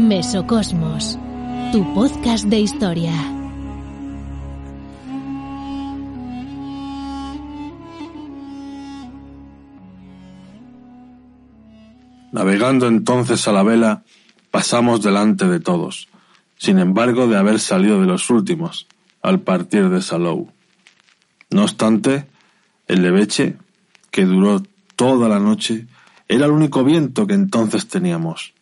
Mesocosmos, 0.00 1.18
tu 1.72 1.94
podcast 1.94 2.46
de 2.46 2.58
historia. 2.58 3.12
Navegando 12.32 12.88
entonces 12.88 13.46
a 13.46 13.52
la 13.52 13.62
vela, 13.62 14.02
pasamos 14.50 15.02
delante 15.02 15.46
de 15.46 15.60
todos, 15.60 16.08
sin 16.56 16.78
embargo 16.78 17.28
de 17.28 17.36
haber 17.36 17.60
salido 17.60 18.00
de 18.00 18.06
los 18.06 18.30
últimos, 18.30 18.86
al 19.20 19.40
partir 19.40 19.90
de 19.90 20.00
Salou. 20.00 20.50
No 21.50 21.64
obstante, 21.64 22.26
el 22.88 23.02
leveche, 23.02 23.58
que 24.10 24.24
duró 24.24 24.62
toda 24.96 25.28
la 25.28 25.38
noche, 25.38 25.86
era 26.26 26.46
el 26.46 26.52
único 26.52 26.84
viento 26.84 27.26
que 27.26 27.34
entonces 27.34 27.86
teníamos. 27.86 28.54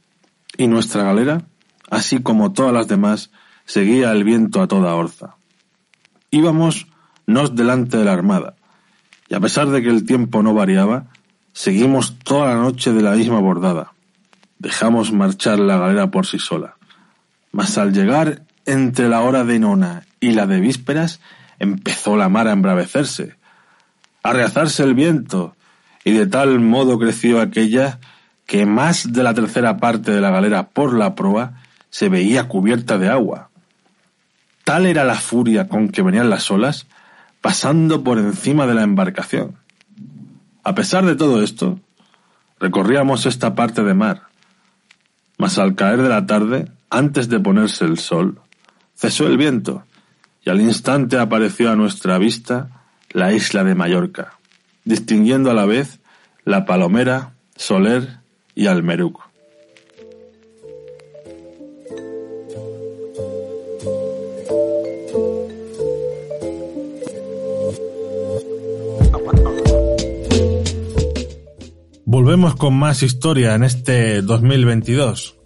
Y 0.59 0.67
nuestra 0.67 1.05
galera, 1.05 1.43
así 1.89 2.21
como 2.21 2.53
todas 2.53 2.75
las 2.75 2.89
demás, 2.89 3.31
seguía 3.65 4.13
el 4.13 4.25
viento 4.25 4.61
a 4.61 4.67
toda 4.69 4.95
orza. 4.95 5.37
Íbamos 6.31 6.89
nos 7.27 7.55
delante 7.55 7.97
de 7.97 8.05
la 8.05 8.13
armada, 8.13 8.57
y 9.29 9.35
a 9.35 9.41
pesar 9.41 9.69
de 9.69 9.83
que 9.83 9.89
el 9.89 10.05
tiempo 10.05 10.43
no 10.43 10.55
variaba, 10.55 11.07
seguimos 11.53 12.19
toda 12.19 12.49
la 12.49 12.61
noche 12.61 12.93
de 12.93 13.03
la 13.03 13.13
misma 13.13 13.39
bordada. 13.39 13.93
Dejamos 14.59 15.13
marchar 15.13 15.61
la 15.61 15.77
galera 15.77 16.11
por 16.11 16.27
sí 16.27 16.39
sola. 16.39 16.77
Mas 17.53 17.79
al 17.79 17.93
llegar 17.93 18.43
entre 18.67 19.09
la 19.09 19.21
hora 19.21 19.45
de 19.45 19.61
nona 19.61 20.07
y 20.19 20.33
la 20.33 20.47
de 20.47 20.61
vísperas, 20.61 21.21
empezó 21.59 22.17
la 22.17 22.29
mar 22.29 22.49
a 22.49 22.53
embravecerse, 22.53 23.37
a 24.23 24.33
reazarse 24.33 24.83
el 24.83 24.95
viento, 24.95 25.55
y 26.05 26.13
de 26.13 26.27
tal 26.27 26.59
modo 26.59 26.99
creció 26.99 27.41
aquella 27.41 28.01
que 28.49 28.65
más 28.65 29.13
de 29.13 29.23
la 29.23 29.35
tercera 29.35 29.77
parte 29.77 30.11
de 30.11 30.23
la 30.23 30.31
galera 30.31 30.71
por 30.71 30.95
la 30.95 31.15
proa 31.15 31.61
se 31.91 32.09
veía 32.09 32.49
cubierta 32.49 32.97
de 32.97 33.11
agua. 33.11 33.51
Tal 34.65 34.87
era 34.87 35.05
la 35.05 35.17
furia 35.17 35.69
con 35.69 35.91
que 35.91 36.01
venían 36.01 36.31
las 36.31 36.51
olas, 36.51 36.87
pasando 37.43 38.03
por 38.03 38.17
encima 38.17 38.67
de 38.67 38.73
la 38.73 38.85
embarcación. 38.85 39.57
A 40.65 40.75
pesar 40.75 41.05
de 41.05 41.15
todo 41.15 41.43
esto, 41.43 41.79
recorríamos 42.59 43.27
esta 43.27 43.55
parte 43.55 43.83
de 43.83 43.93
mar, 43.93 44.23
mas 45.37 45.59
al 45.59 45.75
caer 45.75 46.01
de 46.01 46.09
la 46.09 46.25
tarde, 46.25 46.73
antes 46.89 47.29
de 47.29 47.41
ponerse 47.41 47.85
el 47.85 47.99
sol, 47.99 48.41
cesó 48.97 49.27
el 49.27 49.37
viento, 49.37 49.85
y 50.43 50.49
al 50.49 50.63
instante 50.63 51.19
apareció 51.19 51.71
a 51.71 51.77
nuestra 51.77 52.17
vista 52.17 52.71
la 53.11 53.31
isla 53.31 53.63
de 53.63 53.75
Mallorca, 53.75 54.39
distinguiendo 54.87 55.51
a 55.51 55.55
la 55.55 55.67
vez 55.67 56.01
la 56.45 56.65
Palomera, 56.65 57.35
Soler 57.57 58.18
y 58.59 58.67
Almeruc. 58.67 59.21
Volvemos 72.05 72.57
con 72.57 72.75
más 72.75 73.05
historia 73.05 73.55
en 73.55 73.63
este 73.63 74.23
2022. 74.23 75.37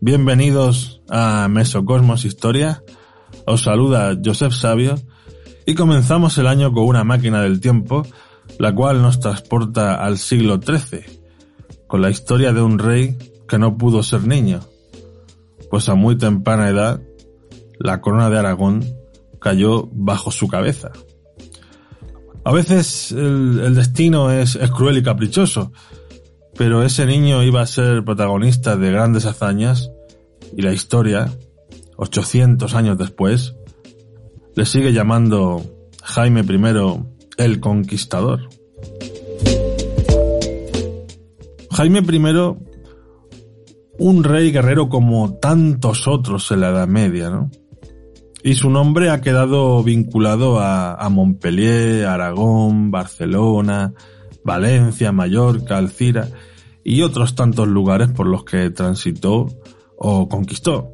Bienvenidos 0.00 1.02
a 1.10 1.48
Mesocosmos 1.48 2.24
Historia. 2.24 2.82
Os 3.44 3.64
saluda 3.64 4.16
Joseph 4.24 4.54
Sabio 4.54 4.94
y 5.66 5.74
comenzamos 5.74 6.38
el 6.38 6.46
año 6.46 6.72
con 6.72 6.84
una 6.84 7.04
máquina 7.04 7.42
del 7.42 7.60
tiempo, 7.60 8.06
la 8.58 8.74
cual 8.74 9.02
nos 9.02 9.20
transporta 9.20 9.96
al 9.96 10.16
siglo 10.16 10.58
XIII, 10.58 11.15
con 11.86 12.02
la 12.02 12.10
historia 12.10 12.52
de 12.52 12.62
un 12.62 12.78
rey 12.78 13.16
que 13.48 13.58
no 13.58 13.76
pudo 13.76 14.02
ser 14.02 14.26
niño, 14.26 14.60
pues 15.70 15.88
a 15.88 15.94
muy 15.94 16.16
temprana 16.16 16.68
edad 16.68 17.00
la 17.78 18.00
corona 18.00 18.30
de 18.30 18.38
Aragón 18.38 18.84
cayó 19.40 19.88
bajo 19.92 20.30
su 20.30 20.48
cabeza. 20.48 20.92
A 22.44 22.52
veces 22.52 23.12
el, 23.12 23.74
destino 23.74 24.30
es, 24.30 24.56
es 24.56 24.70
cruel 24.70 24.98
y 24.98 25.02
caprichoso, 25.02 25.72
pero 26.56 26.82
ese 26.82 27.06
niño 27.06 27.42
iba 27.42 27.60
a 27.60 27.66
ser 27.66 28.04
protagonista 28.04 28.76
de 28.76 28.90
grandes 28.90 29.26
hazañas 29.26 29.90
y 30.56 30.62
la 30.62 30.72
historia, 30.72 31.32
800 31.96 32.74
años 32.74 32.98
después, 32.98 33.56
le 34.54 34.64
sigue 34.64 34.92
llamando 34.92 35.62
Jaime 36.02 36.40
I 36.40 37.04
el 37.36 37.60
Conquistador. 37.60 38.48
Jaime 41.76 41.98
I, 41.98 42.56
un 43.98 44.24
rey 44.24 44.50
guerrero 44.50 44.88
como 44.88 45.34
tantos 45.34 46.08
otros 46.08 46.50
en 46.50 46.60
la 46.62 46.70
Edad 46.70 46.88
Media, 46.88 47.28
¿no? 47.28 47.50
Y 48.42 48.54
su 48.54 48.70
nombre 48.70 49.10
ha 49.10 49.20
quedado 49.20 49.82
vinculado 49.82 50.58
a, 50.58 51.06
Montpellier, 51.10 52.06
Aragón, 52.06 52.90
Barcelona, 52.90 53.92
Valencia, 54.42 55.12
Mallorca, 55.12 55.76
Alcira 55.76 56.28
y 56.82 57.02
otros 57.02 57.34
tantos 57.34 57.68
lugares 57.68 58.08
por 58.08 58.26
los 58.26 58.44
que 58.44 58.70
transitó 58.70 59.46
o 59.98 60.30
conquistó. 60.30 60.88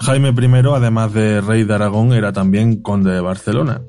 Jaime 0.00 0.30
I, 0.30 0.66
además 0.74 1.12
de 1.12 1.42
rey 1.42 1.64
de 1.64 1.74
Aragón, 1.74 2.14
era 2.14 2.32
también 2.32 2.80
conde 2.80 3.12
de 3.12 3.20
Barcelona. 3.20 3.82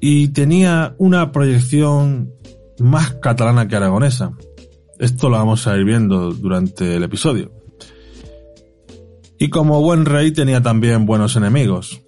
Y 0.00 0.28
tenía 0.28 0.96
una 0.98 1.30
proyección 1.30 2.32
más 2.78 3.14
catalana 3.14 3.68
que 3.68 3.76
aragonesa. 3.76 4.32
Esto 4.98 5.28
lo 5.28 5.36
vamos 5.36 5.66
a 5.66 5.76
ir 5.76 5.84
viendo 5.84 6.32
durante 6.32 6.96
el 6.96 7.02
episodio. 7.04 7.52
Y 9.38 9.50
como 9.50 9.80
buen 9.80 10.04
rey 10.04 10.32
tenía 10.32 10.60
también 10.60 11.06
buenos 11.06 11.36
enemigos. 11.36 12.02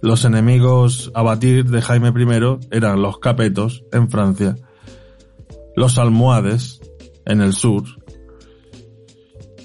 Los 0.00 0.24
enemigos 0.24 1.12
a 1.14 1.22
batir 1.22 1.66
de 1.66 1.82
Jaime 1.82 2.08
I 2.08 2.58
eran 2.70 3.02
los 3.02 3.18
capetos 3.18 3.84
en 3.92 4.10
Francia, 4.10 4.56
los 5.76 5.98
almohades 5.98 6.80
en 7.26 7.40
el 7.40 7.52
sur 7.52 7.84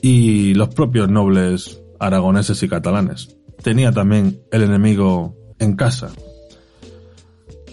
y 0.01 0.53
los 0.53 0.69
propios 0.69 1.09
nobles 1.09 1.81
aragoneses 2.00 2.62
y 2.62 2.69
catalanes. 2.69 3.35
Tenía 3.63 3.91
también 3.91 4.41
el 4.51 4.63
enemigo 4.63 5.35
en 5.59 5.75
casa. 5.75 6.12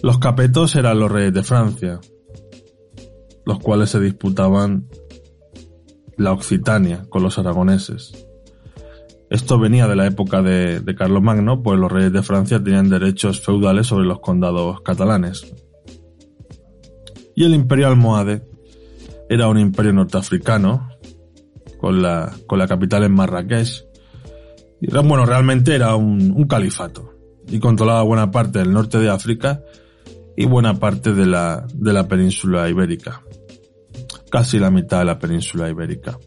Los 0.03 0.19
capetos 0.19 0.77
eran 0.77 0.99
los 0.99 1.11
reyes 1.11 1.35
de 1.35 1.43
Francia, 1.43 2.01
los 3.47 3.59
cuales 3.61 3.91
se 3.91 4.01
disputaban 4.01 4.89
la 6.17 6.33
Occitania 6.33 7.07
con 7.09 7.23
los 7.23 7.39
aragoneses. 7.39 8.27
Esto 9.31 9.59
venía 9.59 9.89
de 9.89 9.97
la 9.97 10.07
época 10.07 10.43
de, 10.43 10.81
de 10.81 10.95
Carlos 10.95 11.23
Magno, 11.23 11.63
pues 11.63 11.79
los 11.79 11.91
reyes 11.91 12.13
de 12.13 12.23
Francia 12.23 12.63
tenían 12.63 12.89
derechos 12.89 13.41
feudales 13.41 13.87
sobre 13.87 14.07
los 14.07 14.21
condados 14.21 14.81
catalanes. 14.83 15.53
Y 17.35 17.45
el 17.45 17.55
imperio 17.55 17.89
almohade 17.89 18.43
era 19.29 19.49
un 19.49 19.59
imperio 19.59 19.93
norteafricano, 19.93 20.89
con 21.85 22.01
la, 22.01 22.33
con 22.47 22.59
la 22.59 22.67
capital 22.67 23.05
en 23.05 23.13
Marrakech. 23.13 23.85
Bueno, 24.81 25.27
realmente 25.27 25.75
era 25.75 25.97
un, 25.97 26.33
un 26.35 26.47
califato 26.47 27.13
y 27.47 27.59
controlaba 27.59 28.03
buena 28.03 28.31
parte 28.31 28.61
del 28.61 28.73
norte 28.73 28.99
de 28.99 29.11
África 29.11 29.63
y 30.37 30.47
buena 30.47 30.79
parte 30.79 31.13
de 31.13 31.27
la, 31.27 31.67
de 31.75 31.93
la 31.93 32.09
península 32.09 32.69
ibérica. 32.71 33.23
Casi 34.35 34.59
la 34.59 34.69
mitad 34.69 34.99
de 34.99 35.05
la 35.05 35.17
península 35.17 35.71
ibérica. 35.71 36.19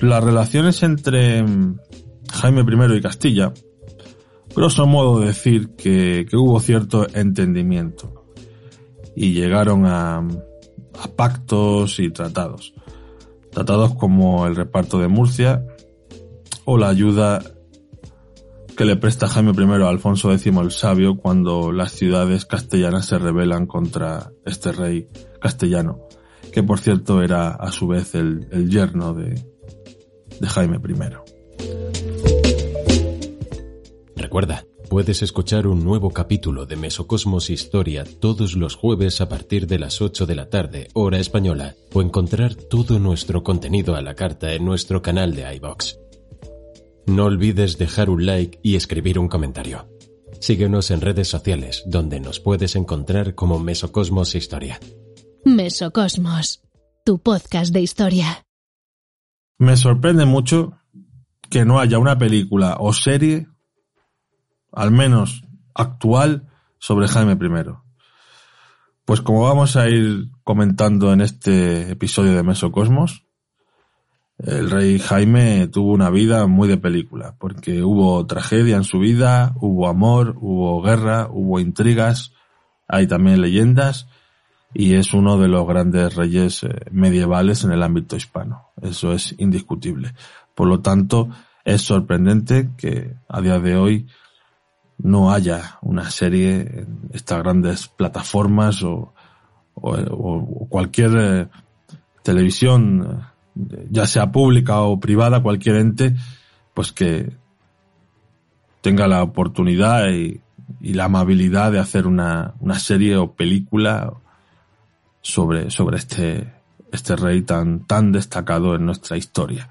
Las 0.00 0.24
relaciones 0.24 0.82
entre 0.82 1.44
Jaime 2.32 2.62
I 2.62 2.96
y 2.96 3.00
Castilla, 3.00 3.52
grosso 4.56 4.84
modo 4.88 5.20
decir 5.20 5.76
que, 5.76 6.26
que 6.28 6.36
hubo 6.36 6.58
cierto 6.58 7.06
entendimiento 7.14 8.32
y 9.14 9.32
llegaron 9.32 9.86
a, 9.86 10.16
a 10.16 11.08
pactos 11.14 12.00
y 12.00 12.10
tratados. 12.10 12.74
Tratados 13.52 13.94
como 13.94 14.44
el 14.48 14.56
reparto 14.56 14.98
de 14.98 15.06
Murcia 15.06 15.64
o 16.64 16.78
la 16.78 16.88
ayuda 16.88 17.44
que 18.78 18.84
le 18.84 18.94
presta 18.94 19.26
Jaime 19.26 19.50
I 19.50 19.82
a 19.82 19.88
Alfonso 19.88 20.32
X 20.32 20.46
el 20.46 20.70
Sabio 20.70 21.16
cuando 21.16 21.72
las 21.72 21.90
ciudades 21.90 22.46
castellanas 22.46 23.06
se 23.06 23.18
rebelan 23.18 23.66
contra 23.66 24.30
este 24.46 24.70
rey 24.70 25.08
castellano, 25.40 26.06
que 26.52 26.62
por 26.62 26.78
cierto 26.78 27.20
era 27.20 27.48
a 27.50 27.72
su 27.72 27.88
vez 27.88 28.14
el, 28.14 28.46
el 28.52 28.70
yerno 28.70 29.14
de, 29.14 29.44
de 30.38 30.46
Jaime 30.46 30.76
I. 30.76 30.94
Recuerda, 34.14 34.64
puedes 34.88 35.22
escuchar 35.22 35.66
un 35.66 35.82
nuevo 35.82 36.10
capítulo 36.10 36.64
de 36.64 36.76
Mesocosmos 36.76 37.50
Historia 37.50 38.04
todos 38.20 38.54
los 38.54 38.76
jueves 38.76 39.20
a 39.20 39.28
partir 39.28 39.66
de 39.66 39.80
las 39.80 40.00
8 40.00 40.24
de 40.24 40.36
la 40.36 40.50
tarde, 40.50 40.86
hora 40.94 41.18
española, 41.18 41.74
o 41.94 42.00
encontrar 42.00 42.54
todo 42.54 43.00
nuestro 43.00 43.42
contenido 43.42 43.96
a 43.96 44.02
la 44.02 44.14
carta 44.14 44.52
en 44.54 44.64
nuestro 44.64 45.02
canal 45.02 45.34
de 45.34 45.52
iBox. 45.56 45.98
No 47.08 47.24
olvides 47.24 47.78
dejar 47.78 48.10
un 48.10 48.26
like 48.26 48.60
y 48.62 48.76
escribir 48.76 49.18
un 49.18 49.28
comentario. 49.28 49.88
Síguenos 50.40 50.90
en 50.90 51.00
redes 51.00 51.26
sociales, 51.26 51.82
donde 51.86 52.20
nos 52.20 52.38
puedes 52.38 52.76
encontrar 52.76 53.34
como 53.34 53.58
Mesocosmos 53.58 54.34
Historia. 54.34 54.78
Mesocosmos, 55.42 56.62
tu 57.06 57.18
podcast 57.18 57.72
de 57.72 57.80
historia. 57.80 58.44
Me 59.56 59.78
sorprende 59.78 60.26
mucho 60.26 60.78
que 61.48 61.64
no 61.64 61.80
haya 61.80 61.98
una 61.98 62.18
película 62.18 62.76
o 62.78 62.92
serie, 62.92 63.48
al 64.70 64.90
menos 64.90 65.44
actual, 65.74 66.46
sobre 66.78 67.08
Jaime 67.08 67.32
I. 67.32 67.72
Pues 69.06 69.22
como 69.22 69.44
vamos 69.44 69.76
a 69.76 69.88
ir 69.88 70.28
comentando 70.44 71.10
en 71.14 71.22
este 71.22 71.90
episodio 71.90 72.34
de 72.34 72.42
Mesocosmos, 72.42 73.27
el 74.38 74.70
rey 74.70 74.98
Jaime 74.98 75.66
tuvo 75.66 75.92
una 75.92 76.10
vida 76.10 76.46
muy 76.46 76.68
de 76.68 76.76
película, 76.76 77.34
porque 77.38 77.82
hubo 77.82 78.24
tragedia 78.26 78.76
en 78.76 78.84
su 78.84 78.98
vida, 78.98 79.52
hubo 79.60 79.88
amor, 79.88 80.36
hubo 80.40 80.80
guerra, 80.80 81.28
hubo 81.30 81.58
intrigas, 81.58 82.32
hay 82.86 83.06
también 83.06 83.40
leyendas, 83.40 84.06
y 84.72 84.94
es 84.94 85.12
uno 85.12 85.38
de 85.38 85.48
los 85.48 85.66
grandes 85.66 86.14
reyes 86.14 86.62
eh, 86.62 86.68
medievales 86.90 87.64
en 87.64 87.72
el 87.72 87.82
ámbito 87.82 88.16
hispano. 88.16 88.68
Eso 88.80 89.12
es 89.12 89.34
indiscutible. 89.38 90.14
Por 90.54 90.68
lo 90.68 90.80
tanto, 90.80 91.28
es 91.64 91.82
sorprendente 91.82 92.70
que 92.76 93.14
a 93.28 93.40
día 93.40 93.58
de 93.58 93.76
hoy 93.76 94.06
no 94.98 95.32
haya 95.32 95.78
una 95.82 96.10
serie 96.10 96.60
en 96.60 97.10
estas 97.12 97.42
grandes 97.42 97.88
plataformas 97.88 98.82
o, 98.82 99.14
cualquier 99.74 101.10
eh, 101.16 101.48
televisión, 102.24 103.06
eh, 103.08 103.37
ya 103.90 104.06
sea 104.06 104.30
pública 104.30 104.80
o 104.80 105.00
privada, 105.00 105.42
cualquier 105.42 105.76
ente, 105.76 106.14
pues 106.74 106.92
que 106.92 107.32
tenga 108.80 109.06
la 109.08 109.22
oportunidad 109.22 110.08
y, 110.10 110.40
la 110.82 111.04
amabilidad 111.04 111.72
de 111.72 111.78
hacer 111.78 112.06
una, 112.06 112.52
una 112.60 112.78
serie 112.78 113.16
o 113.16 113.32
película 113.32 114.12
sobre, 115.22 115.70
sobre 115.70 115.96
este, 115.96 116.52
este 116.92 117.16
rey 117.16 117.40
tan, 117.40 117.86
tan 117.86 118.12
destacado 118.12 118.74
en 118.74 118.84
nuestra 118.84 119.16
historia. 119.16 119.70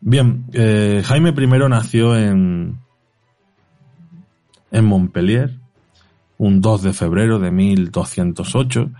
Bien, 0.00 0.46
eh, 0.54 1.02
Jaime 1.04 1.34
I 1.36 1.68
nació 1.68 2.16
en, 2.16 2.78
en 4.70 4.84
Montpellier, 4.86 5.58
un 6.38 6.62
2 6.62 6.82
de 6.82 6.92
febrero 6.94 7.38
de 7.38 7.50
1208. 7.50 8.90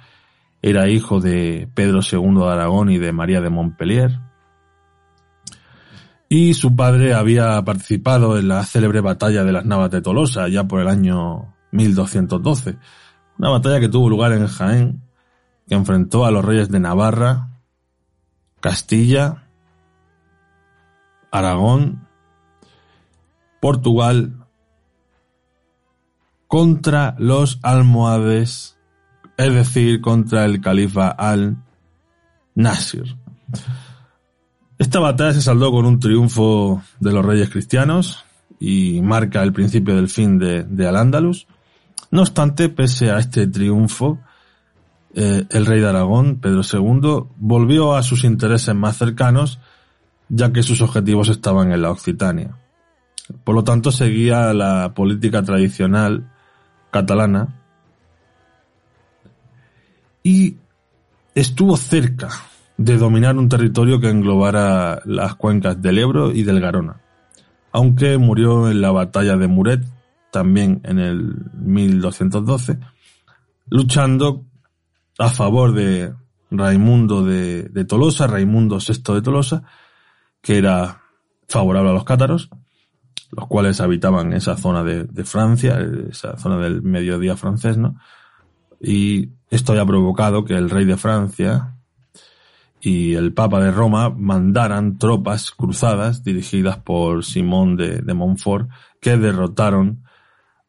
Era 0.63 0.89
hijo 0.89 1.21
de 1.21 1.69
Pedro 1.75 2.01
II 2.01 2.35
de 2.35 2.49
Aragón 2.49 2.91
y 2.91 2.99
de 2.99 3.13
María 3.13 3.41
de 3.41 3.51
Montpellier. 3.51 4.21
Y 6.29 6.55
su 6.55 6.77
padre 6.77 7.15
había 7.15 7.63
participado 7.65 8.39
en 8.39 8.49
la 8.49 8.65
célebre 8.65 9.01
batalla 9.01 9.43
de 9.43 9.53
las 9.53 9.65
Navas 9.65 9.91
de 9.91 10.01
Tolosa 10.01 10.49
ya 10.49 10.65
por 10.65 10.81
el 10.81 10.89
año 10.89 11.55
1212 11.73 12.79
una 13.41 13.49
batalla 13.49 13.81
que 13.81 13.89
tuvo 13.89 14.11
lugar 14.11 14.33
en 14.33 14.47
Jaén, 14.47 15.03
que 15.67 15.75
enfrentó 15.75 16.27
a 16.27 16.31
los 16.31 16.45
reyes 16.45 16.69
de 16.69 16.79
Navarra, 16.79 17.49
Castilla, 18.61 19.49
Aragón, 21.33 22.07
Portugal, 23.63 24.47
contra 26.49 27.15
los 27.19 27.61
almohades, 27.63 28.79
es 29.47 29.55
decir, 29.55 30.01
contra 30.01 30.45
el 30.45 30.61
califa 30.61 31.09
al-Nasir. 31.09 31.57
Esta 34.79 35.01
batalla 35.01 35.33
se 35.33 35.43
saldó 35.43 35.71
con 35.73 35.87
un 35.87 35.99
triunfo 36.01 36.83
de 37.01 37.13
los 37.13 37.25
reyes 37.25 37.51
cristianos 37.51 38.25
y 38.59 39.01
marca 39.03 39.43
el 39.43 39.53
principio 39.53 39.97
del 39.97 40.09
fin 40.09 40.39
de, 40.39 40.89
Al-Ándalus. 40.89 41.47
No 42.11 42.23
obstante, 42.23 42.69
pese 42.69 43.11
a 43.11 43.19
este 43.19 43.47
triunfo, 43.47 44.19
eh, 45.15 45.45
el 45.51 45.67
rey 45.67 45.81
de 45.81 45.89
Aragón, 45.89 46.41
Pedro 46.41 46.63
II, 46.63 47.29
volvió 47.37 47.95
a 47.95 48.03
sus 48.03 48.25
intereses 48.25 48.75
más 48.75 48.97
cercanos, 48.97 49.59
ya 50.29 50.53
que 50.53 50.63
sus 50.63 50.83
objetivos 50.83 51.29
estaban 51.29 51.73
en 51.73 51.83
la 51.83 51.91
Occitania. 51.91 52.57
Por 53.45 53.55
lo 53.55 53.65
tanto, 53.65 53.93
seguía 53.93 54.53
la 54.53 54.93
política 54.95 55.43
tradicional 55.43 56.31
catalana 56.91 57.60
y 60.23 60.57
estuvo 61.35 61.77
cerca 61.77 62.29
de 62.77 62.97
dominar 62.97 63.37
un 63.37 63.49
territorio 63.49 64.01
que 64.01 64.09
englobara 64.09 65.03
las 65.05 65.35
cuencas 65.35 65.81
del 65.81 65.99
Ebro 65.99 66.33
y 66.33 66.43
del 66.45 66.61
Garona, 66.61 67.01
aunque 67.73 68.19
murió 68.19 68.71
en 68.71 68.81
la 68.81 68.91
batalla 68.91 69.37
de 69.37 69.49
Muret 69.49 69.85
también 70.31 70.81
en 70.85 70.99
el 70.99 71.51
1212, 71.55 72.79
luchando 73.69 74.45
a 75.19 75.29
favor 75.29 75.75
de 75.75 76.15
Raimundo 76.51 77.25
de, 77.25 77.85
Tolosa, 77.87 78.27
Raimundo 78.27 78.79
VI 78.79 79.15
de 79.15 79.23
Tolosa, 79.23 79.63
que 80.41 80.59
era 80.59 81.03
favorable 81.49 81.91
a 81.91 81.95
los 81.95 82.05
cátaros, 82.05 82.49
los 83.31 83.47
cuales 83.47 83.81
habitaban 83.81 84.33
esa 84.33 84.57
zona 84.57 84.83
de, 84.83 85.05
de 85.05 85.25
Francia, 85.25 85.79
esa 86.11 86.37
zona 86.39 86.57
del 86.59 86.83
mediodía 86.83 87.37
francés, 87.37 87.77
¿no? 87.77 87.97
Y 88.81 89.31
esto 89.51 89.73
había 89.73 89.85
provocado 89.85 90.45
que 90.45 90.55
el 90.55 90.71
rey 90.71 90.87
de 90.87 90.97
Francia 90.97 91.77
y 92.81 93.15
el 93.15 93.35
Papa 93.35 93.61
de 93.61 93.71
Roma 93.71 94.09
mandaran 94.11 94.97
tropas 94.97 95.51
cruzadas 95.51 96.25
dirigidas 96.25 96.79
por 96.79 97.25
Simón 97.25 97.77
de, 97.77 98.03
Montfort 98.15 98.71
que 99.01 99.19
derrotaron 99.19 100.05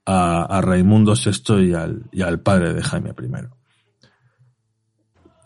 a, 0.05 0.59
Raimundo 0.61 1.13
VI 1.13 2.01
y 2.11 2.21
al, 2.21 2.39
padre 2.41 2.73
de 2.73 2.83
Jaime 2.83 3.11
I. 3.11 3.47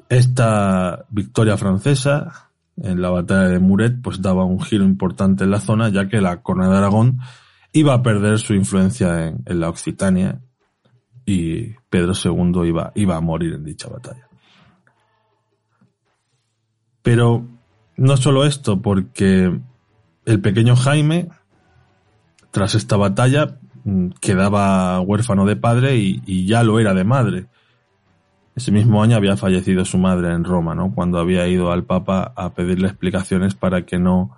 Esta 0.10 1.06
victoria 1.10 1.58
francesa 1.58 2.52
en 2.78 3.02
la 3.02 3.10
batalla 3.10 3.48
de 3.48 3.60
Muret 3.60 4.02
pues 4.02 4.22
daba 4.22 4.44
un 4.44 4.60
giro 4.60 4.84
importante 4.84 5.44
en 5.44 5.52
la 5.52 5.62
zona 5.62 5.90
ya 5.90 6.08
que 6.08 6.20
la 6.20 6.42
corona 6.42 6.70
de 6.70 6.78
Aragón 6.78 7.20
iba 7.74 7.94
a 7.94 8.02
perder 8.02 8.40
su 8.40 8.54
influencia 8.54 9.28
en, 9.28 9.44
en 9.46 9.60
la 9.60 9.70
Occitania 9.70 10.42
y 11.26 11.74
Pedro 11.90 12.14
II 12.14 12.68
iba, 12.68 12.92
iba 12.96 13.16
a 13.16 13.22
morir 13.22 13.54
en 13.54 13.64
dicha 13.64 13.90
batalla. 13.90 14.28
Pero 17.02 17.46
no 17.98 18.18
solo 18.18 18.46
esto, 18.46 18.82
porque 18.82 19.60
el 20.26 20.42
pequeño 20.42 20.76
Jaime, 20.76 21.30
tras 22.52 22.76
esta 22.76 22.98
batalla, 22.98 23.60
Mm, 23.86 24.10
quedaba 24.20 25.00
huérfano 25.00 25.46
de 25.46 25.56
padre 25.56 25.96
y, 25.96 26.48
ya 26.48 26.64
lo 26.64 26.80
era 26.80 26.96
de 26.96 27.04
madre. 27.04 27.46
Ese 28.56 28.72
mismo 28.72 29.04
año 29.04 29.16
había 29.16 29.38
fallecido 29.38 29.86
su 29.86 30.00
madre 30.00 30.34
en 30.34 30.44
Roma, 30.44 30.74
¿no? 30.74 30.92
Cuando 30.92 31.20
había 31.20 31.48
ido 31.48 31.72
al 31.72 31.84
Papa 31.84 32.34
a 32.36 32.56
pedirle 32.56 32.88
explicaciones 32.88 33.54
para 33.54 33.86
que 33.86 34.00
no 34.00 34.36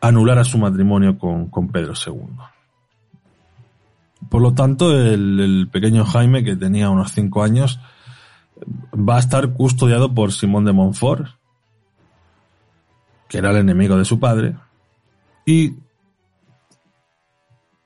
anulara 0.00 0.44
su 0.44 0.58
matrimonio 0.58 1.18
con, 1.18 1.50
Pedro 1.72 1.94
II. 2.06 2.36
Por 4.28 4.42
lo 4.42 4.54
tanto, 4.54 4.92
el, 4.92 5.68
pequeño 5.72 6.04
Jaime, 6.04 6.44
que 6.44 6.56
tenía 6.56 6.90
unos 6.90 7.12
cinco 7.12 7.42
años, 7.42 7.80
va 8.92 9.16
a 9.16 9.20
estar 9.20 9.52
custodiado 9.52 10.14
por 10.14 10.32
Simón 10.32 10.64
de 10.64 10.72
Montfort, 10.72 11.26
que 13.28 13.38
era 13.38 13.50
el 13.50 13.58
enemigo 13.58 13.96
de 13.96 14.04
su 14.04 14.20
padre, 14.20 14.56
y 15.46 15.74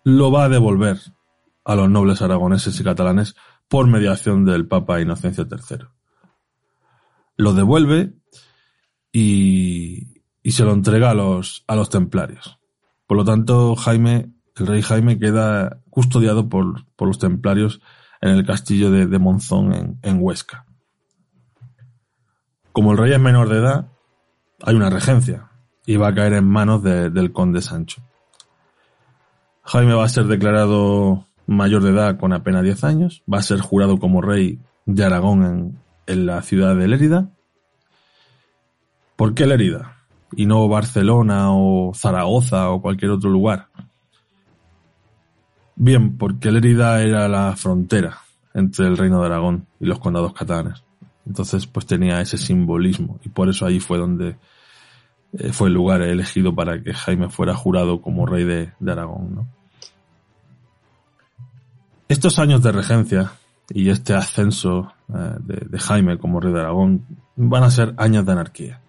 lo 0.04 0.30
va 0.30 0.44
a 0.44 0.48
devolver 0.48 0.98
a 1.64 1.74
los 1.74 1.90
nobles 1.90 2.22
aragoneses 2.22 2.78
y 2.80 2.84
catalanes 2.84 3.34
por 3.68 3.86
mediación 3.86 4.44
del 4.44 4.66
Papa 4.66 5.00
Inocencio 5.00 5.46
III. 5.50 5.86
Lo 7.36 7.52
devuelve 7.52 8.14
y, 9.12 10.22
se 10.44 10.64
lo 10.64 10.72
entrega 10.72 11.10
a 11.10 11.14
los, 11.14 11.64
a 11.66 11.76
los 11.76 11.90
templarios. 11.90 12.58
Por 13.06 13.18
lo 13.18 13.24
tanto, 13.24 13.76
Jaime, 13.76 14.32
el 14.60 14.66
rey 14.66 14.82
Jaime 14.82 15.18
queda 15.18 15.80
custodiado 15.90 16.48
por, 16.48 16.84
los 16.98 17.18
templarios 17.18 17.80
en 18.20 18.30
el 18.30 18.46
castillo 18.46 18.90
de, 18.90 19.18
Monzón 19.18 19.98
en, 20.02 20.18
Huesca. 20.20 20.64
Como 22.72 22.92
el 22.92 22.98
rey 22.98 23.12
es 23.12 23.20
menor 23.20 23.48
de 23.48 23.58
edad, 23.58 23.88
hay 24.62 24.74
una 24.74 24.90
regencia 24.90 25.50
y 25.86 25.96
va 25.96 26.08
a 26.08 26.14
caer 26.14 26.34
en 26.34 26.48
manos 26.48 26.82
del 26.82 27.32
conde 27.32 27.62
Sancho. 27.62 28.02
Jaime 29.62 29.94
va 29.94 30.04
a 30.04 30.08
ser 30.08 30.26
declarado 30.26 31.26
mayor 31.46 31.82
de 31.82 31.90
edad 31.90 32.18
con 32.18 32.32
apenas 32.32 32.62
10 32.62 32.84
años, 32.84 33.22
va 33.32 33.38
a 33.38 33.42
ser 33.42 33.60
jurado 33.60 33.98
como 33.98 34.20
rey 34.20 34.60
de 34.86 35.04
Aragón 35.04 35.44
en, 35.44 35.78
en 36.06 36.26
la 36.26 36.42
ciudad 36.42 36.74
de 36.74 36.88
Lérida. 36.88 37.28
¿Por 39.16 39.34
qué 39.34 39.46
Lérida? 39.46 39.96
Y 40.32 40.46
no 40.46 40.68
Barcelona 40.68 41.52
o 41.52 41.92
Zaragoza 41.94 42.70
o 42.70 42.82
cualquier 42.82 43.12
otro 43.12 43.30
lugar. 43.30 43.67
Bien, 45.80 46.18
porque 46.18 46.50
Lérida 46.50 47.00
era 47.02 47.28
la 47.28 47.54
frontera 47.54 48.18
entre 48.52 48.88
el 48.88 48.96
reino 48.96 49.20
de 49.20 49.26
Aragón 49.26 49.66
y 49.78 49.86
los 49.86 50.00
condados 50.00 50.32
catalanes. 50.32 50.82
Entonces, 51.24 51.68
pues 51.68 51.86
tenía 51.86 52.20
ese 52.20 52.36
simbolismo 52.36 53.20
y 53.24 53.28
por 53.28 53.48
eso 53.48 53.64
ahí 53.64 53.78
fue 53.78 53.96
donde 53.96 54.36
eh, 55.34 55.52
fue 55.52 55.68
el 55.68 55.74
lugar 55.74 56.02
elegido 56.02 56.52
para 56.52 56.82
que 56.82 56.92
Jaime 56.92 57.28
fuera 57.28 57.54
jurado 57.54 58.02
como 58.02 58.26
rey 58.26 58.42
de, 58.42 58.72
Aragón. 58.90 59.46
Estos 62.08 62.40
años 62.40 62.60
de 62.60 62.72
regencia 62.72 63.34
y 63.68 63.90
este 63.90 64.14
ascenso 64.14 64.92
eh, 65.08 65.36
de, 65.38 65.64
de, 65.68 65.78
Jaime 65.78 66.18
como 66.18 66.40
rey 66.40 66.52
de 66.52 66.58
Aragón 66.58 67.04
van 67.36 67.62
a 67.62 67.70
ser 67.70 67.94
años 67.98 68.26
de 68.26 68.32
anarquía. 68.32 68.80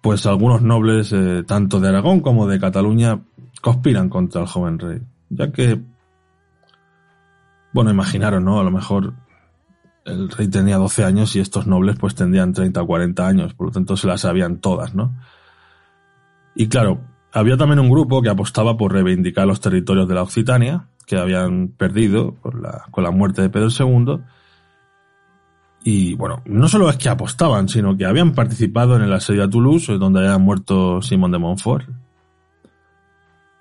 Pues 0.00 0.26
algunos 0.26 0.62
nobles, 0.62 1.12
eh, 1.12 1.42
tanto 1.44 1.80
de 1.80 1.88
Aragón 1.88 2.20
como 2.20 2.46
de 2.46 2.60
Cataluña, 2.60 3.18
conspiran 3.60 4.08
contra 4.08 4.42
el 4.42 4.46
joven 4.46 4.78
rey, 4.78 5.00
ya 5.30 5.52
que, 5.52 5.80
bueno, 7.72 7.90
imaginaron, 7.90 8.44
¿no? 8.44 8.60
A 8.60 8.64
lo 8.64 8.70
mejor 8.70 9.14
el 10.04 10.30
rey 10.30 10.48
tenía 10.48 10.76
12 10.76 11.04
años 11.04 11.34
y 11.36 11.40
estos 11.40 11.66
nobles 11.66 11.96
pues 11.98 12.14
tendrían 12.14 12.52
30 12.52 12.80
o 12.80 12.86
40 12.86 13.26
años, 13.26 13.54
por 13.54 13.66
lo 13.66 13.72
tanto 13.72 13.96
se 13.96 14.06
las 14.06 14.20
sabían 14.20 14.58
todas, 14.60 14.94
¿no? 14.94 15.14
Y 16.54 16.68
claro, 16.68 17.00
había 17.32 17.56
también 17.56 17.80
un 17.80 17.90
grupo 17.90 18.22
que 18.22 18.30
apostaba 18.30 18.76
por 18.76 18.92
reivindicar 18.92 19.46
los 19.46 19.60
territorios 19.60 20.08
de 20.08 20.14
la 20.14 20.22
Occitania, 20.22 20.88
que 21.06 21.18
habían 21.18 21.68
perdido 21.68 22.36
la, 22.60 22.86
con 22.90 23.04
la 23.04 23.10
muerte 23.10 23.42
de 23.42 23.50
Pedro 23.50 23.68
II. 23.68 24.20
Y 25.84 26.14
bueno, 26.14 26.42
no 26.46 26.66
solo 26.68 26.88
es 26.88 26.96
que 26.96 27.08
apostaban, 27.08 27.68
sino 27.68 27.96
que 27.96 28.06
habían 28.06 28.32
participado 28.32 28.96
en 28.96 29.02
el 29.02 29.12
asedio 29.12 29.44
a 29.44 29.50
Toulouse, 29.50 29.98
donde 29.98 30.20
había 30.20 30.38
muerto 30.38 31.02
Simón 31.02 31.32
de 31.32 31.38
Montfort. 31.38 31.88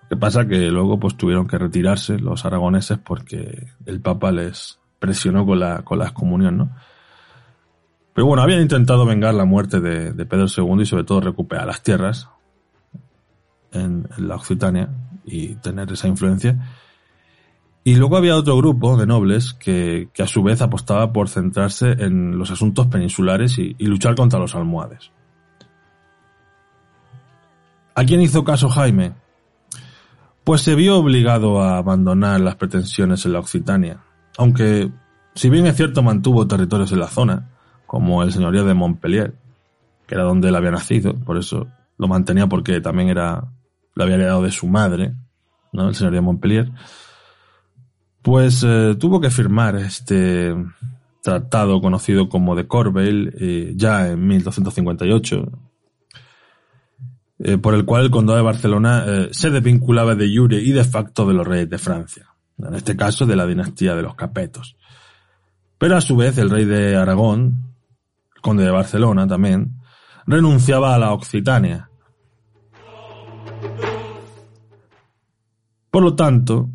Lo 0.06 0.10
que 0.10 0.18
pasa 0.18 0.48
que 0.48 0.70
luego 0.70 1.00
pues 1.00 1.18
tuvieron 1.18 1.48
que 1.48 1.58
retirarse 1.58 2.20
los 2.20 2.46
aragoneses 2.46 2.98
porque 3.00 3.68
el 3.86 4.02
Papa 4.02 4.32
les 4.32 4.80
presionó 5.00 5.46
con 5.46 5.60
la, 5.60 5.84
con 5.84 6.02
excomunión, 6.02 6.58
¿no? 6.58 6.72
Pero 8.16 8.28
bueno, 8.28 8.44
habían 8.44 8.62
intentado 8.62 9.06
vengar 9.06 9.34
la 9.34 9.44
muerte 9.44 9.82
de, 9.82 10.26
Pedro 10.26 10.46
II 10.46 10.82
y 10.82 10.86
sobre 10.86 11.04
todo 11.04 11.20
recuperar 11.20 11.68
las 11.68 11.84
tierras 11.84 12.30
en, 13.74 14.08
la 14.18 14.36
Occitania 14.36 14.90
y 15.26 15.56
tener 15.56 15.92
esa 15.92 16.08
influencia. 16.08 16.58
Y 17.84 17.96
luego 17.96 18.16
había 18.16 18.38
otro 18.38 18.56
grupo 18.56 18.96
de 18.96 19.06
nobles 19.06 19.54
que, 19.54 20.08
que, 20.14 20.24
a 20.24 20.28
su 20.28 20.42
vez 20.44 20.62
apostaba 20.62 21.12
por 21.12 21.28
centrarse 21.28 21.92
en 21.92 22.38
los 22.38 22.52
asuntos 22.52 22.88
peninsulares 22.88 23.60
y, 23.60 23.76
luchar 23.80 24.16
contra 24.16 24.40
los 24.40 24.56
almohades. 24.56 25.12
¿A 27.96 28.06
quién 28.06 28.22
hizo 28.22 28.46
caso 28.46 28.70
Jaime? 28.70 29.12
Pues 30.46 30.62
se 30.62 30.76
vio 30.76 30.98
obligado 30.98 31.62
a 31.62 31.78
abandonar 31.78 32.40
las 32.40 32.56
pretensiones 32.56 33.26
en 33.26 33.34
la 33.34 33.40
Occitania, 33.40 34.00
aunque 34.38 34.92
si 35.34 35.50
bien 35.50 35.68
es 35.68 35.76
cierto 35.76 36.02
mantuvo 36.02 36.48
territorios 36.48 36.92
en 36.94 37.00
la 37.00 37.08
zona, 37.08 37.50
como 37.86 38.24
el 38.24 38.32
señorío 38.32 38.64
de 38.64 38.74
Montpellier, 38.74 39.36
que 40.08 40.16
era 40.16 40.24
donde 40.24 40.48
él 40.48 40.56
había 40.56 40.72
nacido, 40.72 41.14
por 41.14 41.38
eso 41.38 41.68
lo 41.98 42.08
mantenía 42.08 42.48
porque 42.48 42.80
también 42.80 43.10
era, 43.10 43.52
lo 43.94 44.04
había 44.04 44.16
heredado 44.16 44.44
de 44.44 44.52
su 44.52 44.68
madre, 44.68 45.14
¿no? 45.74 45.90
El 45.90 45.96
señorío 45.96 46.22
de 46.22 46.26
Montpellier 46.26 46.72
pues 48.26 48.64
eh, 48.68 48.96
tuvo 49.00 49.22
que 49.22 49.30
firmar 49.30 49.76
este 49.76 50.56
tratado 51.22 51.80
conocido 51.80 52.28
como 52.28 52.56
de 52.56 52.66
Corbeil 52.66 53.32
eh, 53.40 53.74
ya 53.76 54.08
en 54.10 54.26
1258, 54.28 55.46
eh, 57.40 57.58
por 57.58 57.74
el 57.74 57.86
cual 57.86 58.06
el 58.06 58.12
condado 58.12 58.38
de 58.38 58.44
Barcelona 58.44 59.04
eh, 59.06 59.30
se 59.32 59.50
desvinculaba 59.50 60.16
de 60.16 60.34
jure 60.34 60.62
y 60.62 60.72
de 60.72 60.84
facto 60.84 61.28
de 61.28 61.34
los 61.34 61.46
reyes 61.46 61.70
de 61.70 61.78
Francia, 61.78 62.28
en 62.58 62.76
este 62.76 62.96
caso 62.96 63.26
de 63.26 63.36
la 63.36 63.46
dinastía 63.46 63.96
de 63.96 64.04
los 64.04 64.16
Capetos. 64.16 64.78
Pero 65.78 65.98
a 65.98 66.02
su 66.02 66.16
vez 66.16 66.38
el 66.38 66.50
rey 66.50 66.66
de 66.66 66.96
Aragón, 66.96 67.74
el 68.36 68.42
conde 68.42 68.64
de 68.64 68.72
Barcelona 68.72 69.28
también, 69.28 69.82
renunciaba 70.26 70.96
a 70.96 71.00
la 71.00 71.12
Occitania. 71.12 71.90
Por 75.92 76.04
lo 76.04 76.16
tanto, 76.16 76.70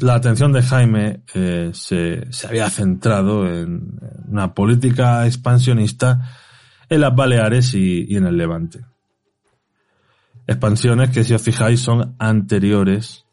la 0.00 0.14
atención 0.14 0.52
de 0.52 0.62
Jaime 0.62 1.22
eh, 1.34 1.70
se, 1.72 2.30
se, 2.30 2.46
había 2.46 2.68
centrado 2.70 3.46
en 3.46 3.98
una 4.28 4.54
política 4.54 5.26
expansionista 5.26 6.20
en 6.88 7.00
las 7.00 7.14
Baleares 7.14 7.74
y, 7.74 8.06
y, 8.08 8.16
en 8.16 8.26
el 8.26 8.36
Levante. 8.36 8.84
Expansiones 10.48 11.10
que, 11.10 11.22
si 11.22 11.34
os 11.34 11.42
fijáis, 11.42 11.78
son 11.78 12.16
anteriores 12.18 13.26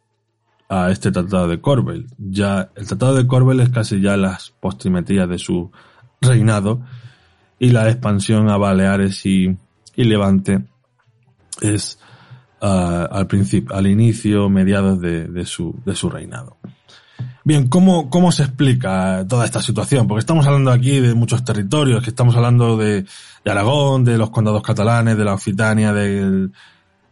a 0.67 0.91
este 0.91 1.12
tratado 1.12 1.48
de 1.48 1.62
Corbel. 1.62 2.07
Ya, 2.17 2.69
el 2.75 2.86
tratado 2.86 3.15
de 3.15 3.25
Corbel 3.25 3.62
es 3.62 3.69
casi 3.69 4.01
ya 4.01 4.17
las 4.17 4.53
postrimerías 4.60 5.29
de 5.29 5.39
su 5.39 5.72
reinado 6.19 6.81
y 7.57 7.69
la 7.69 7.89
expansión 7.89 8.50
a 8.50 8.57
Baleares 8.57 9.25
y, 9.25 9.55
y 9.95 10.03
Levante 10.03 10.65
es 11.62 12.00
uh, 12.62 12.65
al 13.10 13.27
principio, 13.27 13.74
al 13.74 13.88
inicio, 13.88 14.50
mediados 14.50 15.00
de, 15.00 15.27
de, 15.27 15.45
su, 15.45 15.74
de 15.86 15.95
su 15.95 16.10
reinado. 16.10 16.57
Bien, 17.45 17.69
¿cómo, 17.69 18.10
¿cómo 18.10 18.31
se 18.34 18.43
explica 18.43 19.25
toda 19.29 19.45
esta 19.45 19.62
situación? 19.62 20.07
Porque 20.07 20.19
estamos 20.19 20.45
hablando 20.48 20.72
aquí 20.72 21.00
de 21.00 21.13
muchos 21.13 21.45
territorios, 21.45 22.03
que 22.03 22.10
estamos 22.10 22.36
hablando 22.36 22.75
de, 22.75 23.05
de 23.45 23.51
Aragón, 23.51 24.03
de 24.03 24.17
los 24.17 24.31
condados 24.31 24.63
catalanes, 24.63 25.15
de 25.15 25.24
la 25.24 25.36
Occitania, 25.36 25.93
del, 25.93 26.51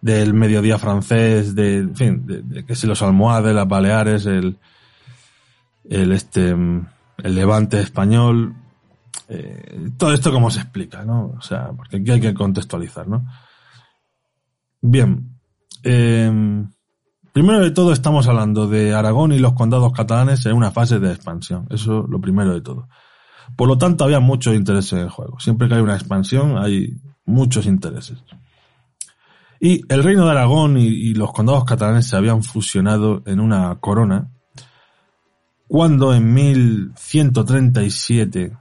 del 0.03 0.33
mediodía 0.33 0.77
francés, 0.77 1.55
de, 1.55 1.77
en 1.77 1.95
fin, 1.95 2.27
de, 2.27 2.41
de 2.41 2.65
que 2.65 2.75
si 2.75 2.87
los 2.87 3.01
almohades, 3.01 3.55
las 3.55 3.69
Baleares, 3.69 4.25
el, 4.25 4.57
el 5.85 6.11
este, 6.11 6.49
el 6.49 7.35
levante 7.35 7.79
español, 7.79 8.53
eh, 9.29 9.91
todo 9.97 10.11
esto 10.11 10.33
cómo 10.33 10.51
se 10.51 10.59
explica, 10.59 11.05
¿no? 11.05 11.33
O 11.37 11.41
sea, 11.41 11.71
porque 11.71 11.97
aquí 11.97 12.11
hay 12.11 12.19
que 12.19 12.33
contextualizar, 12.33 13.07
¿no? 13.07 13.25
Bien, 14.81 15.39
eh, 15.83 16.65
primero 17.31 17.61
de 17.61 17.71
todo 17.71 17.93
estamos 17.93 18.27
hablando 18.27 18.67
de 18.67 18.93
Aragón 18.93 19.31
y 19.31 19.39
los 19.39 19.53
condados 19.53 19.93
catalanes 19.93 20.45
en 20.45 20.57
una 20.57 20.71
fase 20.71 20.99
de 20.99 21.13
expansión. 21.13 21.65
Eso 21.69 22.05
lo 22.09 22.19
primero 22.19 22.53
de 22.53 22.59
todo. 22.59 22.89
Por 23.55 23.69
lo 23.69 23.77
tanto, 23.77 24.03
había 24.03 24.19
muchos 24.19 24.53
intereses 24.53 24.91
en 24.91 24.99
el 24.99 25.09
juego. 25.09 25.39
Siempre 25.39 25.69
que 25.69 25.75
hay 25.75 25.81
una 25.81 25.95
expansión 25.95 26.57
hay 26.57 26.89
muchos 27.23 27.65
intereses. 27.67 28.21
Y 29.65 29.85
el 29.87 30.03
reino 30.03 30.25
de 30.25 30.31
Aragón 30.31 30.77
y, 30.77 31.13
los 31.13 31.31
condados 31.31 31.63
catalanes 31.63 32.07
se 32.07 32.17
habían 32.17 32.43
fusionado 32.43 33.23
en 33.25 33.39
una 33.39 33.73
corona 33.79 34.29
cuando 35.69 36.13
en 36.13 36.33
1137 36.33 38.57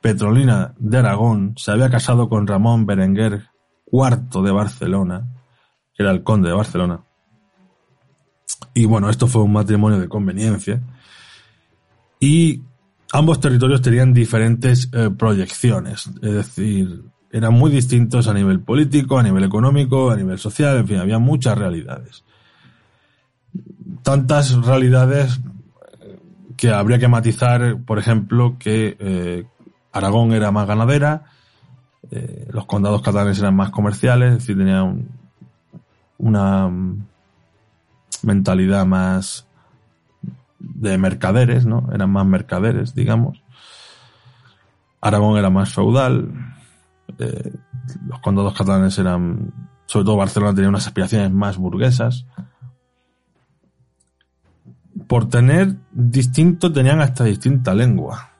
Petrolina 0.00 0.72
de 0.78 0.98
Aragón 0.98 1.54
se 1.56 1.72
había 1.72 1.90
casado 1.90 2.28
con 2.28 2.46
Ramón 2.46 2.86
Berenguer 2.86 3.48
IV 3.90 4.44
de 4.44 4.52
Barcelona 4.52 5.26
que 5.92 6.04
era 6.04 6.12
el 6.12 6.22
conde 6.22 6.50
de 6.50 6.54
Barcelona. 6.54 7.02
Y 8.72 8.84
bueno, 8.84 9.10
esto 9.10 9.26
fue 9.26 9.42
un 9.42 9.52
matrimonio 9.52 9.98
de 9.98 10.08
conveniencia. 10.08 10.80
Y 12.20 12.62
ambos 13.12 13.40
territorios 13.40 13.82
tenían 13.82 14.14
diferentes 14.14 14.88
eh, 14.92 15.10
proyecciones, 15.10 16.08
es 16.22 16.32
decir, 16.32 17.02
eran 17.32 17.54
muy 17.54 17.70
distintos 17.70 18.28
a 18.28 18.34
nivel 18.34 18.60
político, 18.60 19.18
a 19.18 19.22
nivel 19.22 19.44
económico, 19.44 20.10
a 20.10 20.16
nivel 20.16 20.38
social, 20.38 20.78
en 20.78 20.88
fin, 20.88 20.96
había 20.98 21.18
muchas 21.18 21.58
realidades. 21.58 22.24
Tantas 24.02 24.54
realidades 24.64 25.40
que 26.56 26.70
habría 26.70 26.98
que 26.98 27.08
matizar, 27.08 27.78
por 27.84 27.98
ejemplo, 27.98 28.56
que 28.58 28.96
eh, 28.98 29.44
Aragón 29.92 30.32
era 30.32 30.50
más 30.50 30.66
ganadera, 30.66 31.24
eh, 32.10 32.48
los 32.50 32.66
condados 32.66 33.02
catalanes 33.02 33.38
eran 33.38 33.56
más 33.56 33.70
comerciales, 33.70 34.32
es 34.32 34.38
decir, 34.38 34.56
tenían 34.56 35.08
una 36.18 36.70
mentalidad 38.22 38.86
más 38.86 39.46
de 40.58 40.98
mercaderes, 40.98 41.66
¿no? 41.66 41.88
Eran 41.92 42.10
más 42.10 42.26
mercaderes, 42.26 42.94
digamos. 42.94 43.42
Aragón 45.00 45.38
era 45.38 45.50
más 45.50 45.72
feudal. 45.72 46.55
Eh, 47.18 47.52
los 48.06 48.20
condados 48.20 48.54
catalanes 48.54 48.98
eran, 48.98 49.52
sobre 49.86 50.04
todo 50.04 50.16
Barcelona 50.16 50.54
tenía 50.54 50.68
unas 50.68 50.86
aspiraciones 50.86 51.30
más 51.30 51.56
burguesas. 51.56 52.26
Por 55.06 55.28
tener 55.28 55.76
distinto, 55.92 56.72
tenían 56.72 57.00
hasta 57.00 57.24
distinta 57.24 57.74
lengua. 57.74 58.30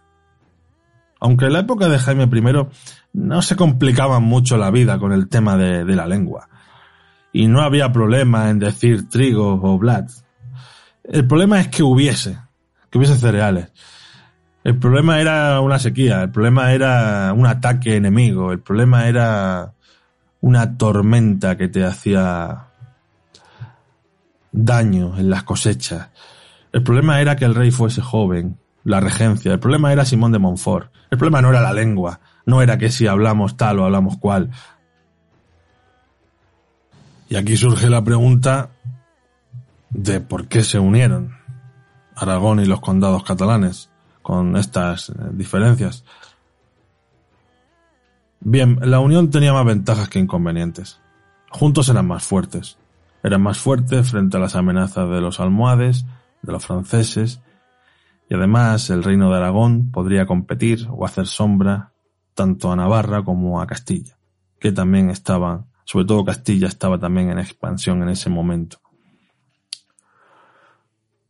Aunque 1.20 1.46
en 1.46 1.52
la 1.52 1.60
época 1.60 1.88
de 1.88 1.98
Jaime 1.98 2.24
I 2.24 2.66
no 3.14 3.42
se 3.42 3.56
complicaba 3.56 4.20
mucho 4.20 4.56
la 4.56 4.70
vida 4.70 4.98
con 4.98 5.12
el 5.12 5.28
tema 5.28 5.56
de, 5.56 5.84
de 5.84 5.96
la 5.96 6.06
lengua 6.06 6.48
y 7.36 7.48
no 7.48 7.60
había 7.60 7.92
problema 7.92 8.48
en 8.48 8.58
decir 8.58 9.10
trigo 9.10 9.60
o 9.62 9.78
blat. 9.78 10.10
El 11.04 11.26
problema 11.26 11.60
es 11.60 11.68
que 11.68 11.82
hubiese, 11.82 12.38
que 12.90 12.96
hubiese 12.96 13.16
cereales. 13.16 13.72
El 14.66 14.80
problema 14.80 15.20
era 15.20 15.60
una 15.60 15.78
sequía, 15.78 16.24
el 16.24 16.30
problema 16.30 16.72
era 16.72 17.32
un 17.32 17.46
ataque 17.46 17.94
enemigo, 17.94 18.50
el 18.50 18.58
problema 18.58 19.06
era 19.06 19.74
una 20.40 20.76
tormenta 20.76 21.56
que 21.56 21.68
te 21.68 21.84
hacía 21.84 22.64
daño 24.50 25.16
en 25.18 25.30
las 25.30 25.44
cosechas. 25.44 26.08
El 26.72 26.82
problema 26.82 27.20
era 27.20 27.36
que 27.36 27.44
el 27.44 27.54
rey 27.54 27.70
fuese 27.70 28.02
joven, 28.02 28.58
la 28.82 28.98
regencia. 28.98 29.52
El 29.52 29.60
problema 29.60 29.92
era 29.92 30.04
Simón 30.04 30.32
de 30.32 30.40
Montfort. 30.40 30.92
El 31.12 31.18
problema 31.18 31.40
no 31.40 31.50
era 31.50 31.60
la 31.60 31.72
lengua, 31.72 32.18
no 32.44 32.60
era 32.60 32.76
que 32.76 32.90
si 32.90 33.06
hablamos 33.06 33.56
tal 33.56 33.78
o 33.78 33.84
hablamos 33.84 34.16
cual. 34.16 34.50
Y 37.28 37.36
aquí 37.36 37.56
surge 37.56 37.88
la 37.88 38.02
pregunta 38.02 38.70
de 39.90 40.20
por 40.20 40.48
qué 40.48 40.64
se 40.64 40.80
unieron 40.80 41.36
Aragón 42.16 42.58
y 42.58 42.64
los 42.64 42.80
condados 42.80 43.22
catalanes 43.22 43.90
con 44.26 44.56
estas 44.56 45.10
eh, 45.10 45.12
diferencias. 45.34 46.04
Bien, 48.40 48.76
la 48.82 48.98
unión 48.98 49.30
tenía 49.30 49.52
más 49.52 49.64
ventajas 49.64 50.08
que 50.08 50.18
inconvenientes. 50.18 51.00
Juntos 51.48 51.88
eran 51.90 52.08
más 52.08 52.24
fuertes. 52.24 52.76
Eran 53.22 53.40
más 53.40 53.58
fuertes 53.58 54.10
frente 54.10 54.36
a 54.36 54.40
las 54.40 54.56
amenazas 54.56 55.08
de 55.08 55.20
los 55.20 55.38
almohades, 55.38 56.06
de 56.42 56.50
los 56.52 56.66
franceses, 56.66 57.40
y 58.28 58.34
además 58.34 58.90
el 58.90 59.04
reino 59.04 59.30
de 59.30 59.36
Aragón 59.36 59.92
podría 59.92 60.26
competir 60.26 60.88
o 60.90 61.06
hacer 61.06 61.28
sombra 61.28 61.92
tanto 62.34 62.72
a 62.72 62.74
Navarra 62.74 63.22
como 63.22 63.60
a 63.60 63.66
Castilla, 63.68 64.18
que 64.58 64.72
también 64.72 65.08
estaban, 65.08 65.66
sobre 65.84 66.04
todo 66.04 66.24
Castilla 66.24 66.66
estaba 66.66 66.98
también 66.98 67.30
en 67.30 67.38
expansión 67.38 68.02
en 68.02 68.08
ese 68.08 68.28
momento. 68.28 68.78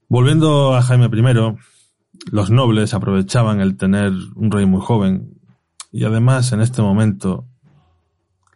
Volviendo 0.09 0.75
a 0.75 0.81
Jaime 0.81 1.11
I, 1.13 1.76
los 2.31 2.51
nobles 2.51 2.95
aprovechaban 2.95 3.61
el 3.61 3.77
tener 3.77 4.13
un 4.35 4.51
rey 4.51 4.67
muy 4.67 4.81
joven 4.81 5.39
y 5.93 6.05
además 6.05 6.53
en 6.53 6.61
este 6.61 6.83
momento 6.83 7.47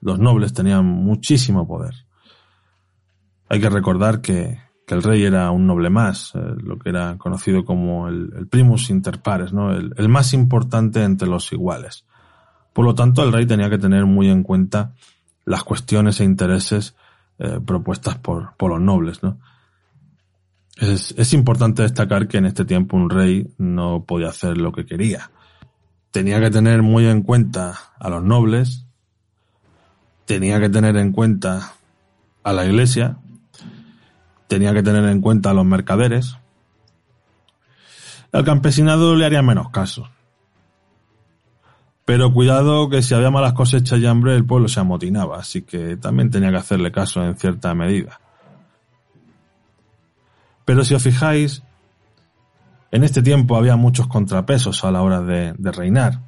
los 0.01 0.19
nobles 0.19 0.53
tenían 0.53 0.85
muchísimo 0.85 1.67
poder. 1.67 1.95
Hay 3.49 3.61
que 3.61 3.71
recordar 3.71 4.21
que, 4.21 4.59
el 4.89 5.05
rey 5.05 5.23
era 5.23 5.53
un 5.53 5.69
noble 5.69 5.89
más, 5.89 6.35
eh, 6.35 6.41
lo 6.65 6.77
que 6.77 6.89
era 6.89 7.17
conocido 7.17 7.65
como 7.65 8.09
el, 8.09 8.49
primus 8.51 8.91
inter 8.91 9.23
pares, 9.23 9.53
¿no? 9.53 9.71
El, 9.71 10.09
más 10.09 10.35
importante 10.35 11.05
entre 11.05 11.29
los 11.29 11.53
iguales. 11.53 12.05
Por 12.73 12.85
lo 12.85 12.97
tanto, 12.97 13.23
el 13.23 13.33
rey 13.33 13.47
tenía 13.47 13.71
que 13.71 13.79
tener 13.79 14.05
muy 14.07 14.29
en 14.29 14.43
cuenta 14.43 14.95
las 15.45 15.63
cuestiones 15.63 16.21
e 16.21 16.25
intereses 16.25 16.97
eh, 17.39 17.61
propuestas 17.65 18.19
por, 18.19 18.57
por 18.57 18.73
los 18.73 18.81
nobles, 18.81 19.23
¿no? 19.23 19.39
Es, 20.81 21.35
importante 21.35 21.83
destacar 21.83 22.27
que 22.27 22.39
en 22.39 22.47
este 22.47 22.65
tiempo 22.65 22.97
un 22.97 23.11
rey 23.11 23.53
no 23.59 24.05
podía 24.05 24.31
hacer 24.31 24.57
lo 24.57 24.73
que 24.73 24.87
quería. 24.87 25.31
Tenía 26.11 26.41
que 26.41 26.51
tener 26.51 26.81
muy 26.81 27.07
en 27.07 27.23
cuenta 27.23 27.79
a 27.99 28.09
los 28.09 28.25
nobles, 28.25 28.87
tenía 30.25 30.59
que 30.59 30.71
tener 30.71 30.97
en 30.97 31.13
cuenta 31.13 31.75
a 32.43 32.53
la 32.55 32.65
iglesia, 32.65 33.19
tenía 34.49 34.73
que 34.73 34.83
tener 34.83 35.05
en 35.05 35.21
cuenta 35.21 35.51
a 35.51 35.55
los 35.55 35.67
mercaderes. 35.67 36.39
Al 38.33 38.45
campesinado 38.45 39.17
le 39.17 39.27
haría 39.27 39.43
menos 39.43 39.69
caso. 39.69 40.09
Pero 42.07 42.33
cuidado 42.33 42.89
que 42.89 43.03
si 43.03 43.13
había 43.13 43.31
malas 43.31 43.53
cosechas 43.53 43.99
y 43.99 44.07
hambre 44.07 44.35
el 44.35 44.47
pueblo 44.47 44.67
se 44.67 44.81
amotinaba, 44.81 45.41
así 45.41 45.61
que 45.61 45.99
también 45.99 46.31
tenía 46.31 46.51
que 46.51 46.57
hacerle 46.57 46.91
caso 46.91 47.23
en 47.23 47.37
cierta 47.37 47.75
medida. 47.75 48.20
Pero 50.71 50.85
si 50.85 50.95
os 50.95 51.03
fijáis, 51.03 51.65
en 52.93 53.03
este 53.03 53.23
tiempo 53.23 53.57
había 53.57 53.75
muchos 53.75 54.07
contrapesos 54.07 54.85
a 54.85 54.93
la 54.93 55.03
hora 55.03 55.21
de, 55.21 55.53
reinar. 55.73 56.21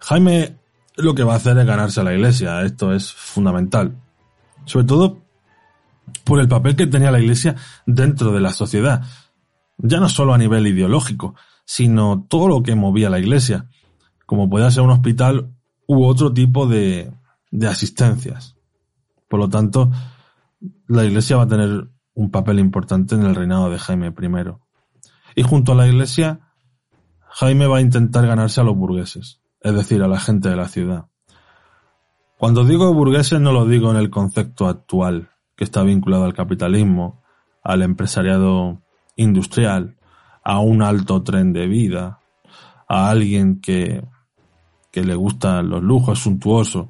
Jaime 0.00 0.58
lo 0.96 1.14
que 1.14 1.22
va 1.22 1.32
a 1.32 1.36
hacer 1.36 1.56
es 1.56 1.64
ganarse 1.64 1.98
a 1.98 2.04
la 2.04 2.12
iglesia, 2.12 2.60
esto 2.60 2.92
es 2.92 3.10
fundamental. 3.10 3.96
Sobre 4.66 4.84
todo 4.84 5.22
por 6.24 6.40
el 6.40 6.48
papel 6.48 6.76
que 6.76 6.88
tenía 6.88 7.10
la 7.10 7.20
iglesia 7.20 7.56
dentro 7.86 8.32
de 8.32 8.40
la 8.40 8.52
sociedad. 8.52 9.02
Ya 9.78 9.98
no 9.98 10.10
solo 10.10 10.34
a 10.34 10.38
nivel 10.38 10.66
ideológico, 10.66 11.34
sino 11.64 12.26
todo 12.28 12.48
lo 12.48 12.62
que 12.62 12.74
movía 12.74 13.08
la 13.08 13.18
iglesia, 13.18 13.70
como 14.26 14.50
podía 14.50 14.70
ser 14.70 14.82
un 14.82 14.90
hospital 14.90 15.54
u 15.86 16.04
otro 16.04 16.34
tipo 16.34 16.66
de 16.66 17.10
asistencias. 17.66 18.56
Por 19.26 19.40
lo 19.40 19.48
tanto, 19.48 19.90
la 20.86 21.06
iglesia 21.06 21.38
va 21.38 21.44
a 21.44 21.48
tener 21.48 21.88
un 22.14 22.30
papel 22.30 22.58
importante 22.58 23.14
en 23.14 23.22
el 23.22 23.34
reinado 23.34 23.70
de 23.70 23.78
Jaime 23.78 24.08
I. 24.08 24.52
Y 25.36 25.42
junto 25.42 25.72
a 25.72 25.74
la 25.74 25.86
iglesia, 25.86 26.52
Jaime 27.28 27.66
va 27.66 27.78
a 27.78 27.80
intentar 27.80 28.26
ganarse 28.26 28.60
a 28.60 28.64
los 28.64 28.76
burgueses, 28.76 29.40
es 29.60 29.74
decir, 29.74 30.02
a 30.02 30.08
la 30.08 30.18
gente 30.18 30.48
de 30.48 30.56
la 30.56 30.68
ciudad. 30.68 31.06
Cuando 32.38 32.64
digo 32.64 32.92
burgueses 32.94 33.40
no 33.40 33.52
lo 33.52 33.66
digo 33.66 33.90
en 33.90 33.96
el 33.96 34.10
concepto 34.10 34.66
actual, 34.66 35.30
que 35.56 35.64
está 35.64 35.82
vinculado 35.82 36.24
al 36.24 36.34
capitalismo, 36.34 37.22
al 37.62 37.82
empresariado 37.82 38.82
industrial, 39.16 39.98
a 40.42 40.60
un 40.60 40.82
alto 40.82 41.22
tren 41.22 41.52
de 41.52 41.66
vida, 41.66 42.20
a 42.88 43.10
alguien 43.10 43.60
que, 43.60 44.02
que 44.90 45.04
le 45.04 45.14
gustan 45.14 45.68
los 45.68 45.82
lujos 45.82 46.20
suntuosos, 46.20 46.88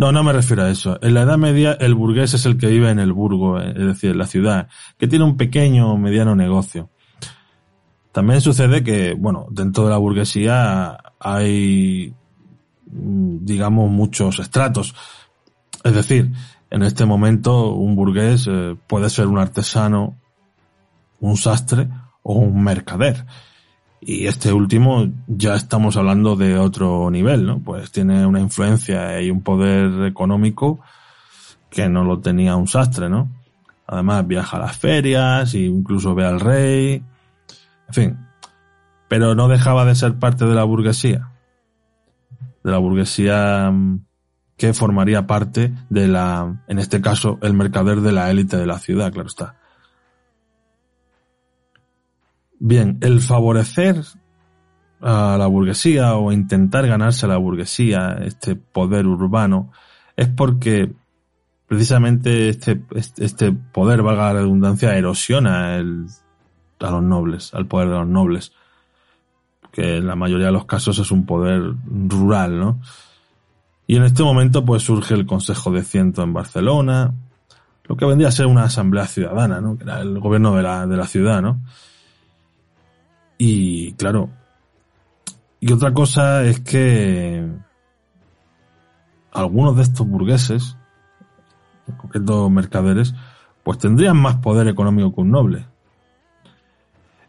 no, 0.00 0.12
no 0.12 0.22
me 0.22 0.32
refiero 0.32 0.62
a 0.62 0.70
eso. 0.70 0.98
En 1.02 1.12
la 1.12 1.24
Edad 1.24 1.36
Media 1.36 1.72
el 1.78 1.94
burgués 1.94 2.32
es 2.32 2.46
el 2.46 2.56
que 2.56 2.68
vive 2.68 2.88
en 2.88 2.98
el 2.98 3.12
burgo, 3.12 3.60
es 3.60 3.74
decir, 3.74 4.12
en 4.12 4.18
la 4.18 4.26
ciudad, 4.26 4.66
que 4.96 5.06
tiene 5.06 5.26
un 5.26 5.36
pequeño 5.36 5.92
o 5.92 5.98
mediano 5.98 6.34
negocio. 6.34 6.88
También 8.10 8.40
sucede 8.40 8.82
que, 8.82 9.12
bueno, 9.12 9.46
dentro 9.50 9.84
de 9.84 9.90
la 9.90 9.98
burguesía 9.98 10.96
hay, 11.18 12.14
digamos, 12.86 13.90
muchos 13.90 14.38
estratos. 14.38 14.94
Es 15.84 15.92
decir, 15.92 16.32
en 16.70 16.82
este 16.82 17.04
momento 17.04 17.74
un 17.74 17.94
burgués 17.94 18.48
eh, 18.50 18.76
puede 18.86 19.10
ser 19.10 19.26
un 19.26 19.38
artesano, 19.38 20.16
un 21.20 21.36
sastre 21.36 21.90
o 22.22 22.38
un 22.38 22.64
mercader. 22.64 23.26
Y 24.00 24.26
este 24.26 24.52
último 24.52 25.08
ya 25.26 25.54
estamos 25.54 25.96
hablando 25.96 26.34
de 26.34 26.56
otro 26.56 27.10
nivel, 27.10 27.44
¿no? 27.44 27.60
Pues 27.60 27.92
tiene 27.92 28.24
una 28.26 28.40
influencia 28.40 29.20
y 29.20 29.30
un 29.30 29.42
poder 29.42 30.06
económico 30.06 30.80
que 31.68 31.88
no 31.88 32.04
lo 32.04 32.20
tenía 32.20 32.56
un 32.56 32.66
sastre, 32.66 33.10
¿no? 33.10 33.28
Además 33.86 34.26
viaja 34.26 34.56
a 34.56 34.60
las 34.60 34.78
ferias 34.78 35.52
e 35.54 35.60
incluso 35.60 36.14
ve 36.14 36.24
al 36.24 36.40
rey. 36.40 37.02
En 37.88 37.94
fin. 37.94 38.18
Pero 39.08 39.34
no 39.34 39.48
dejaba 39.48 39.84
de 39.84 39.94
ser 39.94 40.18
parte 40.18 40.46
de 40.46 40.54
la 40.54 40.64
burguesía. 40.64 41.28
De 42.64 42.70
la 42.70 42.78
burguesía 42.78 43.70
mm, 43.70 44.04
que 44.56 44.72
formaría 44.72 45.26
parte 45.26 45.74
de 45.90 46.08
la, 46.08 46.62
en 46.68 46.78
este 46.78 47.00
caso, 47.00 47.38
el 47.42 47.52
mercader 47.52 48.00
de 48.00 48.12
la 48.12 48.30
élite 48.30 48.56
de 48.56 48.66
la 48.66 48.78
ciudad, 48.78 49.12
claro 49.12 49.28
está. 49.28 49.59
Bien, 52.62 52.98
el 53.00 53.22
favorecer 53.22 54.02
a 55.00 55.36
la 55.38 55.46
burguesía 55.46 56.14
o 56.16 56.30
intentar 56.30 56.86
ganarse 56.86 57.24
a 57.24 57.30
la 57.30 57.38
burguesía, 57.38 58.18
este 58.22 58.54
poder 58.54 59.06
urbano, 59.06 59.72
es 60.14 60.28
porque 60.28 60.92
precisamente 61.66 62.50
este, 62.50 62.82
este 63.16 63.52
poder, 63.52 64.02
valga 64.02 64.34
la 64.34 64.40
redundancia, 64.40 64.94
erosiona 64.94 65.76
el, 65.76 66.04
a 66.80 66.90
los 66.90 67.02
nobles, 67.02 67.54
al 67.54 67.66
poder 67.66 67.88
de 67.88 67.94
los 67.94 68.08
nobles. 68.08 68.52
Que 69.72 69.96
en 69.96 70.06
la 70.06 70.16
mayoría 70.16 70.46
de 70.46 70.52
los 70.52 70.66
casos 70.66 70.98
es 70.98 71.10
un 71.10 71.24
poder 71.24 71.62
rural, 71.86 72.60
¿no? 72.60 72.80
Y 73.86 73.96
en 73.96 74.02
este 74.02 74.22
momento 74.22 74.66
pues 74.66 74.82
surge 74.82 75.14
el 75.14 75.24
Consejo 75.24 75.70
de 75.70 75.82
Ciento 75.82 76.22
en 76.22 76.34
Barcelona, 76.34 77.14
lo 77.84 77.96
que 77.96 78.04
vendría 78.04 78.28
a 78.28 78.32
ser 78.32 78.46
una 78.46 78.64
asamblea 78.64 79.06
ciudadana, 79.06 79.62
¿no? 79.62 79.78
Que 79.78 79.84
era 79.84 80.00
el 80.00 80.18
gobierno 80.18 80.54
de 80.56 80.62
la, 80.62 80.86
de 80.86 80.96
la 80.98 81.06
ciudad, 81.06 81.40
¿no? 81.40 81.62
Y 83.42 83.94
claro, 83.94 84.28
y 85.60 85.72
otra 85.72 85.94
cosa 85.94 86.44
es 86.44 86.60
que 86.60 87.42
algunos 89.32 89.76
de 89.76 89.82
estos 89.82 90.06
burgueses, 90.06 90.76
en 92.12 92.52
mercaderes, 92.52 93.14
pues 93.62 93.78
tendrían 93.78 94.18
más 94.18 94.36
poder 94.36 94.68
económico 94.68 95.14
que 95.14 95.20
un 95.22 95.30
noble. 95.30 95.64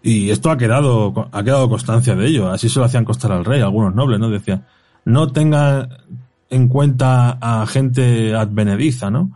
Y 0.03 0.31
esto 0.31 0.51
ha 0.51 0.57
quedado, 0.57 1.29
ha 1.31 1.43
quedado 1.43 1.69
constancia 1.69 2.13
de 2.13 2.27
ello. 2.27 2.49
Así 2.49 2.67
se 2.67 2.79
lo 2.79 2.85
hacían 2.85 3.05
costar 3.05 3.31
al 3.31 3.45
rey, 3.45 3.61
algunos 3.61 3.95
nobles, 3.95 4.19
¿no? 4.19 4.29
Decían, 4.29 4.65
no 5.05 5.31
tenga 5.31 5.87
en 6.49 6.67
cuenta 6.67 7.37
a 7.39 7.65
gente 7.67 8.35
advenediza, 8.35 9.09
¿no? 9.09 9.31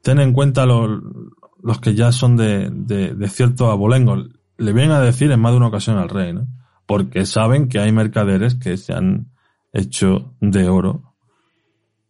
Ten 0.00 0.20
en 0.20 0.32
cuenta 0.32 0.64
los, 0.64 1.02
los 1.62 1.80
que 1.80 1.94
ya 1.94 2.12
son 2.12 2.38
de, 2.38 2.70
de, 2.70 3.14
de 3.14 3.28
cierto 3.28 3.70
abolengo 3.70 4.16
le 4.62 4.72
vienen 4.72 4.92
a 4.92 5.00
decir 5.00 5.30
en 5.32 5.40
más 5.40 5.52
de 5.52 5.56
una 5.56 5.66
ocasión 5.66 5.98
al 5.98 6.08
rey, 6.08 6.32
¿no? 6.32 6.46
Porque 6.86 7.26
saben 7.26 7.68
que 7.68 7.80
hay 7.80 7.90
mercaderes 7.90 8.54
que 8.54 8.76
se 8.76 8.92
han 8.92 9.32
hecho 9.72 10.34
de 10.40 10.68
oro 10.68 11.14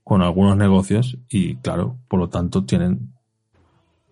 con 0.04 0.22
algunos 0.22 0.56
negocios 0.56 1.18
y, 1.28 1.56
claro, 1.56 1.98
por 2.08 2.20
lo 2.20 2.28
tanto 2.28 2.64
tienen 2.64 3.14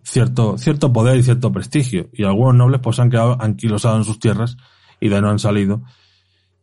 cierto, 0.03 0.57
cierto 0.57 0.91
poder 0.91 1.17
y 1.17 1.23
cierto 1.23 1.51
prestigio. 1.51 2.09
Y 2.13 2.23
algunos 2.23 2.55
nobles 2.55 2.81
pues 2.81 2.99
han 2.99 3.11
quedado 3.11 3.37
anquilosados 3.39 3.99
en 3.99 4.03
sus 4.05 4.19
tierras 4.19 4.57
y 4.99 5.09
de 5.09 5.21
no 5.21 5.29
han 5.29 5.39
salido 5.39 5.83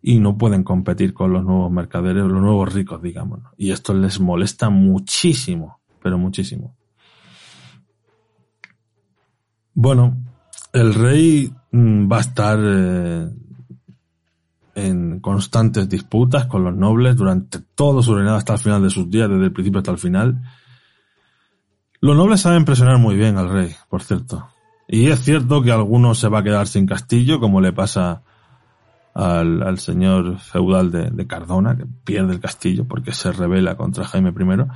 y 0.02 0.18
no 0.18 0.36
pueden 0.36 0.64
competir 0.64 1.14
con 1.14 1.32
los 1.32 1.44
nuevos 1.44 1.70
mercaderes, 1.70 2.24
los 2.24 2.40
nuevos 2.40 2.72
ricos, 2.72 3.02
digamos. 3.02 3.40
Y 3.56 3.70
esto 3.70 3.94
les 3.94 4.18
molesta 4.18 4.70
muchísimo, 4.70 5.80
pero 6.02 6.18
muchísimo. 6.18 6.76
Bueno, 9.74 10.16
el 10.80 10.94
rey 10.94 11.52
mm, 11.72 12.10
va 12.10 12.18
a 12.18 12.20
estar 12.20 12.58
eh, 12.62 13.28
en 14.74 15.20
constantes 15.20 15.88
disputas 15.88 16.46
con 16.46 16.64
los 16.64 16.74
nobles 16.74 17.16
durante 17.16 17.58
todo 17.74 18.02
su 18.02 18.14
reinado 18.14 18.36
hasta 18.36 18.54
el 18.54 18.58
final 18.58 18.82
de 18.82 18.90
sus 18.90 19.10
días, 19.10 19.28
desde 19.28 19.44
el 19.44 19.52
principio 19.52 19.78
hasta 19.78 19.90
el 19.90 19.98
final. 19.98 20.40
Los 22.00 22.16
nobles 22.16 22.40
saben 22.40 22.64
presionar 22.64 22.98
muy 22.98 23.16
bien 23.16 23.36
al 23.38 23.50
rey, 23.50 23.74
por 23.88 24.02
cierto. 24.02 24.48
Y 24.86 25.08
es 25.08 25.20
cierto 25.20 25.62
que 25.62 25.72
alguno 25.72 26.14
se 26.14 26.28
va 26.28 26.38
a 26.38 26.42
quedar 26.42 26.66
sin 26.66 26.86
castillo, 26.86 27.40
como 27.40 27.60
le 27.60 27.72
pasa 27.72 28.22
al, 29.14 29.78
señor 29.78 30.38
feudal 30.38 30.92
de, 30.92 31.26
Cardona, 31.26 31.76
que 31.76 31.86
pierde 32.04 32.34
el 32.34 32.40
castillo 32.40 32.86
porque 32.86 33.12
se 33.12 33.32
rebela 33.32 33.76
contra 33.76 34.04
Jaime 34.04 34.30
I. 34.30 34.66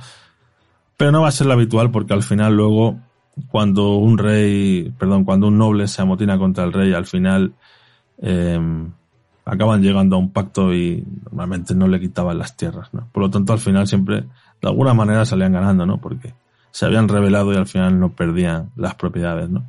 Pero 0.97 1.11
no 1.11 1.21
va 1.21 1.29
a 1.29 1.31
ser 1.31 1.47
lo 1.47 1.53
habitual 1.53 1.91
porque 1.91 2.13
al 2.13 2.23
final 2.23 2.55
luego, 2.55 2.99
cuando 3.47 3.95
un 3.95 4.17
rey, 4.17 4.93
perdón, 4.97 5.23
cuando 5.25 5.47
un 5.47 5.57
noble 5.57 5.87
se 5.87 6.01
amotina 6.01 6.37
contra 6.37 6.63
el 6.63 6.73
rey, 6.73 6.93
al 6.93 7.05
final 7.05 7.53
em, 8.19 8.91
acaban 9.45 9.81
llegando 9.81 10.15
a 10.15 10.19
un 10.19 10.31
pacto 10.31 10.73
y 10.73 11.03
normalmente 11.23 11.75
no 11.75 11.87
le 11.87 11.99
quitaban 11.99 12.37
las 12.37 12.55
tierras, 12.55 12.93
¿no? 12.93 13.07
Por 13.11 13.23
lo 13.23 13.29
tanto, 13.29 13.53
al 13.53 13.59
final 13.59 13.87
siempre, 13.87 14.21
de 14.61 14.67
alguna 14.67 14.93
manera 14.93 15.25
salían 15.25 15.53
ganando, 15.53 15.85
¿no? 15.85 15.97
Porque 15.99 16.33
se 16.71 16.85
habían 16.85 17.07
rebelado 17.07 17.53
y 17.53 17.57
al 17.57 17.67
final 17.67 17.99
no 17.99 18.09
perdían 18.09 18.71
las 18.75 18.95
propiedades, 18.95 19.49
¿no? 19.49 19.65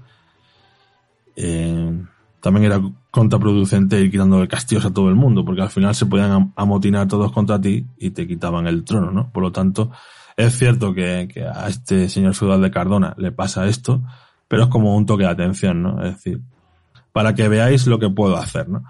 Eh, 1.37 2.05
también 2.41 2.67
era 2.67 2.81
contraproducente 3.11 4.01
ir 4.01 4.11
quitando 4.11 4.47
castillos 4.47 4.85
a 4.85 4.93
todo 4.93 5.09
el 5.09 5.15
mundo, 5.15 5.45
porque 5.45 5.63
al 5.63 5.71
final 5.71 5.95
se 5.95 6.07
podían 6.07 6.53
amotinar 6.57 7.09
todos 7.09 7.33
contra 7.33 7.61
ti 7.61 7.87
y 7.99 8.11
te 8.11 8.27
quitaban 8.27 8.67
el 8.67 8.85
trono, 8.85 9.11
¿no? 9.11 9.31
Por 9.31 9.43
lo 9.43 9.51
tanto, 9.51 9.91
es 10.37 10.59
cierto 10.59 10.95
que, 10.95 11.29
a 11.53 11.69
este 11.69 12.09
señor 12.09 12.35
feudal 12.35 12.61
de 12.63 12.71
Cardona 12.71 13.15
le 13.19 13.33
pasa 13.33 13.67
esto, 13.67 14.03
pero 14.49 14.65
es 14.65 14.69
como 14.69 14.97
un 14.97 15.07
toque 15.07 15.25
de 15.25 15.31
atención, 15.31 15.83
¿no? 15.83 16.03
Es 16.05 16.15
decir, 16.15 16.41
para 17.13 17.35
que 17.35 17.49
veáis 17.49 17.87
lo 17.87 17.99
que 17.99 18.11
puedo 18.11 18.37
hacer, 18.37 18.69
¿no? 18.69 18.85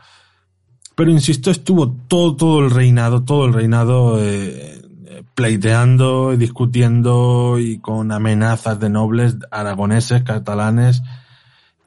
Pero 0.95 1.11
insisto, 1.11 1.51
estuvo 1.51 1.93
todo, 1.93 2.37
todo 2.37 2.61
el 2.65 2.71
reinado, 2.71 3.25
todo 3.25 3.47
el 3.47 3.53
reinado 3.53 4.19
eh, 4.21 4.81
pleiteando 5.35 6.33
y 6.33 6.37
discutiendo 6.37 7.59
y 7.59 7.79
con 7.79 8.13
amenazas 8.13 8.79
de 8.79 8.91
nobles 8.91 9.37
aragoneses, 9.51 10.23
catalanes, 10.23 11.03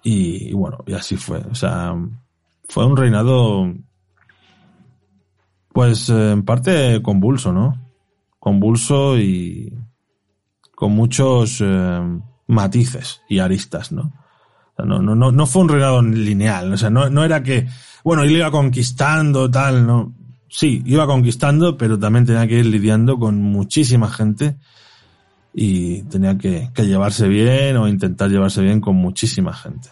y, 0.04 0.54
bueno, 0.54 0.84
y 0.86 0.94
así 0.94 1.18
fue. 1.18 1.40
O 1.52 1.56
sea, 1.56 1.96
fue 2.70 2.86
un 2.86 2.96
reinado, 2.96 3.74
pues 5.74 6.10
en 6.10 6.44
parte 6.44 7.02
convulso, 7.02 7.52
¿no? 7.52 7.87
Convulso 8.48 9.20
y 9.20 9.74
con 10.74 10.94
muchos 10.94 11.60
eh, 11.60 12.00
matices 12.48 13.22
y 13.28 13.40
aristas, 13.40 13.92
¿no? 13.92 14.14
no, 14.78 15.02
no, 15.02 15.32
no, 15.34 15.46
fue 15.46 15.64
un 15.64 15.68
reinado 15.68 16.02
lineal, 16.02 16.72
o 16.72 16.78
sea, 16.78 16.90
no, 16.90 17.26
era 17.26 17.44
que, 17.44 17.68
bueno, 18.06 18.24
él 18.24 18.32
iba 18.32 18.50
conquistando, 18.50 19.52
tal, 19.52 19.86
¿no? 19.86 20.14
Sí, 20.48 20.82
iba 20.86 21.06
conquistando, 21.06 21.76
pero 21.76 22.00
también 22.00 22.26
tenía 22.26 22.48
que 22.48 22.60
ir 22.60 22.68
lidiando 22.68 23.20
con 23.20 23.42
muchísima 23.42 24.10
gente 24.10 24.56
y 25.54 26.04
tenía 26.04 26.38
que, 26.38 26.70
llevarse 26.78 27.28
bien 27.28 27.76
o 27.76 27.90
intentar 27.90 28.30
llevarse 28.30 28.62
bien 28.62 28.80
con 28.80 28.96
muchísima 28.96 29.52
gente. 29.52 29.90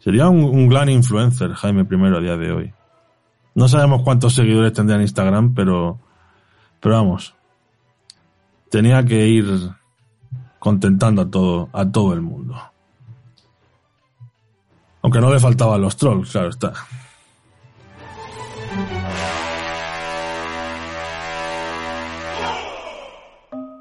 Sería 0.00 0.28
un, 0.28 0.68
gran 0.68 0.88
influencer 0.88 1.52
Jaime 1.52 1.86
I 1.88 2.16
a 2.16 2.20
día 2.20 2.36
de 2.36 2.50
hoy. 2.50 2.74
No 3.54 3.68
sabemos 3.68 4.02
cuántos 4.02 4.34
seguidores 4.34 4.72
tendría 4.72 4.96
en 4.96 5.02
Instagram, 5.02 5.54
pero, 5.54 6.00
pero 6.84 6.96
vamos, 6.96 7.34
tenía 8.68 9.02
que 9.02 9.26
ir 9.26 9.70
contentando 10.58 11.22
a 11.22 11.30
todo, 11.30 11.70
a 11.72 11.90
todo 11.90 12.12
el 12.12 12.20
mundo. 12.20 12.54
Aunque 15.00 15.18
no 15.18 15.32
le 15.32 15.40
faltaban 15.40 15.80
los 15.80 15.96
trolls, 15.96 16.30
claro 16.30 16.50
está. 16.50 16.74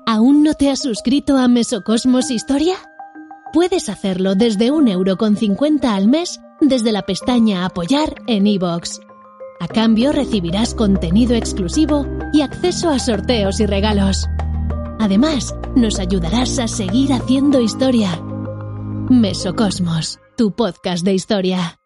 ¿Aún 0.06 0.44
no 0.44 0.54
te 0.54 0.72
has 0.72 0.82
suscrito 0.82 1.38
a 1.38 1.50
Mesocosmos 1.50 2.32
Historia? 2.32 2.76
Puedes 3.52 3.90
hacerlo 3.90 4.36
desde 4.36 4.72
un 4.72 4.88
euro 4.88 5.18
con 5.18 5.36
cincuenta 5.36 5.96
al 5.96 6.08
mes 6.08 6.40
desde 6.62 6.94
la 6.94 7.02
pestaña 7.02 7.66
Apoyar 7.66 8.16
en 8.28 8.48
iVoox. 8.48 9.13
A 9.64 9.68
cambio 9.70 10.12
recibirás 10.12 10.76
contenido 10.76 11.36
exclusivo 11.36 12.06
y 12.34 12.42
acceso 12.42 12.90
a 12.90 13.00
sorteos 13.00 13.62
y 13.62 13.66
regalos. 13.66 14.28
Además, 15.00 15.56
nos 15.74 16.00
ayudarás 16.00 16.60
a 16.60 16.68
seguir 16.68 17.14
haciendo 17.14 17.62
historia. 17.62 18.10
Mesocosmos, 19.10 20.20
tu 20.36 20.54
podcast 20.54 21.06
de 21.06 21.14
historia. 21.14 21.80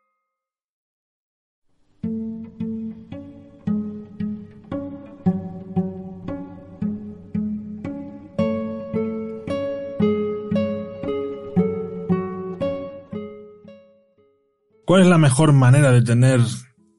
¿Cuál 14.84 15.02
es 15.02 15.08
la 15.08 15.20
mejor 15.20 15.54
manera 15.54 15.92
de 15.92 16.02
tener 16.02 16.40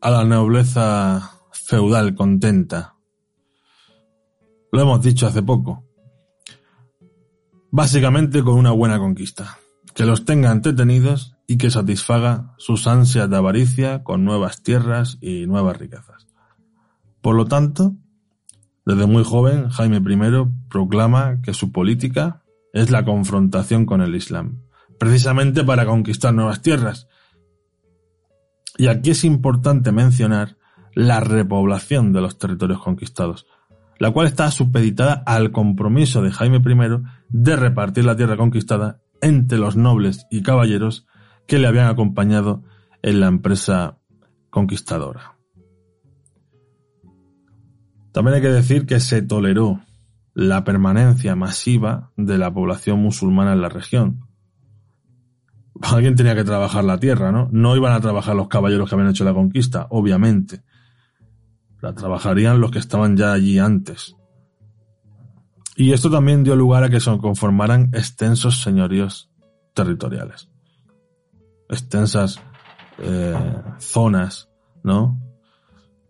a 0.00 0.10
la 0.10 0.24
nobleza 0.24 1.40
feudal 1.52 2.14
contenta? 2.14 2.94
Lo 4.70 4.82
hemos 4.82 5.02
dicho 5.02 5.26
hace 5.26 5.42
poco. 5.42 5.84
Básicamente 7.70 8.42
con 8.42 8.54
una 8.54 8.70
buena 8.70 8.98
conquista. 8.98 9.58
Que 9.94 10.04
los 10.04 10.24
tenga 10.24 10.52
entretenidos 10.52 11.36
y 11.46 11.58
que 11.58 11.70
satisfaga 11.70 12.54
sus 12.58 12.86
ansias 12.86 13.28
de 13.28 13.36
avaricia 13.36 14.04
con 14.04 14.24
nuevas 14.24 14.62
tierras 14.62 15.18
y 15.20 15.46
nuevas 15.46 15.76
riquezas. 15.78 16.28
Por 17.20 17.34
lo 17.34 17.46
tanto, 17.46 17.96
desde 18.86 19.06
muy 19.06 19.24
joven, 19.24 19.68
Jaime 19.70 19.96
I 19.96 20.46
proclama 20.68 21.40
que 21.42 21.54
su 21.54 21.72
política 21.72 22.44
es 22.72 22.90
la 22.90 23.04
confrontación 23.04 23.86
con 23.86 24.02
el 24.02 24.14
Islam, 24.14 24.62
precisamente 24.98 25.64
para 25.64 25.86
conquistar 25.86 26.32
nuevas 26.32 26.62
tierras 26.62 27.08
y 28.78 28.86
aquí 28.86 29.10
es 29.10 29.24
importante 29.24 29.92
mencionar 29.92 30.56
la 30.94 31.20
repoblación 31.20 32.12
de 32.12 32.22
los 32.22 32.38
territorios 32.38 32.80
conquistados, 32.80 33.46
la 33.98 34.12
cual 34.12 34.28
está 34.28 34.50
supeditada 34.50 35.22
al 35.26 35.50
compromiso 35.50 36.22
de 36.22 36.30
Jaime 36.30 36.58
I 36.58 37.02
de 37.28 37.56
repartir 37.56 38.04
la 38.04 38.16
tierra 38.16 38.36
conquistada 38.36 39.02
entre 39.20 39.58
los 39.58 39.76
nobles 39.76 40.26
y 40.30 40.42
caballeros 40.42 41.06
que 41.46 41.58
le 41.58 41.66
habían 41.66 41.88
acompañado 41.88 42.62
en 43.02 43.20
la 43.20 43.26
empresa 43.26 43.98
conquistadora. 44.48 45.36
También 48.12 48.36
hay 48.36 48.42
que 48.42 48.48
decir 48.48 48.86
que 48.86 49.00
se 49.00 49.22
toleró 49.22 49.80
la 50.34 50.62
permanencia 50.62 51.34
masiva 51.34 52.12
de 52.16 52.38
la 52.38 52.52
población 52.52 53.00
musulmana 53.00 53.54
en 53.54 53.60
la 53.60 53.68
región, 53.68 54.27
alguien 55.82 56.16
tenía 56.16 56.34
que 56.34 56.44
trabajar 56.44 56.84
la 56.84 56.98
tierra, 56.98 57.32
¿no? 57.32 57.48
No 57.52 57.76
iban 57.76 57.92
a 57.92 58.00
trabajar 58.00 58.34
los 58.36 58.48
caballeros 58.48 58.88
que 58.88 58.94
habían 58.94 59.10
hecho 59.10 59.24
la 59.24 59.34
conquista, 59.34 59.86
obviamente. 59.90 60.62
La 61.80 61.94
trabajarían 61.94 62.60
los 62.60 62.70
que 62.70 62.78
estaban 62.78 63.16
ya 63.16 63.32
allí 63.32 63.58
antes. 63.58 64.16
Y 65.76 65.92
esto 65.92 66.10
también 66.10 66.42
dio 66.42 66.56
lugar 66.56 66.82
a 66.82 66.90
que 66.90 66.98
se 66.98 67.16
conformaran 67.18 67.90
extensos 67.92 68.62
señoríos 68.62 69.30
territoriales. 69.74 70.48
Extensas 71.68 72.40
eh, 72.98 73.62
zonas, 73.78 74.48
¿no? 74.82 75.20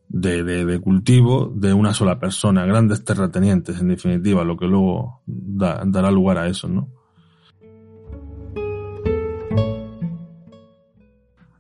De, 0.09 0.43
de, 0.43 0.81
cultivo 0.81 1.53
de 1.55 1.75
una 1.75 1.93
sola 1.93 2.19
persona, 2.19 2.65
grandes 2.65 3.05
terratenientes, 3.05 3.79
en 3.79 3.89
definitiva, 3.89 4.43
lo 4.43 4.57
que 4.57 4.67
luego 4.67 5.21
dará 5.27 6.11
lugar 6.11 6.39
a 6.39 6.49
eso, 6.49 6.67
¿no? 6.67 6.89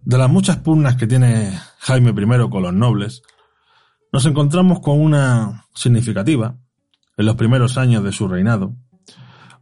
De 0.08 0.16
las 0.16 0.30
muchas 0.30 0.56
pugnas 0.56 0.96
que 0.96 1.06
tiene 1.06 1.52
Jaime 1.80 2.12
I 2.12 2.48
con 2.48 2.62
los 2.62 2.72
nobles, 2.72 3.22
nos 4.10 4.24
encontramos 4.24 4.80
con 4.80 4.98
una 4.98 5.66
significativa. 5.74 6.56
En 7.18 7.26
los 7.26 7.36
primeros 7.36 7.76
años 7.76 8.02
de 8.02 8.12
su 8.12 8.26
reinado, 8.26 8.74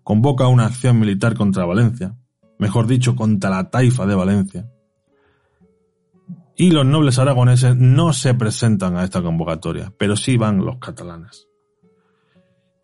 convoca 0.04 0.46
una 0.46 0.66
acción 0.66 1.00
militar 1.00 1.34
contra 1.34 1.64
Valencia, 1.64 2.14
mejor 2.60 2.86
dicho, 2.86 3.16
contra 3.16 3.50
la 3.50 3.70
taifa 3.70 4.06
de 4.06 4.14
Valencia. 4.14 4.70
Y 6.54 6.70
los 6.70 6.86
nobles 6.86 7.18
aragoneses 7.18 7.74
no 7.74 8.12
se 8.12 8.34
presentan 8.34 8.96
a 8.96 9.02
esta 9.02 9.22
convocatoria, 9.22 9.92
pero 9.98 10.14
sí 10.14 10.36
van 10.36 10.64
los 10.64 10.78
catalanes. 10.78 11.48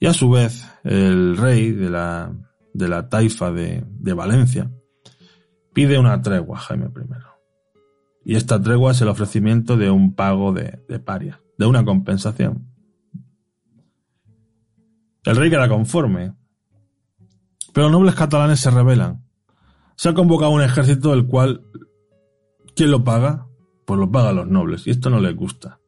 Y 0.00 0.06
a 0.06 0.14
su 0.14 0.30
vez, 0.30 0.68
el 0.82 1.36
rey 1.36 1.70
de 1.70 1.90
la 1.90 2.34
de 2.74 2.88
la 2.88 3.08
taifa 3.08 3.52
de, 3.52 3.84
de 3.86 4.14
Valencia, 4.14 4.68
pide 5.72 5.96
una 5.96 6.20
tregua 6.20 6.58
a 6.58 6.60
Jaime 6.60 6.86
I. 6.86 7.31
Y 8.24 8.36
esta 8.36 8.60
tregua 8.60 8.92
es 8.92 9.00
el 9.00 9.08
ofrecimiento 9.08 9.76
de 9.76 9.90
un 9.90 10.14
pago 10.14 10.52
de, 10.52 10.78
paria, 11.00 11.40
de 11.58 11.66
una 11.66 11.84
compensación. 11.84 12.68
El 15.24 15.36
rey 15.36 15.50
queda 15.50 15.68
conforme, 15.68 16.34
pero 17.72 17.88
los 17.88 17.92
nobles 17.92 18.14
catalanes 18.14 18.60
se 18.60 18.70
rebelan. 18.70 19.24
Se 19.96 20.08
ha 20.08 20.14
convocado 20.14 20.50
un 20.52 20.62
ejército 20.62 21.10
del 21.10 21.26
cual, 21.26 21.62
¿quién 22.74 22.90
lo 22.90 23.04
paga? 23.04 23.46
Pues 23.84 23.98
lo 23.98 24.10
pagan 24.10 24.36
los 24.36 24.48
nobles, 24.48 24.86
y 24.86 24.90
esto 24.90 25.10
no 25.10 25.20
les 25.20 25.34
gusta. 25.34 25.80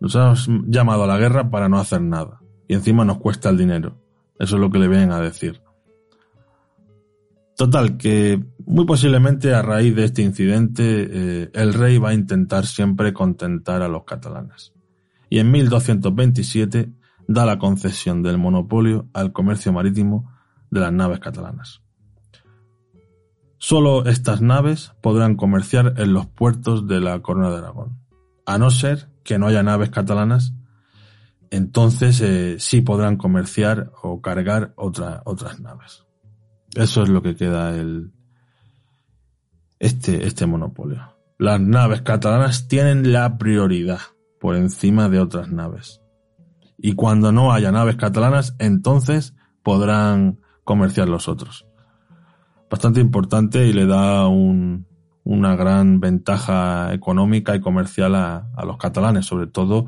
Nos 0.00 0.14
has 0.16 0.48
llamado 0.66 1.04
a 1.04 1.06
la 1.06 1.18
guerra 1.18 1.50
para 1.50 1.68
no 1.68 1.78
hacer 1.78 2.00
nada, 2.00 2.40
y 2.68 2.74
encima 2.74 3.04
nos 3.04 3.18
cuesta 3.18 3.50
el 3.50 3.58
dinero. 3.58 4.02
Eso 4.38 4.56
es 4.56 4.60
lo 4.60 4.70
que 4.70 4.78
le 4.78 4.88
vienen 4.88 5.12
a 5.12 5.20
decir. 5.20 5.62
Total, 7.56 7.96
que 7.96 8.44
muy 8.66 8.84
posiblemente 8.84 9.54
a 9.54 9.62
raíz 9.62 9.96
de 9.96 10.04
este 10.04 10.20
incidente 10.20 10.82
eh, 10.84 11.50
el 11.54 11.72
rey 11.72 11.96
va 11.96 12.10
a 12.10 12.14
intentar 12.14 12.66
siempre 12.66 13.14
contentar 13.14 13.80
a 13.80 13.88
los 13.88 14.04
catalanes. 14.04 14.74
Y 15.30 15.38
en 15.38 15.50
1227 15.50 16.92
da 17.26 17.46
la 17.46 17.58
concesión 17.58 18.22
del 18.22 18.36
monopolio 18.36 19.08
al 19.14 19.32
comercio 19.32 19.72
marítimo 19.72 20.30
de 20.70 20.80
las 20.80 20.92
naves 20.92 21.18
catalanas. 21.18 21.80
Solo 23.56 24.04
estas 24.04 24.42
naves 24.42 24.92
podrán 25.00 25.34
comerciar 25.34 25.94
en 25.96 26.12
los 26.12 26.26
puertos 26.26 26.86
de 26.86 27.00
la 27.00 27.20
Corona 27.22 27.50
de 27.50 27.56
Aragón. 27.56 27.98
A 28.44 28.58
no 28.58 28.70
ser 28.70 29.08
que 29.24 29.38
no 29.38 29.46
haya 29.46 29.62
naves 29.62 29.88
catalanas, 29.88 30.52
entonces 31.50 32.20
eh, 32.20 32.56
sí 32.58 32.82
podrán 32.82 33.16
comerciar 33.16 33.90
o 34.02 34.20
cargar 34.20 34.74
otras 34.76 35.58
naves. 35.58 36.05
Eso 36.74 37.02
es 37.02 37.08
lo 37.08 37.22
que 37.22 37.36
queda 37.36 37.76
el, 37.76 38.12
este, 39.78 40.26
este 40.26 40.46
monopolio. 40.46 41.16
Las 41.38 41.60
naves 41.60 42.02
catalanas 42.02 42.68
tienen 42.68 43.12
la 43.12 43.38
prioridad 43.38 44.00
por 44.40 44.56
encima 44.56 45.08
de 45.08 45.20
otras 45.20 45.50
naves. 45.50 46.00
Y 46.78 46.94
cuando 46.94 47.32
no 47.32 47.52
haya 47.52 47.72
naves 47.72 47.96
catalanas, 47.96 48.54
entonces 48.58 49.34
podrán 49.62 50.40
comerciar 50.64 51.08
los 51.08 51.28
otros. 51.28 51.66
Bastante 52.70 53.00
importante 53.00 53.66
y 53.66 53.72
le 53.72 53.86
da 53.86 54.26
un, 54.26 54.86
una 55.24 55.56
gran 55.56 56.00
ventaja 56.00 56.92
económica 56.92 57.54
y 57.54 57.60
comercial 57.60 58.14
a, 58.14 58.50
a 58.54 58.64
los 58.64 58.76
catalanes, 58.76 59.26
sobre 59.26 59.46
todo 59.46 59.86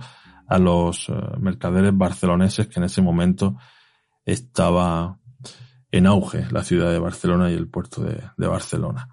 a 0.49 0.59
los 0.59 1.09
eh, 1.09 1.13
mercaderes 1.39 1.97
barceloneses 1.97 2.67
que 2.69 2.81
en 2.81 2.85
ese 2.85 3.03
momento 3.03 3.57
estaba 4.25 5.19
en 5.91 6.07
auge 6.07 6.47
la 6.51 6.65
ciudad 6.65 6.91
de 6.91 6.99
Barcelona 6.99 7.51
y 7.51 7.55
el 7.55 7.69
puerto 7.69 8.03
de, 8.03 8.47
Barcelona. 8.47 9.09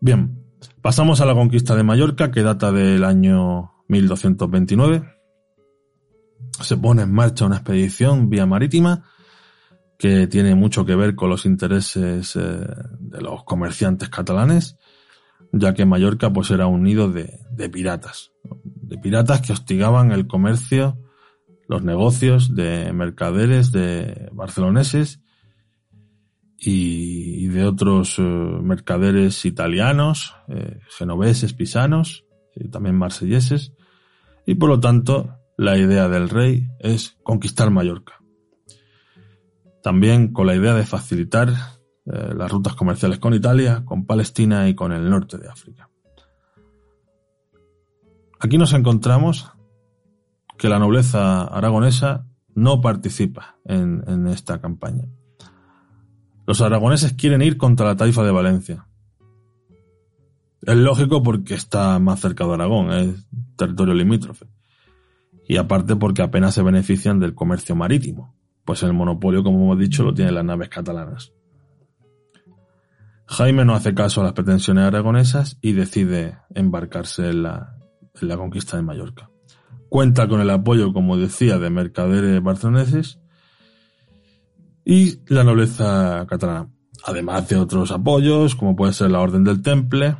Bien, 0.00 0.44
pasamos 0.80 1.20
a 1.20 1.26
la 1.26 1.34
conquista 1.34 1.74
de 1.74 1.82
Mallorca 1.82 2.30
que 2.30 2.42
data 2.42 2.72
del 2.72 3.04
año 3.04 3.72
1229. 3.88 5.02
Se 6.60 6.76
pone 6.76 7.02
en 7.02 7.12
marcha 7.12 7.44
una 7.44 7.56
expedición 7.56 8.30
vía 8.30 8.46
marítima 8.46 9.04
que 9.98 10.26
tiene 10.26 10.54
mucho 10.54 10.84
que 10.84 10.94
ver 10.94 11.14
con 11.14 11.30
los 11.30 11.46
intereses 11.46 12.36
eh, 12.36 12.66
de 12.98 13.20
los 13.20 13.44
comerciantes 13.44 14.10
catalanes, 14.10 14.76
ya 15.52 15.72
que 15.72 15.86
Mallorca 15.86 16.32
pues 16.32 16.50
era 16.50 16.66
un 16.66 16.82
nido 16.82 17.10
de 17.10 17.70
piratas, 17.70 18.32
de 18.42 18.98
piratas 18.98 19.40
que 19.40 19.54
hostigaban 19.54 20.12
el 20.12 20.26
comercio, 20.26 20.98
los 21.68 21.82
negocios 21.82 22.54
de 22.54 22.92
mercaderes 22.92 23.72
de 23.72 24.28
barceloneses 24.32 25.20
y, 26.58 27.48
de 27.48 27.64
otros 27.64 28.18
eh, 28.18 28.22
mercaderes 28.22 29.44
italianos, 29.44 30.34
eh, 30.48 30.80
genoveses, 30.96 31.52
pisanos, 31.52 32.24
y 32.54 32.68
también 32.68 32.96
marselleses, 32.96 33.72
y 34.46 34.54
por 34.54 34.70
lo 34.70 34.80
tanto 34.80 35.36
la 35.58 35.76
idea 35.76 36.08
del 36.08 36.28
rey 36.28 36.68
es 36.78 37.16
conquistar 37.22 37.70
Mallorca. 37.70 38.20
También 39.82 40.32
con 40.32 40.46
la 40.46 40.56
idea 40.56 40.74
de 40.74 40.86
facilitar 40.86 41.48
eh, 41.50 42.34
las 42.34 42.50
rutas 42.50 42.74
comerciales 42.74 43.18
con 43.18 43.34
Italia, 43.34 43.84
con 43.84 44.06
Palestina 44.06 44.68
y 44.68 44.74
con 44.74 44.92
el 44.92 45.08
norte 45.08 45.38
de 45.38 45.48
África. 45.48 45.90
Aquí 48.38 48.58
nos 48.58 48.72
encontramos 48.74 49.50
que 50.58 50.68
la 50.68 50.78
nobleza 50.78 51.44
aragonesa 51.44 52.26
no 52.54 52.80
participa 52.80 53.58
en, 53.64 54.26
esta 54.28 54.60
campaña. 54.60 55.04
Los 56.46 56.60
aragoneses 56.60 57.12
quieren 57.12 57.42
ir 57.42 57.56
contra 57.58 57.86
la 57.86 57.96
taifa 57.96 58.22
de 58.24 58.30
Valencia. 58.30 58.86
Es 60.62 60.76
lógico 60.76 61.22
porque 61.22 61.54
está 61.54 61.98
más 61.98 62.20
cerca 62.20 62.46
de 62.46 62.54
Aragón, 62.54 62.92
es 62.92 63.26
territorio 63.56 63.94
limítrofe. 63.94 64.46
Y 65.46 65.58
aparte 65.58 65.94
porque 65.96 66.22
apenas 66.22 66.54
se 66.54 66.62
benefician 66.62 67.20
del 67.20 67.34
comercio 67.34 67.76
marítimo, 67.76 68.34
pues 68.64 68.82
el 68.82 68.92
monopolio, 68.92 69.44
como 69.44 69.62
hemos 69.62 69.78
dicho, 69.78 70.02
lo 70.02 70.14
tienen 70.14 70.34
las 70.34 70.44
naves 70.44 70.68
catalanas. 70.68 71.32
Jaime 73.28 73.64
no 73.64 73.74
hace 73.74 73.94
caso 73.94 74.20
a 74.20 74.24
las 74.24 74.32
pretensiones 74.32 74.84
aragonesas 74.84 75.58
y 75.60 75.72
decide 75.72 76.38
embarcarse 76.54 77.28
en 77.28 77.42
la 77.42 78.36
conquista 78.36 78.76
de 78.76 78.82
Mallorca. 78.82 79.30
Cuenta 79.88 80.28
con 80.28 80.40
el 80.40 80.50
apoyo, 80.50 80.92
como 80.92 81.16
decía, 81.16 81.58
de 81.58 81.70
mercaderes 81.70 82.42
barceloneses 82.42 83.18
y 84.84 85.18
la 85.26 85.42
nobleza 85.42 86.24
catalana, 86.28 86.68
además 87.04 87.48
de 87.48 87.56
otros 87.56 87.90
apoyos, 87.90 88.54
como 88.54 88.76
puede 88.76 88.92
ser 88.92 89.10
la 89.10 89.20
Orden 89.20 89.42
del 89.42 89.60
Temple, 89.60 90.16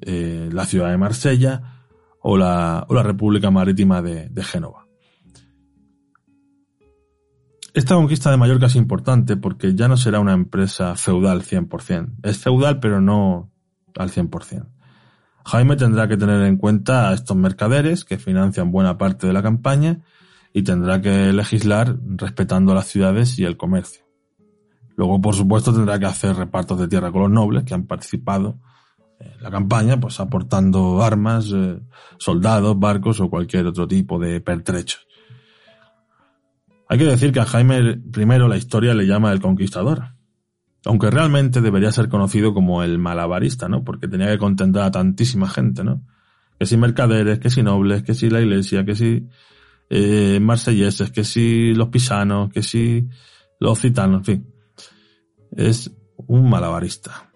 eh, 0.00 0.50
la 0.52 0.66
ciudad 0.66 0.90
de 0.90 0.98
Marsella 0.98 1.84
o 2.20 2.36
la, 2.36 2.84
o 2.88 2.94
la 2.94 3.04
República 3.04 3.50
Marítima 3.52 4.02
de, 4.02 4.28
de 4.28 4.42
Génova. 4.42 4.88
Esta 7.74 7.94
conquista 7.94 8.30
de 8.30 8.36
Mallorca 8.36 8.66
es 8.66 8.76
importante 8.76 9.36
porque 9.36 9.74
ya 9.74 9.88
no 9.88 9.96
será 9.96 10.18
una 10.18 10.34
empresa 10.34 10.96
feudal 10.96 11.42
100%. 11.42 12.16
Es 12.24 12.38
feudal 12.38 12.80
pero 12.80 13.00
no 13.00 13.52
al 13.96 14.10
100%. 14.10 14.66
Jaime 15.44 15.76
tendrá 15.76 16.08
que 16.08 16.16
tener 16.16 16.42
en 16.42 16.56
cuenta 16.56 17.08
a 17.08 17.14
estos 17.14 17.36
mercaderes 17.36 18.04
que 18.04 18.18
financian 18.18 18.70
buena 18.70 18.98
parte 18.98 19.26
de 19.26 19.32
la 19.32 19.42
campaña 19.42 20.00
y 20.52 20.62
tendrá 20.62 21.00
que 21.00 21.32
legislar 21.32 21.96
respetando 22.16 22.74
las 22.74 22.86
ciudades 22.86 23.38
y 23.38 23.44
el 23.44 23.56
comercio. 23.56 24.04
Luego, 24.96 25.20
por 25.20 25.34
supuesto, 25.34 25.72
tendrá 25.72 25.98
que 25.98 26.06
hacer 26.06 26.36
repartos 26.36 26.78
de 26.78 26.88
tierra 26.88 27.10
con 27.10 27.22
los 27.22 27.30
nobles 27.30 27.64
que 27.64 27.74
han 27.74 27.86
participado 27.86 28.58
en 29.18 29.42
la 29.42 29.50
campaña, 29.50 29.98
pues 29.98 30.20
aportando 30.20 31.02
armas, 31.02 31.50
eh, 31.54 31.80
soldados, 32.18 32.78
barcos 32.78 33.20
o 33.20 33.30
cualquier 33.30 33.66
otro 33.66 33.88
tipo 33.88 34.18
de 34.18 34.40
pertrechos. 34.40 35.06
Hay 36.88 36.98
que 36.98 37.04
decir 37.06 37.32
que 37.32 37.40
a 37.40 37.46
Jaime 37.46 37.78
I 37.78 38.24
la 38.48 38.56
historia 38.56 38.94
le 38.94 39.06
llama 39.06 39.32
el 39.32 39.40
conquistador, 39.40 40.14
aunque 40.84 41.10
realmente 41.10 41.60
debería 41.60 41.92
ser 41.92 42.08
conocido 42.08 42.54
como 42.54 42.82
el 42.82 42.98
malabarista, 42.98 43.68
¿no? 43.68 43.84
Porque 43.84 44.08
tenía 44.08 44.28
que 44.28 44.38
contentar 44.38 44.84
a 44.84 44.90
tantísima 44.90 45.48
gente, 45.48 45.84
¿no? 45.84 46.02
Que 46.58 46.66
si 46.66 46.76
mercaderes, 46.76 47.38
que 47.38 47.50
si 47.50 47.62
nobles, 47.62 48.02
que 48.02 48.14
si 48.14 48.30
la 48.30 48.40
iglesia, 48.40 48.84
que 48.84 48.94
si 48.94 49.28
eh, 49.90 50.40
marselleses, 50.40 51.10
que 51.10 51.24
si 51.24 51.74
los 51.74 51.88
pisanos, 51.88 52.50
que 52.50 52.62
si 52.62 53.08
los 53.60 53.78
citanos, 53.78 54.20
en 54.20 54.24
fin. 54.24 54.54
Es 55.52 55.92
un 56.16 56.48
malabarista. 56.48 57.30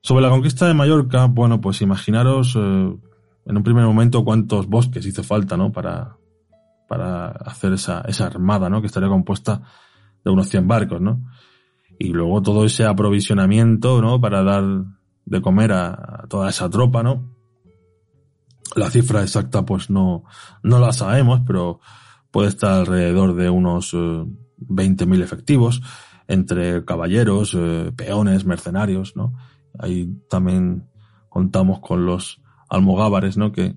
Sobre 0.00 0.22
la 0.22 0.30
conquista 0.30 0.68
de 0.68 0.74
Mallorca, 0.74 1.26
bueno, 1.26 1.60
pues 1.60 1.82
imaginaros 1.82 2.54
eh, 2.54 2.58
en 2.58 3.56
un 3.56 3.62
primer 3.62 3.84
momento 3.84 4.24
cuántos 4.24 4.68
bosques 4.68 5.04
hizo 5.06 5.24
falta, 5.24 5.56
¿no? 5.56 5.72
Para, 5.72 6.16
para 6.88 7.28
hacer 7.28 7.72
esa, 7.72 8.02
esa 8.02 8.26
armada, 8.26 8.68
¿no? 8.68 8.80
Que 8.80 8.86
estaría 8.86 9.08
compuesta 9.08 9.62
de 10.24 10.30
unos 10.30 10.48
100 10.48 10.68
barcos, 10.68 11.00
¿no? 11.00 11.24
Y 11.98 12.08
luego 12.08 12.42
todo 12.42 12.64
ese 12.64 12.84
aprovisionamiento, 12.84 14.02
¿no? 14.02 14.20
Para 14.20 14.42
dar 14.42 14.64
de 15.24 15.40
comer 15.40 15.72
a 15.72 16.26
toda 16.28 16.50
esa 16.50 16.68
tropa, 16.70 17.02
¿no? 17.02 17.36
La 18.74 18.90
cifra 18.90 19.22
exacta 19.22 19.64
pues 19.64 19.90
no, 19.90 20.24
no 20.62 20.78
la 20.78 20.92
sabemos, 20.92 21.42
pero 21.46 21.80
puede 22.30 22.48
estar 22.48 22.80
alrededor 22.80 23.34
de 23.34 23.48
unos 23.48 23.94
20.000 23.94 25.20
eh, 25.20 25.24
efectivos 25.24 25.82
entre 26.28 26.84
caballeros, 26.84 27.54
eh, 27.56 27.92
peones, 27.96 28.44
mercenarios, 28.44 29.16
¿no? 29.16 29.34
Ahí 29.78 30.08
también 30.28 30.88
contamos 31.28 31.80
con 31.80 32.06
los 32.06 32.42
almogávares, 32.68 33.36
¿no? 33.36 33.52
Que 33.52 33.76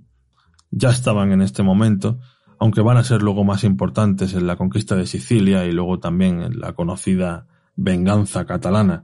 ya 0.72 0.90
estaban 0.90 1.32
en 1.32 1.42
este 1.42 1.64
momento, 1.64 2.20
aunque 2.60 2.82
van 2.82 2.98
a 2.98 3.04
ser 3.04 3.22
luego 3.22 3.44
más 3.44 3.64
importantes 3.64 4.34
en 4.34 4.48
la 4.48 4.56
conquista 4.56 4.96
de 4.96 5.08
Sicilia 5.08 5.66
y 5.66 5.72
luego 5.72 6.00
también 6.00 6.42
en 6.42 6.60
la 6.60 6.74
conocida 6.74 7.48
venganza 7.80 8.46
catalana 8.46 9.04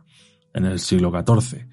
en 0.53 0.65
el 0.65 0.79
siglo 0.79 1.11
XIV. 1.11 1.67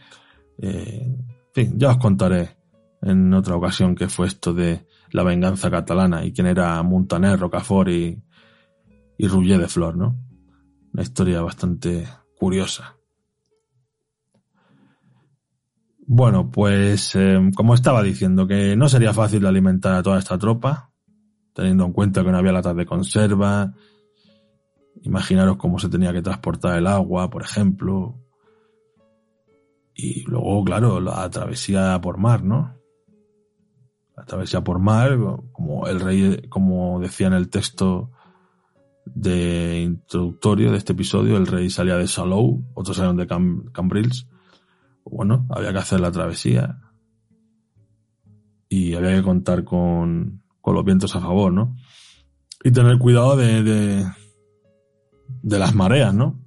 Eh, 0.58 1.02
en 1.04 1.52
fin, 1.52 1.78
ya 1.78 1.90
os 1.90 1.98
contaré 1.98 2.56
en 3.02 3.34
otra 3.34 3.56
ocasión 3.56 3.94
que 3.94 4.08
fue 4.08 4.28
esto 4.28 4.54
de 4.54 4.86
la 5.10 5.24
venganza 5.24 5.70
catalana 5.70 6.24
y 6.24 6.32
quién 6.32 6.46
era 6.46 6.82
Montaner, 6.82 7.38
Rocafort 7.38 7.90
y, 7.90 8.22
y 9.18 9.26
de 9.26 9.68
Flor, 9.68 9.96
¿no? 9.96 10.16
Una 10.92 11.02
historia 11.02 11.42
bastante 11.42 12.06
curiosa. 12.38 12.96
Bueno, 16.06 16.50
pues 16.50 17.14
eh, 17.14 17.38
como 17.54 17.74
estaba 17.74 18.02
diciendo, 18.02 18.46
que 18.46 18.76
no 18.76 18.88
sería 18.88 19.12
fácil 19.12 19.46
alimentar 19.46 19.94
a 19.94 20.02
toda 20.02 20.18
esta 20.18 20.38
tropa, 20.38 20.90
teniendo 21.54 21.84
en 21.84 21.92
cuenta 21.92 22.24
que 22.24 22.30
no 22.30 22.38
había 22.38 22.52
latas 22.52 22.76
de 22.76 22.86
conserva. 22.86 23.72
Imaginaros 25.00 25.56
cómo 25.56 25.78
se 25.78 25.88
tenía 25.88 26.12
que 26.12 26.22
transportar 26.22 26.78
el 26.78 26.86
agua, 26.86 27.30
por 27.30 27.42
ejemplo. 27.42 28.18
Y 29.94 30.22
luego, 30.22 30.64
claro, 30.64 31.00
la 31.00 31.28
travesía 31.30 32.00
por 32.00 32.18
mar, 32.18 32.44
¿no? 32.44 32.74
La 34.16 34.24
travesía 34.24 34.62
por 34.62 34.78
mar, 34.78 35.18
como 35.52 35.86
el 35.86 36.00
rey, 36.00 36.42
como 36.48 37.00
decía 37.00 37.26
en 37.28 37.32
el 37.32 37.48
texto 37.48 38.10
de 39.04 39.80
introductorio 39.80 40.70
de 40.70 40.78
este 40.78 40.92
episodio, 40.92 41.36
el 41.36 41.46
rey 41.46 41.70
salía 41.70 41.96
de 41.96 42.06
Salou, 42.06 42.64
otros 42.74 42.96
salieron 42.96 43.16
de 43.16 43.26
Cambrils. 43.72 44.28
Bueno, 45.04 45.46
había 45.50 45.72
que 45.72 45.78
hacer 45.78 46.00
la 46.00 46.12
travesía. 46.12 46.78
Y 48.68 48.94
había 48.94 49.16
que 49.16 49.22
contar 49.22 49.64
con, 49.64 50.42
con 50.60 50.74
los 50.74 50.84
vientos 50.84 51.14
a 51.16 51.20
favor, 51.20 51.52
¿no? 51.52 51.74
Y 52.64 52.70
tener 52.70 52.98
cuidado 52.98 53.36
de, 53.36 53.62
de, 53.62 54.06
de 55.42 55.58
las 55.58 55.74
mareas, 55.74 56.14
¿no? 56.14 56.40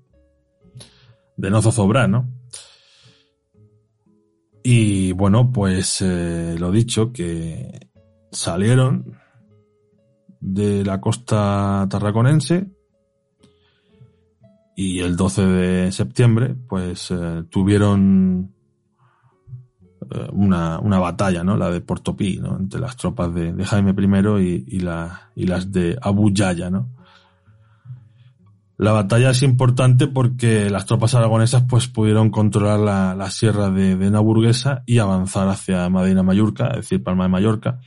De 1.38 1.50
no 1.50 1.62
zozobrar, 1.62 2.10
¿no? 2.10 2.30
Y 4.64 5.12
bueno, 5.12 5.52
pues 5.52 6.02
eh, 6.02 6.56
lo 6.58 6.72
dicho, 6.72 7.12
que 7.12 7.88
salieron 8.32 9.14
de 10.40 10.84
la 10.84 11.00
costa 11.00 11.86
tarraconense 11.90 12.68
y 14.76 15.00
el 15.00 15.16
12 15.16 15.46
de 15.46 15.92
septiembre 15.92 16.56
pues 16.68 17.12
eh, 17.12 17.44
tuvieron 17.50 18.54
eh, 20.10 20.28
una, 20.34 20.80
una, 20.80 21.00
batalla, 21.00 21.44
¿no? 21.44 21.58
La 21.58 21.70
de 21.70 21.82
Portopí, 21.82 22.38
¿no? 22.38 22.58
Entre 22.58 22.80
las 22.80 22.98
tropas 22.98 23.34
de, 23.34 23.54
Jaime 23.64 23.92
I 23.92 24.66
y, 24.68 24.80
y 25.36 25.46
las 25.46 25.72
de 25.72 25.98
Abu 26.02 26.32
Yaya, 26.32 26.70
¿no? 26.70 26.95
La 28.78 28.92
batalla 28.92 29.30
es 29.30 29.42
importante 29.42 30.08
porque 30.08 30.70
las 30.70 30.86
tropas 30.86 31.16
aragonesas 31.16 31.64
pues 31.64 31.88
pudieron 31.88 32.30
controlar 32.30 32.80
la, 32.80 33.16
la 33.16 33.32
sierra 33.32 33.70
de, 33.70 33.96
de 33.96 34.12
Naburguesa 34.12 34.84
y 34.86 35.00
avanzar 35.00 35.48
hacia 35.48 35.90
Medina 35.90 36.24
Mallorca, 36.24 36.68
es 36.72 36.78
decir, 36.78 37.02
Palma 37.02 37.24
de 37.24 37.30
Mallorca, 37.30 37.80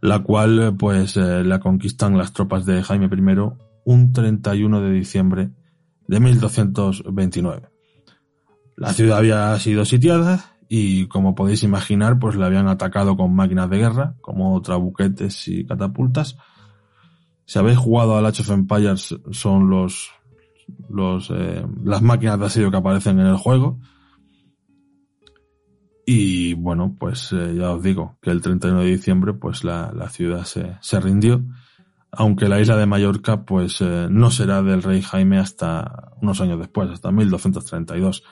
la 0.00 0.20
cual 0.20 0.76
pues 0.78 1.16
eh, 1.16 1.42
la 1.42 1.58
conquistan 1.58 2.16
las 2.16 2.32
tropas 2.32 2.64
de 2.64 2.82
Jaime 2.82 3.06
I 3.06 3.36
un 3.84 4.12
31 4.12 4.80
de 4.80 4.90
diciembre 4.92 5.50
de 6.06 6.20
1229. 6.20 7.68
La 8.76 8.92
ciudad 8.92 9.18
había 9.18 9.58
sido 9.58 9.84
sitiada 9.84 10.56
y 10.68 11.06
como 11.06 11.34
podéis 11.34 11.64
imaginar 11.64 12.20
pues 12.20 12.36
la 12.36 12.46
habían 12.46 12.68
atacado 12.68 13.16
con 13.16 13.34
máquinas 13.34 13.68
de 13.68 13.78
guerra 13.78 14.14
como 14.20 14.60
trabuquetes 14.62 15.48
y 15.48 15.64
catapultas 15.64 16.36
si 17.46 17.58
habéis 17.60 17.78
jugado 17.78 18.16
al 18.16 18.26
Age 18.26 18.42
of 18.42 18.50
Empires, 18.50 19.16
son 19.30 19.70
los, 19.70 20.10
los, 20.88 21.30
eh, 21.30 21.64
las 21.84 22.02
máquinas 22.02 22.38
de 22.40 22.46
asedio 22.46 22.70
que 22.72 22.76
aparecen 22.76 23.20
en 23.20 23.26
el 23.26 23.36
juego. 23.36 23.78
Y 26.04 26.54
bueno, 26.54 26.96
pues 26.98 27.32
eh, 27.32 27.54
ya 27.56 27.70
os 27.70 27.82
digo 27.82 28.18
que 28.20 28.30
el 28.30 28.42
31 28.42 28.80
de 28.80 28.86
diciembre, 28.86 29.32
pues 29.32 29.62
la, 29.62 29.92
la 29.92 30.08
ciudad 30.08 30.44
se, 30.44 30.76
se, 30.80 31.00
rindió. 31.00 31.44
Aunque 32.10 32.48
la 32.48 32.60
isla 32.60 32.76
de 32.76 32.86
Mallorca, 32.86 33.44
pues 33.44 33.80
eh, 33.80 34.08
no 34.10 34.30
será 34.30 34.62
del 34.62 34.82
rey 34.82 35.02
Jaime 35.02 35.38
hasta 35.38 36.12
unos 36.20 36.40
años 36.40 36.58
después, 36.58 36.90
hasta 36.90 37.12
1232. 37.12 38.24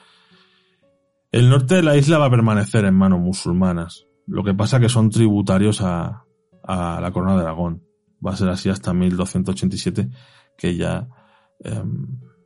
El 1.31 1.49
norte 1.49 1.75
de 1.75 1.83
la 1.83 1.95
isla 1.95 2.17
va 2.17 2.25
a 2.25 2.31
permanecer 2.31 2.83
en 2.83 2.95
manos 2.95 3.19
musulmanas. 3.19 4.07
Lo 4.27 4.43
que 4.43 4.53
pasa 4.53 4.79
que 4.79 4.89
son 4.89 5.09
tributarios 5.09 5.81
a, 5.81 6.25
a 6.63 6.99
la 6.99 7.11
corona 7.11 7.35
de 7.35 7.41
Aragón 7.41 7.85
va 8.25 8.31
a 8.31 8.35
ser 8.35 8.49
así 8.49 8.69
hasta 8.69 8.93
1287, 8.93 10.09
que 10.57 10.75
ya 10.75 11.07
eh, 11.63 11.83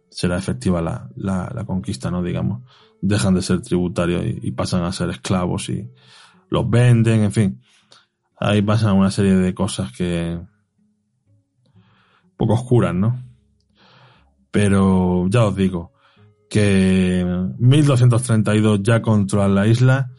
será 0.10 0.38
efectiva 0.38 0.82
la, 0.82 1.10
la, 1.16 1.52
la, 1.54 1.66
conquista, 1.66 2.12
¿no? 2.12 2.24
Digamos, 2.24 2.64
dejan 3.02 3.36
de 3.36 3.42
ser 3.42 3.62
tributarios 3.62 4.26
y, 4.26 4.40
y, 4.42 4.52
pasan 4.52 4.84
a 4.84 4.92
ser 4.92 5.10
esclavos 5.10 5.70
y 5.70 5.90
los 6.50 6.70
venden, 6.70 7.24
en 7.24 7.32
fin. 7.32 7.62
Ahí 8.38 8.62
pasan 8.62 8.96
una 8.96 9.12
serie 9.12 9.36
de 9.36 9.54
cosas 9.54 9.92
que 9.92 10.40
poco 12.38 12.54
oscuras, 12.54 12.96
¿no? 12.96 13.22
Pero 14.52 15.28
ya 15.30 15.46
os 15.46 15.56
digo 15.56 15.94
que 16.50 17.24
1232 17.60 18.82
ya 18.82 19.02
controlan 19.02 19.56
la 19.56 19.68
isla 19.68 20.12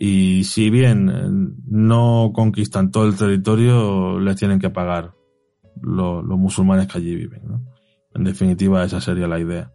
y 0.00 0.44
si 0.44 0.70
bien 0.70 1.08
eh, 1.08 1.54
no 1.66 2.30
conquistan 2.32 2.92
todo 2.92 3.08
el 3.08 3.16
territorio, 3.16 4.20
les 4.20 4.36
tienen 4.36 4.60
que 4.60 4.70
pagar 4.70 5.14
los, 5.82 6.24
musulmanes 6.24 6.86
que 6.86 6.98
allí 6.98 7.16
viven. 7.16 7.42
En 8.14 8.22
definitiva, 8.22 8.84
esa 8.84 9.00
sería 9.00 9.26
la 9.26 9.40
idea. 9.40 9.72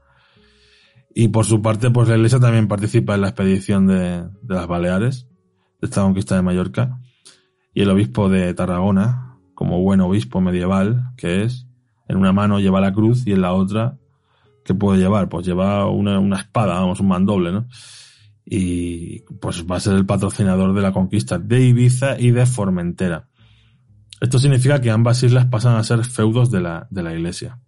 Y 1.14 1.28
por 1.28 1.44
su 1.44 1.62
parte, 1.62 1.92
pues 1.92 2.08
la 2.08 2.16
iglesia 2.16 2.40
también 2.40 2.70
participa 2.70 3.16
en 3.16 3.22
la 3.22 3.28
expedición 3.28 3.86
de, 3.86 4.24
de 4.24 4.56
las 4.56 4.66
Baleares, 4.66 5.28
de 5.82 5.88
esta 5.88 6.04
conquista 6.04 6.36
de 6.36 6.42
Mallorca, 6.42 7.02
y 7.74 7.82
el 7.82 7.90
obispo 7.90 8.30
de 8.30 8.54
Tarragona, 8.54 9.38
como 9.54 9.82
buen 9.82 10.00
obispo 10.00 10.40
medieval 10.40 11.12
que 11.18 11.44
es, 11.44 11.68
en 12.08 12.16
una 12.16 12.32
mano 12.32 12.62
lleva 12.62 12.80
la 12.80 12.94
cruz 12.94 13.28
y 13.28 13.34
en 13.34 13.42
la 13.42 13.52
otra, 13.52 13.98
¿qué 14.64 14.74
puede 14.74 15.00
llevar? 15.00 15.28
Pues 15.28 15.46
lleva 15.46 15.90
una, 15.90 16.18
una 16.20 16.38
espada, 16.38 16.76
vamos, 16.76 17.02
un 17.02 17.10
mandoble, 17.10 17.52
¿no? 17.52 17.68
Y 18.46 19.22
pues 19.40 19.66
va 19.66 19.78
a 19.78 19.80
ser 19.80 19.94
el 19.94 20.06
patrocinador 20.06 20.74
de 20.74 20.82
la 20.82 20.92
conquista 20.92 21.38
de 21.40 21.62
Ibiza 21.62 22.20
y 22.20 22.32
de 22.32 22.46
Formentera. 22.46 23.30
Esto 24.20 24.40
significa 24.40 24.82
que 24.82 24.92
ambas 24.92 25.24
islas 25.24 25.46
pasan 25.48 25.76
a 25.76 25.84
ser 25.84 26.04
feudos 26.06 26.52
de 26.52 26.62
la, 26.62 26.88
de 26.90 27.04
la 27.04 27.14
iglesia. 27.14 27.60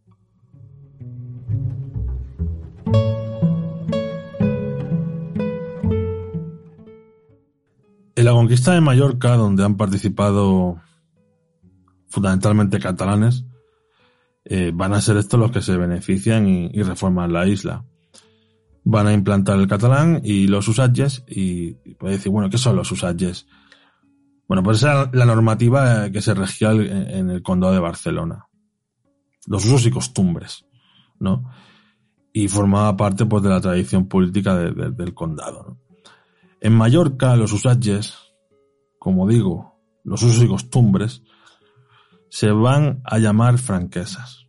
En 8.18 8.24
la 8.24 8.32
conquista 8.32 8.74
de 8.74 8.80
Mallorca, 8.80 9.36
donde 9.36 9.66
han 9.66 9.76
participado 9.76 10.82
fundamentalmente 12.08 12.80
catalanes, 12.80 13.46
eh, 14.46 14.72
van 14.74 14.94
a 14.94 15.02
ser 15.02 15.18
estos 15.18 15.38
los 15.40 15.52
que 15.52 15.62
se 15.62 15.76
benefician 15.76 16.48
y, 16.48 16.70
y 16.72 16.84
reforman 16.84 17.34
la 17.34 17.46
isla 17.48 17.84
van 18.86 19.08
a 19.08 19.14
implantar 19.14 19.60
el 19.60 19.68
catalán 19.68 20.22
y 20.24 20.48
los 20.48 20.68
usages 20.68 21.24
y 21.28 21.74
puede 21.96 22.16
decir, 22.16 22.32
bueno, 22.32 22.52
¿qué 22.52 22.60
son 22.60 22.76
los 22.76 22.92
usages? 22.92 23.48
Bueno, 24.48 24.62
pues 24.62 24.78
esa 24.78 25.04
es 25.04 25.10
la 25.14 25.26
normativa 25.26 26.12
que 26.12 26.22
se 26.22 26.36
regía 26.36 26.72
en 26.72 27.32
el 27.32 27.42
condado 27.42 27.74
de 27.74 27.80
Barcelona. 27.80 28.46
Los 29.48 29.66
usos 29.66 29.88
y 29.88 29.92
costumbres, 29.92 30.66
¿no? 31.20 31.50
Y 32.32 32.48
formaba 32.48 32.96
parte 32.96 33.26
pues 33.26 33.42
de 33.42 33.50
la 33.50 33.60
tradición 33.60 34.08
política 34.08 34.56
de, 34.56 34.72
de, 34.72 34.92
del 34.92 35.16
condado. 35.16 35.64
¿no? 35.68 35.80
En 36.62 36.74
Mallorca, 36.74 37.36
los 37.36 37.54
usages, 37.54 38.16
como 39.00 39.28
digo, 39.28 39.80
los 40.04 40.22
usos 40.22 40.44
y 40.44 40.48
costumbres, 40.48 41.24
se 42.30 42.52
van 42.52 43.02
a 43.04 43.18
llamar 43.18 43.58
franquesas. 43.58 44.46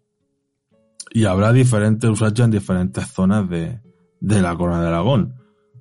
Y 1.11 1.25
habrá 1.25 1.55
diferentes 1.55 2.11
usages 2.11 2.41
en 2.41 2.51
diferentes 2.51 3.07
zonas 3.07 3.49
de, 3.49 3.81
de 4.21 4.43
la 4.43 4.57
Corona 4.57 4.81
de 4.81 4.89
Aragón. 4.89 5.35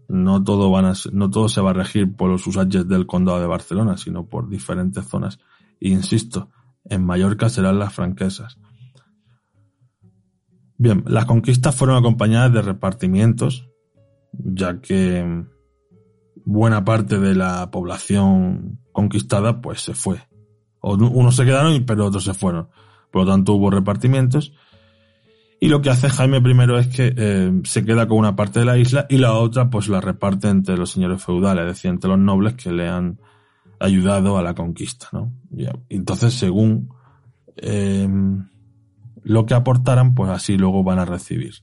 No 0.07 0.43
todo, 0.43 0.69
van 0.69 0.85
a, 0.85 0.93
no 1.11 1.29
todo 1.29 1.49
se 1.49 1.61
va 1.61 1.71
a 1.71 1.73
regir 1.73 2.15
por 2.15 2.29
los 2.29 2.45
usages 2.45 2.87
del 2.87 3.07
Condado 3.07 3.39
de 3.39 3.47
Barcelona, 3.47 3.97
sino 3.97 4.27
por 4.27 4.49
diferentes 4.49 5.05
zonas. 5.05 5.39
Insisto, 5.79 6.51
en 6.85 7.05
Mallorca 7.05 7.49
serán 7.49 7.79
las 7.79 7.93
franquesas. 7.93 8.59
Bien, 10.77 11.03
las 11.07 11.25
conquistas 11.25 11.75
fueron 11.75 11.97
acompañadas 11.97 12.53
de 12.53 12.61
repartimientos, 12.61 13.69
ya 14.33 14.81
que 14.81 15.45
buena 16.45 16.85
parte 16.85 17.19
de 17.19 17.33
la 17.33 17.71
población 17.71 18.79
conquistada 18.91 19.61
pues 19.61 19.81
se 19.81 19.93
fue. 19.93 20.21
Unos 20.81 21.35
se 21.35 21.45
quedaron, 21.45 21.83
pero 21.85 22.05
otros 22.05 22.23
se 22.23 22.33
fueron. 22.33 22.69
Por 23.11 23.23
lo 23.23 23.31
tanto 23.31 23.53
hubo 23.53 23.71
repartimientos 23.71 24.53
y 25.59 25.69
lo 25.69 25.81
que 25.81 25.89
hace 25.89 26.09
Jaime 26.09 26.37
I 26.37 26.79
es 26.79 26.87
que 26.87 27.13
eh, 27.15 27.61
se 27.63 27.85
queda 27.85 28.07
con 28.07 28.17
una 28.17 28.35
parte 28.35 28.59
de 28.59 28.65
la 28.65 28.77
isla 28.77 29.05
y 29.09 29.17
la 29.17 29.33
otra 29.33 29.69
pues 29.69 29.87
la 29.87 30.01
reparte 30.01 30.49
entre 30.49 30.77
los 30.77 30.91
señores 30.91 31.23
feudales, 31.23 31.63
es 31.63 31.75
decir, 31.75 31.91
entre 31.91 32.09
los 32.09 32.19
nobles 32.19 32.55
que 32.55 32.71
le 32.71 32.87
han 32.89 33.19
ayudado 33.79 34.37
a 34.37 34.43
la 34.43 34.53
conquista, 34.53 35.07
¿no? 35.11 35.33
Y 35.51 35.67
entonces, 35.89 36.33
según 36.33 36.89
eh, 37.57 38.07
lo 39.23 39.45
que 39.45 39.53
aportaran, 39.53 40.13
pues 40.13 40.29
así 40.29 40.57
luego 40.57 40.83
van 40.83 40.99
a 40.99 41.05
recibir. 41.05 41.55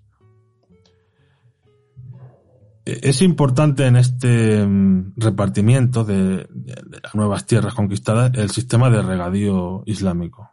E-, 2.84 3.00
es 3.02 3.22
importante 3.22 3.86
en 3.86 3.96
este 3.96 4.66
mm, 4.66 5.14
repartimiento 5.16 6.04
de, 6.04 6.48
las 7.02 7.14
nuevas 7.14 7.46
tierras 7.46 7.74
conquistadas 7.74 8.32
el 8.34 8.50
sistema 8.50 8.90
de 8.90 9.02
regadío 9.02 9.82
islámico. 9.86 10.50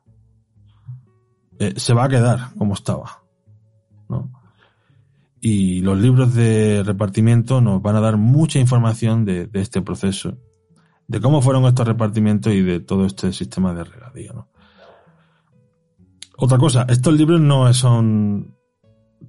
Eh, 1.57 1.73
se 1.77 1.93
va 1.93 2.05
a 2.05 2.09
quedar 2.09 2.53
como 2.57 2.73
estaba 2.73 3.18
Y 5.41 5.81
los 5.81 5.97
libros 5.99 6.33
de 6.33 6.83
repartimiento 6.83 7.61
nos 7.61 7.81
van 7.81 7.95
a 7.95 8.01
dar 8.01 8.17
mucha 8.17 8.59
información 8.59 9.25
de, 9.25 9.49
este 9.53 9.81
proceso, 9.81 10.37
de 11.07 11.21
cómo 11.21 11.41
fueron 11.41 11.65
estos 11.65 11.87
repartimientos 11.87 12.53
y 12.53 12.61
de 12.61 12.79
todo 12.79 13.05
este 13.05 13.31
sistema 13.31 13.73
de 13.73 13.85
regadío. 13.85 14.33
¿no? 14.33 14.49
Otra 16.37 16.57
cosa, 16.57 16.85
estos 16.89 17.13
libros 17.13 17.41
no 17.41 17.73
son 17.73 18.55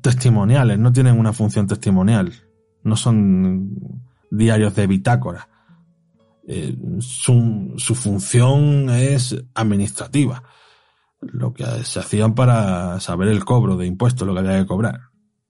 testimoniales, 0.00 0.78
no 0.78 0.92
tienen 0.92 1.18
una 1.18 1.32
función 1.32 1.66
testimonial, 1.66 2.32
no 2.82 2.96
son 2.96 4.02
diarios 4.30 4.74
de 4.74 4.86
bitácora. 4.86 5.48
Eh, 6.46 6.76
su, 7.00 7.94
función 7.94 8.90
es 8.90 9.36
administrativa. 9.54 10.42
Lo 11.20 11.52
que 11.52 11.64
se 11.84 12.00
hacían 12.00 12.34
para 12.34 12.98
saber 13.00 13.28
el 13.28 13.44
cobro 13.44 13.76
de 13.76 13.86
impuestos, 13.86 14.26
lo 14.26 14.32
que 14.32 14.40
había 14.40 14.58
que 14.58 14.66
cobrar, 14.66 15.00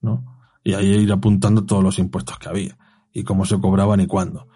¿no? 0.01 0.30
Y 0.63 0.73
ahí 0.73 0.87
ir 0.87 1.11
apuntando 1.11 1.65
todos 1.65 1.83
los 1.83 1.99
impuestos 1.99 2.37
que 2.37 2.49
había 2.49 2.77
y 3.11 3.23
cómo 3.23 3.45
se 3.45 3.59
cobraban 3.59 3.99
y 3.99 4.07
cuándo. 4.07 4.47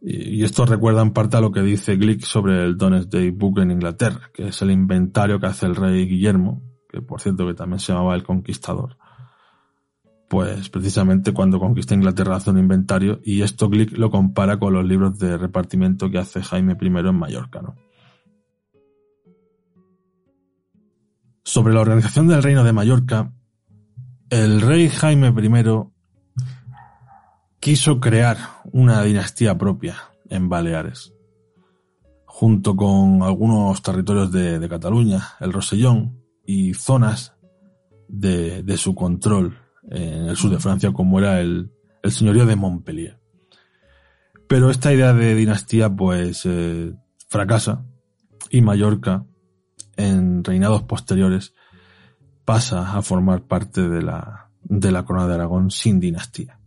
Y, 0.00 0.40
y 0.40 0.44
esto 0.44 0.66
recuerda 0.66 1.02
en 1.02 1.12
parte 1.12 1.36
a 1.36 1.40
lo 1.40 1.52
que 1.52 1.62
dice 1.62 1.96
Glick 1.96 2.22
sobre 2.22 2.64
el 2.64 2.76
Domesday 2.76 3.30
Book 3.30 3.60
en 3.60 3.70
Inglaterra, 3.70 4.30
que 4.34 4.48
es 4.48 4.60
el 4.62 4.70
inventario 4.70 5.40
que 5.40 5.46
hace 5.46 5.66
el 5.66 5.76
rey 5.76 6.06
Guillermo, 6.06 6.62
que 6.88 7.00
por 7.00 7.20
cierto 7.20 7.46
que 7.46 7.54
también 7.54 7.80
se 7.80 7.92
llamaba 7.92 8.14
el 8.14 8.24
Conquistador 8.24 8.96
pues 10.34 10.68
precisamente 10.68 11.32
cuando 11.32 11.60
conquista 11.60 11.94
Inglaterra 11.94 12.34
hace 12.34 12.50
un 12.50 12.58
inventario 12.58 13.20
y 13.22 13.42
esto 13.42 13.68
Glick 13.68 13.96
lo 13.96 14.10
compara 14.10 14.58
con 14.58 14.72
los 14.72 14.84
libros 14.84 15.16
de 15.18 15.36
repartimiento 15.38 16.10
que 16.10 16.18
hace 16.18 16.42
Jaime 16.42 16.76
I 16.80 16.86
en 16.86 17.14
Mallorca. 17.14 17.62
¿no? 17.62 17.76
Sobre 21.44 21.72
la 21.72 21.82
organización 21.82 22.26
del 22.26 22.42
reino 22.42 22.64
de 22.64 22.72
Mallorca, 22.72 23.32
el 24.34 24.60
rey 24.60 24.88
Jaime 24.88 25.28
I 25.28 25.64
quiso 27.60 28.00
crear 28.00 28.36
una 28.72 29.00
dinastía 29.04 29.56
propia 29.56 29.96
en 30.28 30.48
Baleares, 30.48 31.14
junto 32.24 32.74
con 32.74 33.22
algunos 33.22 33.80
territorios 33.80 34.32
de, 34.32 34.68
Cataluña, 34.68 35.34
el 35.38 35.52
Rosellón 35.52 36.20
y 36.44 36.74
zonas 36.74 37.36
de, 38.08 38.76
su 38.76 38.96
control 38.96 39.56
en 39.88 40.24
el 40.24 40.36
sur 40.36 40.50
de 40.50 40.58
Francia, 40.58 40.92
como 40.92 41.20
era 41.20 41.40
el, 41.40 41.70
el 42.02 42.10
señorío 42.10 42.44
de 42.44 42.56
Montpellier. 42.56 43.20
Pero 44.48 44.68
esta 44.68 44.92
idea 44.92 45.12
de 45.12 45.36
dinastía, 45.36 45.94
pues, 45.94 46.42
eh, 46.44 46.92
fracasa 47.28 47.84
y 48.50 48.62
Mallorca, 48.62 49.26
en 49.96 50.42
reinados 50.42 50.82
posteriores, 50.82 51.53
pasa 52.44 52.96
a 52.96 53.02
formar 53.02 53.42
parte 53.42 53.88
de 53.88 54.02
la, 54.02 54.50
de 54.62 54.92
la 54.92 55.04
corona 55.04 55.26
de 55.26 55.34
Aragón 55.34 55.70
sin 55.70 56.00
dinastía. 56.00 56.58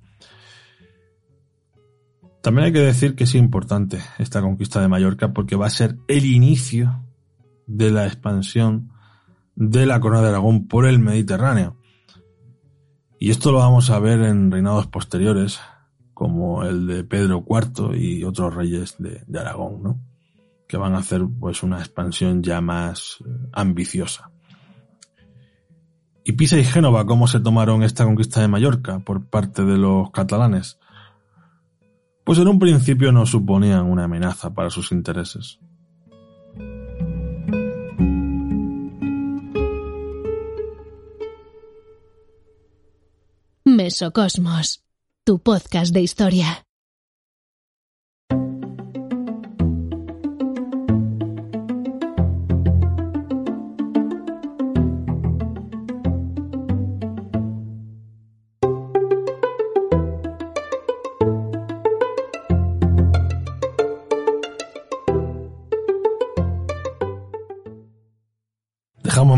También 2.42 2.68
hay 2.68 2.74
que 2.74 2.80
decir 2.80 3.16
que 3.16 3.26
es 3.26 3.36
importante 3.36 4.00
esta 4.20 4.42
conquista 4.42 4.80
de 4.80 4.88
Mallorca 4.88 5.34
porque 5.34 5.56
va 5.56 5.68
a 5.68 5.72
ser 5.72 5.98
el 6.08 6.26
inicio 6.26 7.04
de 7.66 7.92
la 7.92 8.06
expansión 8.06 8.92
de 9.56 9.86
la 9.86 10.00
corona 10.00 10.22
de 10.22 10.30
Aragón 10.30 10.68
por 10.68 10.86
el 10.86 11.00
Mediterráneo. 11.00 11.76
Y 13.20 13.32
esto 13.32 13.52
lo 13.52 13.58
vamos 13.58 13.90
a 13.90 14.00
ver 14.00 14.22
en 14.22 14.52
reinados 14.52 14.88
posteriores, 14.88 15.60
como 16.14 16.64
el 16.64 16.88
de 16.88 17.04
Pedro 17.04 17.44
IV 17.48 17.96
y 17.98 18.24
otros 18.24 18.54
reyes 18.54 18.96
de, 19.00 19.24
de 19.26 19.40
Aragón, 19.40 19.84
¿no? 19.84 20.00
Que 20.68 20.78
van 20.78 20.94
a 20.94 21.00
hacer 21.00 21.24
pues 21.40 21.64
una 21.64 21.80
expansión 21.80 22.44
ya 22.44 22.62
más 22.62 23.18
eh, 23.26 23.30
ambiciosa. 23.54 24.32
¿Y 26.28 26.34
Pisa 26.34 26.58
y 26.58 26.66
Génova 26.66 27.06
cómo 27.06 27.26
se 27.26 27.40
tomaron 27.40 27.84
esta 27.84 28.04
conquista 28.04 28.42
de 28.42 28.50
Mallorca 28.50 29.00
por 29.00 29.30
parte 29.30 29.64
de 29.64 29.78
los 29.78 30.12
catalanes? 30.12 30.78
Pues 32.26 32.38
en 32.40 32.50
un 32.50 32.60
principio 32.60 33.14
no 33.14 33.26
suponían 33.26 33.86
una 33.86 34.04
amenaza 34.04 34.54
para 34.54 34.70
sus 34.70 34.92
intereses. 34.92 35.58
Mesocosmos, 43.64 44.84
tu 45.24 45.40
podcast 45.40 45.94
de 45.94 46.02
historia. 46.02 46.67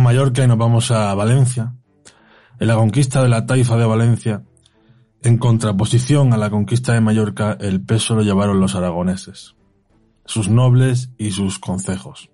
Mallorca 0.10 0.43
y 0.43 0.47
nos 0.47 0.57
vamos 0.57 0.89
a 0.89 1.14
Valencia, 1.14 1.76
en 2.60 2.68
la 2.68 2.74
conquista 2.74 3.22
de 3.22 3.30
la 3.30 3.45
taifa 3.45 3.78
de 3.78 3.86
Valencia, 3.86 4.43
en 5.22 5.38
contraposición 5.38 6.34
a 6.34 6.38
la 6.38 6.49
conquista 6.49 6.93
de 6.93 6.99
Mallorca, 6.99 7.55
el 7.60 7.86
peso 7.86 8.16
lo 8.16 8.24
llevaron 8.24 8.60
los 8.60 8.74
aragoneses, 8.74 9.55
sus 10.26 10.49
nobles 10.49 11.12
y 11.20 11.30
sus 11.30 11.60
concejos, 11.60 12.32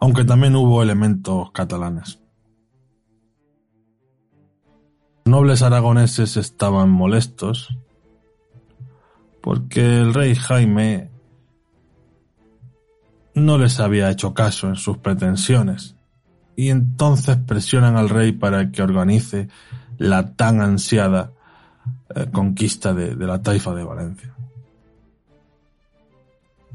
aunque 0.00 0.24
también 0.24 0.54
hubo 0.54 0.82
elementos 0.82 1.50
catalanes. 1.52 2.20
Los 5.24 5.32
nobles 5.32 5.62
aragoneses 5.62 6.36
estaban 6.36 6.90
molestos 6.90 7.74
porque 9.40 9.96
el 9.96 10.12
rey 10.12 10.34
Jaime 10.34 11.10
no 13.34 13.56
les 13.56 13.80
había 13.80 14.10
hecho 14.10 14.34
caso 14.34 14.68
en 14.68 14.76
sus 14.76 14.98
pretensiones 14.98 15.97
y 16.58 16.70
entonces 16.70 17.36
presionan 17.36 17.96
al 17.96 18.08
rey 18.08 18.32
para 18.32 18.72
que 18.72 18.82
organice 18.82 19.46
la 19.96 20.34
tan 20.34 20.60
ansiada 20.60 21.30
eh, 22.12 22.26
conquista 22.32 22.92
de, 22.92 23.14
de 23.14 23.26
la 23.28 23.40
taifa 23.40 23.72
de 23.74 23.84
Valencia. 23.84 24.34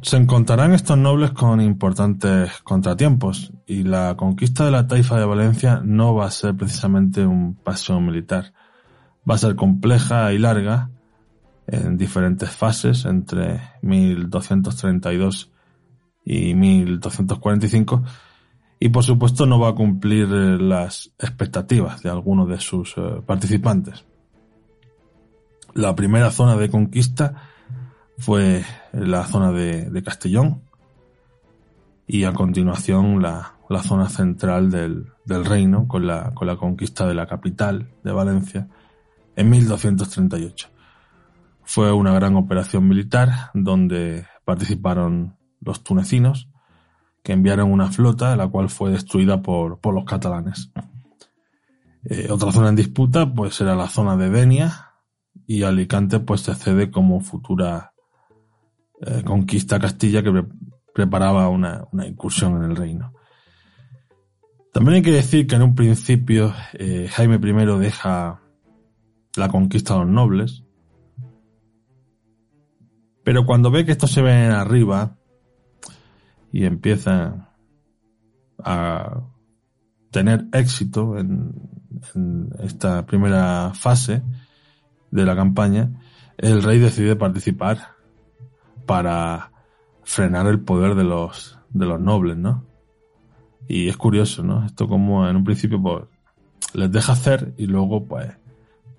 Se 0.01 0.15
encontrarán 0.15 0.73
estos 0.73 0.97
nobles 0.97 1.31
con 1.31 1.59
importantes 1.59 2.61
contratiempos 2.63 3.51
y 3.67 3.83
la 3.83 4.15
conquista 4.15 4.63
de 4.63 4.71
la 4.71 4.87
taifa 4.87 5.19
de 5.19 5.25
Valencia 5.25 5.81
no 5.83 6.15
va 6.15 6.27
a 6.27 6.31
ser 6.31 6.55
precisamente 6.55 7.25
un 7.25 7.53
paseo 7.53 7.99
militar. 7.99 8.53
Va 9.29 9.35
a 9.35 9.37
ser 9.37 9.57
compleja 9.57 10.31
y 10.31 10.37
larga 10.37 10.91
en 11.67 11.97
diferentes 11.97 12.49
fases 12.49 13.03
entre 13.03 13.59
1232 13.81 15.51
y 16.23 16.55
1245 16.55 18.01
y 18.83 18.89
por 18.89 19.05
supuesto 19.05 19.45
no 19.45 19.61
va 19.61 19.69
a 19.69 19.75
cumplir 19.75 20.25
eh, 20.25 20.57
las 20.59 21.13
expectativas 21.17 22.03
de 22.03 22.09
algunos 22.09 22.49
de 22.49 22.59
sus 22.59 22.93
eh, 22.97 23.21
participantes. 23.25 24.03
La 25.73 25.95
primera 25.95 26.31
zona 26.31 26.57
de 26.57 26.69
conquista 26.69 27.43
fue 28.17 28.65
la 28.91 29.23
zona 29.23 29.53
de, 29.53 29.89
de 29.89 30.03
Castellón 30.03 30.63
y 32.07 32.25
a 32.25 32.33
continuación 32.33 33.21
la, 33.21 33.53
la 33.69 33.81
zona 33.83 34.09
central 34.09 34.69
del, 34.69 35.13
del, 35.23 35.45
reino 35.45 35.87
con 35.87 36.05
la, 36.05 36.31
con 36.33 36.45
la 36.45 36.57
conquista 36.57 37.07
de 37.07 37.13
la 37.13 37.25
capital 37.25 37.87
de 38.03 38.11
Valencia 38.11 38.67
en 39.37 39.49
1238. 39.49 40.67
Fue 41.63 41.93
una 41.93 42.13
gran 42.13 42.35
operación 42.35 42.85
militar 42.89 43.49
donde 43.53 44.25
participaron 44.43 45.37
los 45.61 45.85
tunecinos 45.85 46.49
que 47.23 47.31
enviaron 47.31 47.71
una 47.71 47.89
flota, 47.89 48.35
la 48.35 48.47
cual 48.47 48.69
fue 48.69 48.91
destruida 48.91 49.41
por, 49.41 49.79
por 49.79 49.95
los 49.95 50.03
catalanes. 50.03 50.71
Eh, 52.03 52.27
otra 52.29 52.51
zona 52.51 52.69
en 52.69 52.75
disputa, 52.75 53.33
pues 53.33 53.59
era 53.61 53.75
la 53.75 53.87
zona 53.87 54.17
de 54.17 54.29
Denia, 54.29 54.93
y 55.47 55.63
Alicante 55.63 56.19
pues 56.19 56.41
se 56.41 56.55
cede 56.55 56.91
como 56.91 57.21
futura 57.21 57.93
eh, 59.01 59.23
conquista 59.25 59.79
Castilla 59.79 60.21
que 60.23 60.31
pre 60.31 60.43
preparaba 60.93 61.49
una, 61.49 61.85
una, 61.91 62.05
incursión 62.05 62.55
en 62.57 62.69
el 62.69 62.75
reino. 62.75 63.13
También 64.71 64.97
hay 64.97 65.01
que 65.01 65.11
decir 65.11 65.47
que 65.47 65.55
en 65.55 65.63
un 65.63 65.73
principio 65.73 66.53
eh, 66.73 67.07
Jaime 67.09 67.37
I 67.37 67.79
deja 67.79 68.41
la 69.35 69.49
conquista 69.49 69.95
a 69.95 69.99
los 69.99 70.07
nobles, 70.07 70.63
pero 73.23 73.47
cuando 73.47 73.71
ve 73.71 73.85
que 73.85 73.91
esto 73.91 74.05
se 74.05 74.21
ven 74.21 74.51
arriba, 74.51 75.17
y 76.53 76.65
empieza 76.65 77.49
a 78.63 79.21
tener 80.11 80.45
éxito 80.53 81.17
en, 81.17 81.51
en, 82.13 82.49
esta 82.59 83.05
primera 83.07 83.71
fase 83.73 84.21
de 85.09 85.25
la 85.25 85.35
campaña, 85.35 85.99
el 86.37 86.61
rey 86.61 86.77
decide 86.77 87.15
participar 87.15 87.95
para 88.85 89.51
frenar 90.03 90.45
el 90.45 90.59
poder 90.59 90.93
de 90.93 91.03
los, 91.03 91.57
de 91.71 91.87
los 91.87 91.99
nobles, 91.99 92.37
¿no? 92.37 92.63
Y 93.67 93.89
es 93.89 93.97
curioso, 93.97 94.43
¿no? 94.43 94.63
Esto 94.63 94.87
como 94.87 95.27
en 95.27 95.35
un 95.35 95.43
principio 95.43 95.81
pues, 95.81 96.03
les 96.75 96.91
deja 96.91 97.13
hacer 97.13 97.55
y 97.57 97.65
luego 97.65 98.05
pues 98.05 98.31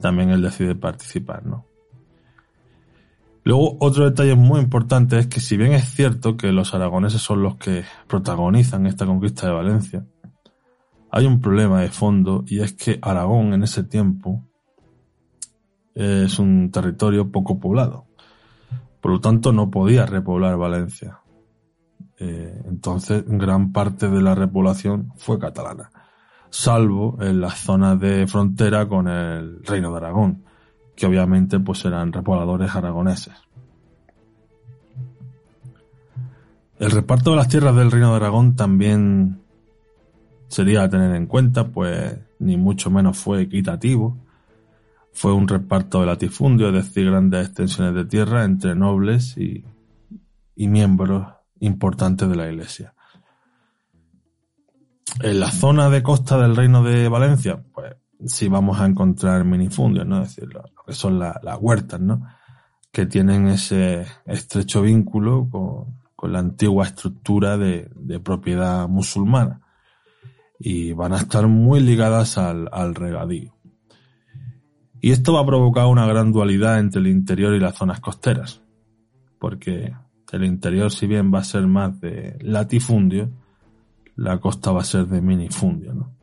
también 0.00 0.30
él 0.30 0.42
decide 0.42 0.74
participar, 0.74 1.46
¿no? 1.46 1.66
Luego, 3.44 3.76
otro 3.80 4.04
detalle 4.04 4.34
muy 4.34 4.60
importante 4.60 5.18
es 5.18 5.26
que 5.26 5.38
si 5.38 5.58
bien 5.58 5.72
es 5.74 5.84
cierto 5.90 6.36
que 6.36 6.50
los 6.50 6.74
aragoneses 6.74 7.20
son 7.20 7.42
los 7.42 7.56
que 7.56 7.84
protagonizan 8.08 8.86
esta 8.86 9.04
conquista 9.04 9.46
de 9.46 9.52
Valencia, 9.52 10.06
hay 11.10 11.26
un 11.26 11.40
problema 11.40 11.82
de 11.82 11.90
fondo 11.90 12.42
y 12.46 12.60
es 12.60 12.72
que 12.72 12.98
Aragón 13.02 13.52
en 13.52 13.62
ese 13.62 13.84
tiempo 13.84 14.42
es 15.94 16.38
un 16.38 16.70
territorio 16.72 17.30
poco 17.30 17.60
poblado. 17.60 18.06
Por 19.00 19.12
lo 19.12 19.20
tanto, 19.20 19.52
no 19.52 19.70
podía 19.70 20.06
repoblar 20.06 20.56
Valencia. 20.56 21.20
Eh, 22.18 22.62
entonces, 22.64 23.24
gran 23.26 23.72
parte 23.72 24.08
de 24.08 24.22
la 24.22 24.34
repoblación 24.34 25.12
fue 25.16 25.38
catalana, 25.38 25.90
salvo 26.48 27.18
en 27.20 27.40
las 27.40 27.58
zonas 27.58 28.00
de 28.00 28.26
frontera 28.26 28.88
con 28.88 29.06
el 29.08 29.62
Reino 29.64 29.90
de 29.90 29.96
Aragón, 29.98 30.44
que 30.94 31.06
obviamente 31.06 31.58
pues 31.60 31.84
eran 31.84 32.12
repobladores 32.12 32.74
aragoneses. 32.74 33.34
El 36.78 36.90
reparto 36.90 37.30
de 37.30 37.36
las 37.36 37.48
tierras 37.48 37.74
del 37.76 37.90
Reino 37.90 38.10
de 38.10 38.16
Aragón 38.16 38.56
también 38.56 39.40
sería 40.48 40.82
a 40.82 40.88
tener 40.88 41.14
en 41.14 41.26
cuenta, 41.26 41.68
pues 41.68 42.18
ni 42.38 42.56
mucho 42.56 42.90
menos 42.90 43.16
fue 43.16 43.42
equitativo. 43.42 44.18
Fue 45.12 45.32
un 45.32 45.46
reparto 45.46 46.00
de 46.00 46.06
latifundio, 46.06 46.68
es 46.68 46.74
decir, 46.74 47.06
grandes 47.06 47.46
extensiones 47.46 47.94
de 47.94 48.04
tierra 48.04 48.44
entre 48.44 48.74
nobles 48.74 49.36
y, 49.36 49.64
y 50.56 50.68
miembros 50.68 51.28
importantes 51.60 52.28
de 52.28 52.36
la 52.36 52.50
Iglesia. 52.50 52.94
En 55.22 55.38
la 55.38 55.50
zona 55.50 55.88
de 55.90 56.02
costa 56.02 56.36
del 56.38 56.56
Reino 56.56 56.82
de 56.82 57.08
Valencia, 57.08 57.62
pues 57.72 57.94
sí 58.26 58.48
vamos 58.48 58.80
a 58.80 58.86
encontrar 58.86 59.44
minifundios, 59.44 60.06
¿no? 60.06 60.22
Es 60.22 60.34
decir, 60.34 60.52
que 60.86 60.92
son 60.92 61.18
las 61.18 61.58
huertas, 61.60 62.00
¿no? 62.00 62.26
Que 62.92 63.06
tienen 63.06 63.48
ese 63.48 64.06
estrecho 64.26 64.82
vínculo 64.82 65.48
con, 65.50 65.98
con 66.14 66.32
la 66.32 66.38
antigua 66.38 66.86
estructura 66.86 67.56
de, 67.56 67.90
de, 67.94 68.20
propiedad 68.20 68.88
musulmana. 68.88 69.60
Y 70.58 70.92
van 70.92 71.12
a 71.12 71.18
estar 71.18 71.46
muy 71.48 71.80
ligadas 71.80 72.38
al, 72.38 72.68
al 72.72 72.94
regadío. 72.94 73.54
Y 75.00 75.10
esto 75.10 75.34
va 75.34 75.40
a 75.40 75.46
provocar 75.46 75.86
una 75.86 76.06
gran 76.06 76.32
dualidad 76.32 76.78
entre 76.78 77.00
el 77.00 77.08
interior 77.08 77.54
y 77.54 77.60
las 77.60 77.76
zonas 77.76 78.00
costeras. 78.00 78.62
Porque 79.38 79.92
el 80.34 80.44
interior, 80.44 80.90
si 80.90 81.06
bien 81.06 81.32
va 81.32 81.40
a 81.40 81.44
ser 81.44 81.66
más 81.66 82.00
de 82.00 82.38
latifundio, 82.40 83.30
la 84.16 84.38
costa 84.38 84.72
va 84.72 84.80
a 84.80 84.84
ser 84.84 85.06
de 85.06 85.20
minifundio, 85.20 85.94
¿no? 85.94 86.14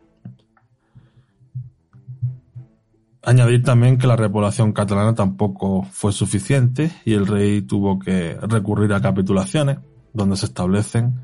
Añadir 3.23 3.63
también 3.63 3.99
que 3.99 4.07
la 4.07 4.15
repoblación 4.15 4.73
catalana 4.73 5.13
tampoco 5.13 5.83
fue 5.83 6.11
suficiente 6.11 6.91
y 7.05 7.13
el 7.13 7.27
rey 7.27 7.61
tuvo 7.61 7.99
que 7.99 8.35
recurrir 8.41 8.93
a 8.93 9.01
capitulaciones, 9.01 9.77
donde 10.11 10.35
se 10.37 10.47
establecen 10.47 11.19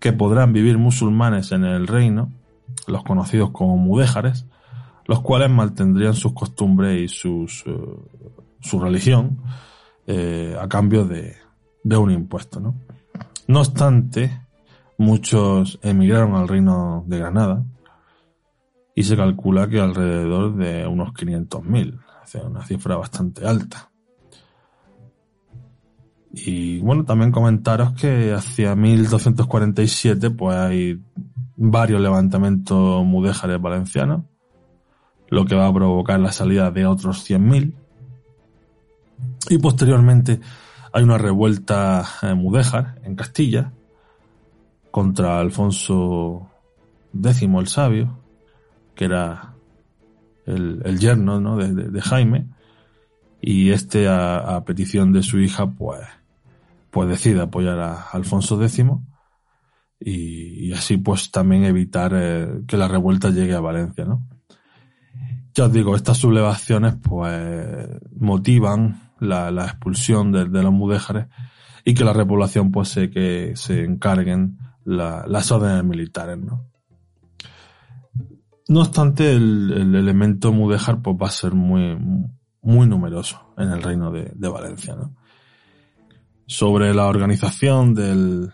que 0.00 0.12
podrán 0.12 0.52
vivir 0.52 0.78
musulmanes 0.78 1.52
en 1.52 1.64
el 1.64 1.86
reino, 1.86 2.32
los 2.88 3.04
conocidos 3.04 3.50
como 3.50 3.76
mudéjares, 3.76 4.46
los 5.06 5.20
cuales 5.20 5.50
mantendrían 5.50 6.14
sus 6.14 6.32
costumbres 6.32 7.00
y 7.00 7.08
sus, 7.08 7.64
uh, 7.66 8.04
su 8.60 8.80
religión 8.80 9.38
eh, 10.06 10.56
a 10.60 10.68
cambio 10.68 11.04
de, 11.04 11.36
de 11.84 11.96
un 11.96 12.10
impuesto. 12.10 12.58
¿no? 12.58 12.74
no 13.46 13.60
obstante, 13.60 14.40
muchos 14.98 15.78
emigraron 15.82 16.34
al 16.34 16.48
reino 16.48 17.04
de 17.06 17.18
Granada, 17.18 17.64
y 19.00 19.02
se 19.02 19.16
calcula 19.16 19.66
que 19.66 19.80
alrededor 19.80 20.54
de 20.56 20.86
unos 20.86 21.14
500.000, 21.14 21.98
o 22.34 22.46
una 22.46 22.66
cifra 22.66 22.96
bastante 22.96 23.46
alta. 23.46 23.90
Y 26.32 26.80
bueno, 26.80 27.06
también 27.06 27.32
comentaros 27.32 27.94
que 27.94 28.34
hacia 28.34 28.76
1247 28.76 30.30
pues 30.32 30.54
hay 30.54 31.02
varios 31.56 31.98
levantamientos 32.02 33.02
mudéjares 33.06 33.58
valencianos, 33.58 34.24
lo 35.30 35.46
que 35.46 35.54
va 35.54 35.66
a 35.66 35.72
provocar 35.72 36.20
la 36.20 36.30
salida 36.30 36.70
de 36.70 36.84
otros 36.84 37.28
100.000. 37.28 37.72
Y 39.48 39.58
posteriormente 39.58 40.40
hay 40.92 41.04
una 41.04 41.16
revuelta 41.16 42.06
eh, 42.20 42.34
mudéjar 42.34 43.00
en 43.02 43.16
Castilla 43.16 43.72
contra 44.90 45.40
Alfonso 45.40 46.50
X 47.14 47.42
el 47.42 47.66
Sabio, 47.66 48.19
que 49.00 49.06
era 49.06 49.54
el, 50.44 50.98
yerno 50.98 51.40
¿no? 51.40 51.56
de, 51.56 52.02
Jaime, 52.02 52.48
y 53.40 53.70
este 53.70 54.08
a, 54.08 54.62
petición 54.66 55.10
de 55.14 55.22
su 55.22 55.40
hija, 55.40 55.70
pues, 55.70 56.02
pues 56.90 57.08
decide 57.08 57.40
apoyar 57.40 57.78
a 57.78 58.02
Alfonso 58.12 58.62
X 58.62 58.84
y, 60.00 60.70
así 60.74 60.98
pues 60.98 61.30
también 61.30 61.64
evitar 61.64 62.12
eh, 62.14 62.60
que 62.68 62.76
la 62.76 62.88
revuelta 62.88 63.30
llegue 63.30 63.54
a 63.54 63.60
Valencia, 63.60 64.04
¿no? 64.04 64.22
Ya 65.54 65.64
os 65.64 65.72
digo, 65.72 65.96
estas 65.96 66.18
sublevaciones 66.18 66.96
pues 67.02 67.88
motivan 68.18 69.12
la, 69.18 69.48
expulsión 69.64 70.30
de, 70.30 70.44
los 70.44 70.72
mudéjares 70.72 71.28
y 71.86 71.94
que 71.94 72.04
la 72.04 72.12
repoblación 72.12 72.70
pues 72.70 72.90
se, 72.90 73.08
que 73.08 73.52
se 73.56 73.82
encarguen 73.82 74.58
las 74.84 75.50
órdenes 75.50 75.84
militares, 75.84 76.36
¿no? 76.36 76.69
No 78.70 78.82
obstante, 78.82 79.32
el, 79.32 79.96
elemento 79.96 80.52
mudéjar 80.52 81.02
pues, 81.02 81.16
va 81.20 81.26
a 81.26 81.30
ser 81.30 81.54
muy, 81.54 81.98
muy 82.62 82.86
numeroso 82.86 83.52
en 83.58 83.72
el 83.72 83.82
reino 83.82 84.12
de, 84.12 84.48
Valencia. 84.48 84.96
Sobre 86.46 86.94
la 86.94 87.08
organización 87.08 87.94
del 87.94 88.52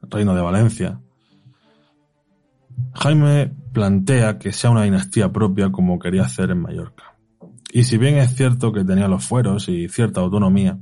reino 0.00 0.34
de 0.34 0.40
Valencia, 0.40 1.02
Jaime 2.94 3.52
plantea 3.74 4.38
que 4.38 4.52
sea 4.52 4.70
una 4.70 4.84
dinastía 4.84 5.30
propia 5.30 5.70
como 5.70 5.98
quería 5.98 6.22
hacer 6.22 6.50
en 6.50 6.62
Mallorca. 6.62 7.14
Y 7.74 7.84
si 7.84 7.98
bien 7.98 8.16
es 8.16 8.34
cierto 8.34 8.72
que 8.72 8.84
tenía 8.86 9.06
los 9.06 9.22
fueros 9.22 9.68
y 9.68 9.90
cierta 9.90 10.22
autonomía, 10.22 10.78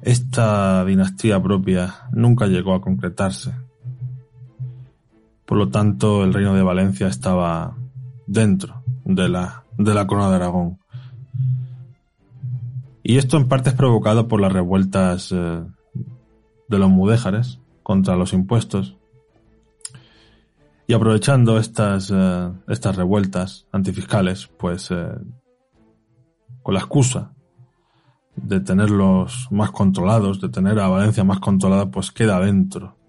esta 0.00 0.86
dinastía 0.86 1.38
propia 1.42 1.96
nunca 2.12 2.46
llegó 2.46 2.72
a 2.74 2.80
concretarse 2.80 3.52
por 5.50 5.58
lo 5.58 5.68
tanto, 5.68 6.22
el 6.22 6.32
reino 6.32 6.54
de 6.54 6.62
Valencia 6.62 7.08
estaba 7.08 7.76
dentro 8.28 8.84
de 9.04 9.28
la, 9.28 9.64
de 9.76 9.94
la 9.94 10.06
corona 10.06 10.30
de 10.30 10.36
Aragón. 10.36 10.78
Y 13.02 13.18
esto 13.18 13.36
en 13.36 13.48
parte 13.48 13.70
es 13.70 13.74
provocado 13.74 14.28
por 14.28 14.40
las 14.40 14.52
revueltas 14.52 15.32
eh, 15.32 15.64
de 16.68 16.78
los 16.78 16.88
mudéjares 16.88 17.58
contra 17.82 18.14
los 18.14 18.32
impuestos. 18.32 18.96
Y 20.86 20.92
aprovechando 20.92 21.58
estas, 21.58 22.12
eh, 22.14 22.52
estas 22.68 22.94
revueltas 22.94 23.66
antifiscales, 23.72 24.48
pues 24.56 24.92
eh, 24.92 25.08
con 26.62 26.74
la 26.74 26.80
excusa 26.80 27.32
de 28.36 28.60
tenerlos 28.60 29.48
más 29.50 29.72
controlados, 29.72 30.40
de 30.40 30.48
tener 30.48 30.78
a 30.78 30.86
Valencia 30.86 31.24
más 31.24 31.40
controlada, 31.40 31.90
pues 31.90 32.12
queda 32.12 32.38
dentro 32.38 32.99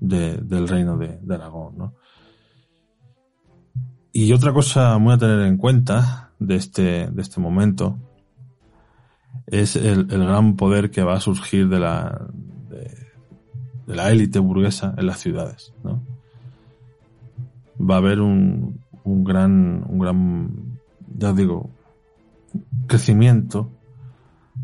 del 0.00 0.68
reino 0.68 0.96
de, 0.96 1.18
Aragón. 1.34 1.76
¿no? 1.76 1.94
Y 4.12 4.32
otra 4.32 4.52
cosa 4.52 4.98
muy 4.98 5.14
a 5.14 5.18
tener 5.18 5.40
en 5.40 5.56
cuenta 5.56 6.32
de 6.38 6.56
este, 6.56 7.08
de 7.10 7.22
este 7.22 7.40
momento 7.40 7.98
es 9.46 9.76
el, 9.76 10.06
gran 10.06 10.56
poder 10.56 10.90
que 10.90 11.02
va 11.02 11.14
a 11.14 11.20
surgir 11.20 11.68
de 11.68 11.80
la, 11.80 12.26
de, 12.68 13.94
la 13.94 14.10
élite 14.10 14.38
burguesa 14.38 14.94
en 14.96 15.06
las 15.06 15.18
ciudades. 15.18 15.72
¿no? 15.84 16.02
Va 17.78 17.96
a 17.96 17.98
haber 17.98 18.20
un, 18.20 18.80
un 19.04 19.24
gran, 19.24 19.84
un 19.88 19.98
gran, 19.98 20.78
ya 21.16 21.32
digo, 21.32 21.70
crecimiento 22.86 23.70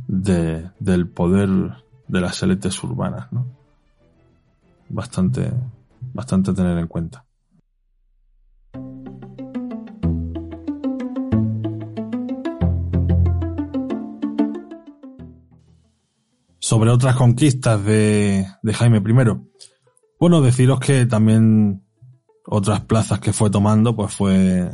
de, 0.08 0.70
del 0.78 1.08
poder 1.08 1.48
de 2.08 2.20
las 2.20 2.42
élites 2.42 2.82
urbanas, 2.82 3.32
¿no? 3.32 3.55
Bastante, 4.88 5.52
bastante 6.12 6.50
a 6.50 6.54
tener 6.54 6.78
en 6.78 6.86
cuenta. 6.86 7.24
Sobre 16.58 16.90
otras 16.90 17.14
conquistas 17.14 17.84
de, 17.84 18.46
de 18.62 18.74
Jaime 18.74 18.98
I, 18.98 19.02
bueno, 20.18 20.40
deciros 20.40 20.80
que 20.80 21.06
también 21.06 21.84
otras 22.44 22.80
plazas 22.80 23.20
que 23.20 23.32
fue 23.32 23.50
tomando, 23.50 23.94
pues 23.94 24.12
fue 24.12 24.70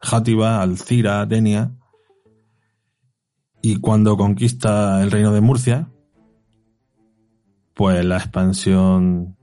Játiva, 0.00 0.60
Alcira, 0.60 1.24
Denia, 1.26 1.72
y 3.60 3.76
cuando 3.76 4.16
conquista 4.16 5.00
el 5.02 5.12
reino 5.12 5.32
de 5.32 5.40
Murcia, 5.40 5.91
pues 7.74 8.04
la 8.04 8.16
expansión 8.16 9.36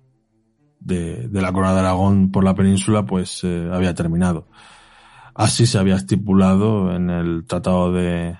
de, 0.80 1.28
de 1.28 1.42
la 1.42 1.52
corona 1.52 1.74
de 1.74 1.80
Aragón 1.80 2.32
por 2.32 2.44
la 2.44 2.56
península 2.56 3.06
pues 3.06 3.44
eh, 3.44 3.70
había 3.72 3.94
terminado. 3.94 4.48
Así 5.36 5.66
se 5.66 5.78
había 5.78 5.96
estipulado 5.96 6.94
en 6.94 7.10
el 7.10 7.46
Tratado 7.46 7.94
de 7.94 8.38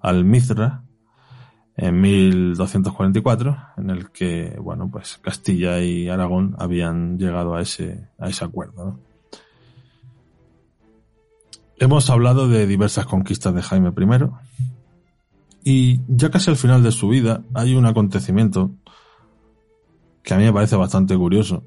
Almizra 0.00 0.82
en 1.76 2.00
1244, 2.00 3.56
en 3.76 3.90
el 3.90 4.10
que, 4.10 4.56
bueno, 4.60 4.88
pues 4.90 5.18
Castilla 5.22 5.80
y 5.80 6.08
Aragón 6.08 6.56
habían 6.58 7.18
llegado 7.18 7.54
a 7.54 7.60
ese, 7.60 8.08
a 8.18 8.28
ese 8.28 8.44
acuerdo. 8.44 8.98
Hemos 11.78 12.08
hablado 12.08 12.48
de 12.48 12.66
diversas 12.66 13.04
conquistas 13.04 13.54
de 13.54 13.62
Jaime 13.62 13.90
I, 13.90 14.30
y 15.62 16.00
ya 16.08 16.30
casi 16.30 16.50
al 16.50 16.56
final 16.56 16.82
de 16.82 16.92
su 16.92 17.08
vida 17.08 17.42
hay 17.52 17.74
un 17.74 17.84
acontecimiento 17.84 18.70
que 20.26 20.34
a 20.34 20.38
mí 20.38 20.44
me 20.44 20.52
parece 20.52 20.74
bastante 20.74 21.16
curioso. 21.16 21.62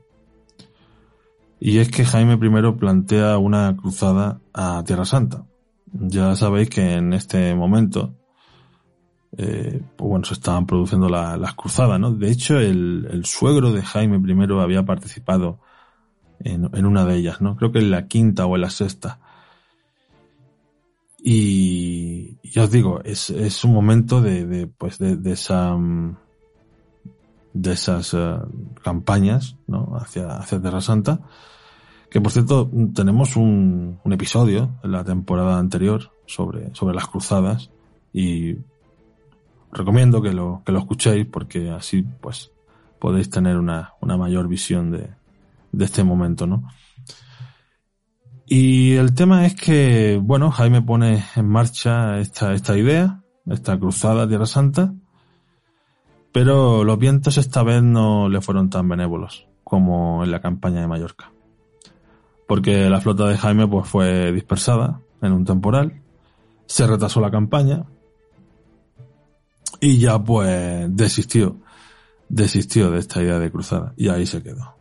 Y 1.61 1.77
es 1.77 1.89
que 1.89 2.03
Jaime 2.03 2.33
I 2.33 2.71
plantea 2.73 3.37
una 3.37 3.75
cruzada 3.77 4.41
a 4.53 4.83
Tierra 4.83 5.05
Santa. 5.05 5.45
Ya 5.93 6.35
sabéis 6.35 6.69
que 6.69 6.95
en 6.95 7.13
este 7.13 7.55
momento, 7.55 8.15
eh, 9.37 9.81
pues 9.95 10.09
bueno, 10.09 10.25
se 10.25 10.33
estaban 10.33 10.65
produciendo 10.65 11.07
las 11.07 11.53
cruzadas, 11.55 12.01
¿no? 12.01 12.11
De 12.11 12.29
hecho, 12.29 12.59
el, 12.59 13.21
suegro 13.23 13.71
de 13.71 13.81
Jaime 13.81 14.17
I 14.17 14.59
había 14.59 14.83
participado 14.83 15.59
en, 16.41 16.85
una 16.85 17.05
de 17.05 17.15
ellas, 17.15 17.39
¿no? 17.39 17.55
Creo 17.55 17.71
que 17.71 17.79
en 17.79 17.91
la 17.91 18.07
quinta 18.07 18.45
o 18.45 18.55
en 18.55 18.61
la 18.61 18.69
sexta. 18.69 19.21
Y 21.17 22.37
ya 22.43 22.63
os 22.63 22.71
digo, 22.71 22.99
es, 23.05 23.29
es 23.29 23.63
un 23.63 23.71
momento 23.73 24.21
de, 24.21 24.45
de 24.45 24.67
pues 24.67 24.97
de, 24.97 25.15
de, 25.15 25.31
esa 25.31 25.75
mm, 25.75 26.17
de 27.53 27.73
esas 27.73 28.13
uh, 28.13 28.39
campañas 28.83 29.57
¿no? 29.67 29.93
hacia, 29.95 30.37
hacia 30.37 30.61
Tierra 30.61 30.81
Santa. 30.81 31.21
Que 32.09 32.21
por 32.21 32.31
cierto, 32.31 32.69
tenemos 32.93 33.35
un, 33.35 33.99
un 34.03 34.13
episodio 34.13 34.79
en 34.83 34.91
la 34.91 35.03
temporada 35.03 35.59
anterior 35.59 36.11
sobre, 36.25 36.73
sobre 36.73 36.95
las 36.95 37.07
cruzadas 37.07 37.69
y 38.13 38.57
recomiendo 39.71 40.21
que 40.21 40.33
lo, 40.33 40.63
que 40.65 40.71
lo 40.71 40.79
escuchéis 40.79 41.27
porque 41.27 41.69
así 41.69 42.01
pues 42.01 42.51
podéis 42.97 43.29
tener 43.29 43.57
una, 43.57 43.93
una 44.01 44.17
mayor 44.17 44.47
visión 44.47 44.91
de, 44.91 45.09
de 45.71 45.85
este 45.85 46.03
momento, 46.03 46.47
¿no? 46.47 46.67
Y 48.51 48.93
el 48.93 49.13
tema 49.13 49.45
es 49.45 49.53
que, 49.53 50.19
bueno, 50.21 50.49
Jaime 50.49 50.81
pone 50.81 51.23
en 51.35 51.47
marcha 51.47 52.17
esta, 52.17 52.53
esta 52.53 52.75
idea, 52.75 53.21
esta 53.45 53.77
cruzada 53.77 54.27
Tierra 54.27 54.47
Santa, 54.47 54.91
pero 56.31 56.83
los 56.83 56.99
vientos 56.99 57.37
esta 57.37 57.63
vez 57.63 57.81
no 57.81 58.29
le 58.29 58.41
fueron 58.41 58.69
tan 58.69 58.87
benévolos 58.87 59.47
como 59.63 60.23
en 60.23 60.31
la 60.31 60.41
campaña 60.41 60.81
de 60.81 60.87
Mallorca. 60.87 61.31
Porque 62.47 62.89
la 62.89 63.01
flota 63.01 63.27
de 63.27 63.37
Jaime 63.37 63.67
pues 63.67 63.87
fue 63.87 64.31
dispersada 64.31 65.01
en 65.21 65.33
un 65.33 65.45
temporal, 65.45 66.01
se 66.65 66.87
retrasó 66.87 67.21
la 67.21 67.31
campaña 67.31 67.83
y 69.79 69.99
ya 69.99 70.17
pues 70.17 70.87
desistió, 70.95 71.57
desistió 72.27 72.91
de 72.91 72.99
esta 72.99 73.21
idea 73.21 73.39
de 73.39 73.51
cruzada 73.51 73.93
y 73.95 74.09
ahí 74.09 74.25
se 74.25 74.41
quedó 74.41 74.79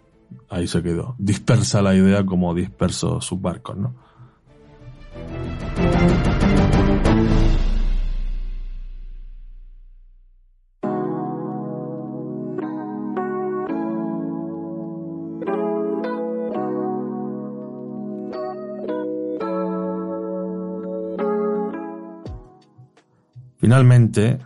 ahí 0.49 0.67
se 0.67 0.83
quedó. 0.83 1.15
Dispersa 1.19 1.83
la 1.83 1.95
idea 1.95 2.25
como 2.25 2.55
disperso 2.55 3.21
sus 3.21 3.41
barcos, 3.41 3.77
¿no? 3.77 3.95
Finalmente, 23.69 24.41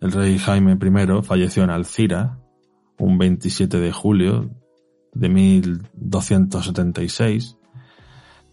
el 0.00 0.12
rey 0.12 0.38
Jaime 0.38 0.74
I 0.74 0.78
falleció 1.24 1.64
en 1.64 1.70
Alcira 1.70 2.38
un 2.96 3.18
27 3.18 3.80
de 3.80 3.90
julio 3.90 4.48
de 5.14 5.28
1276. 5.28 7.56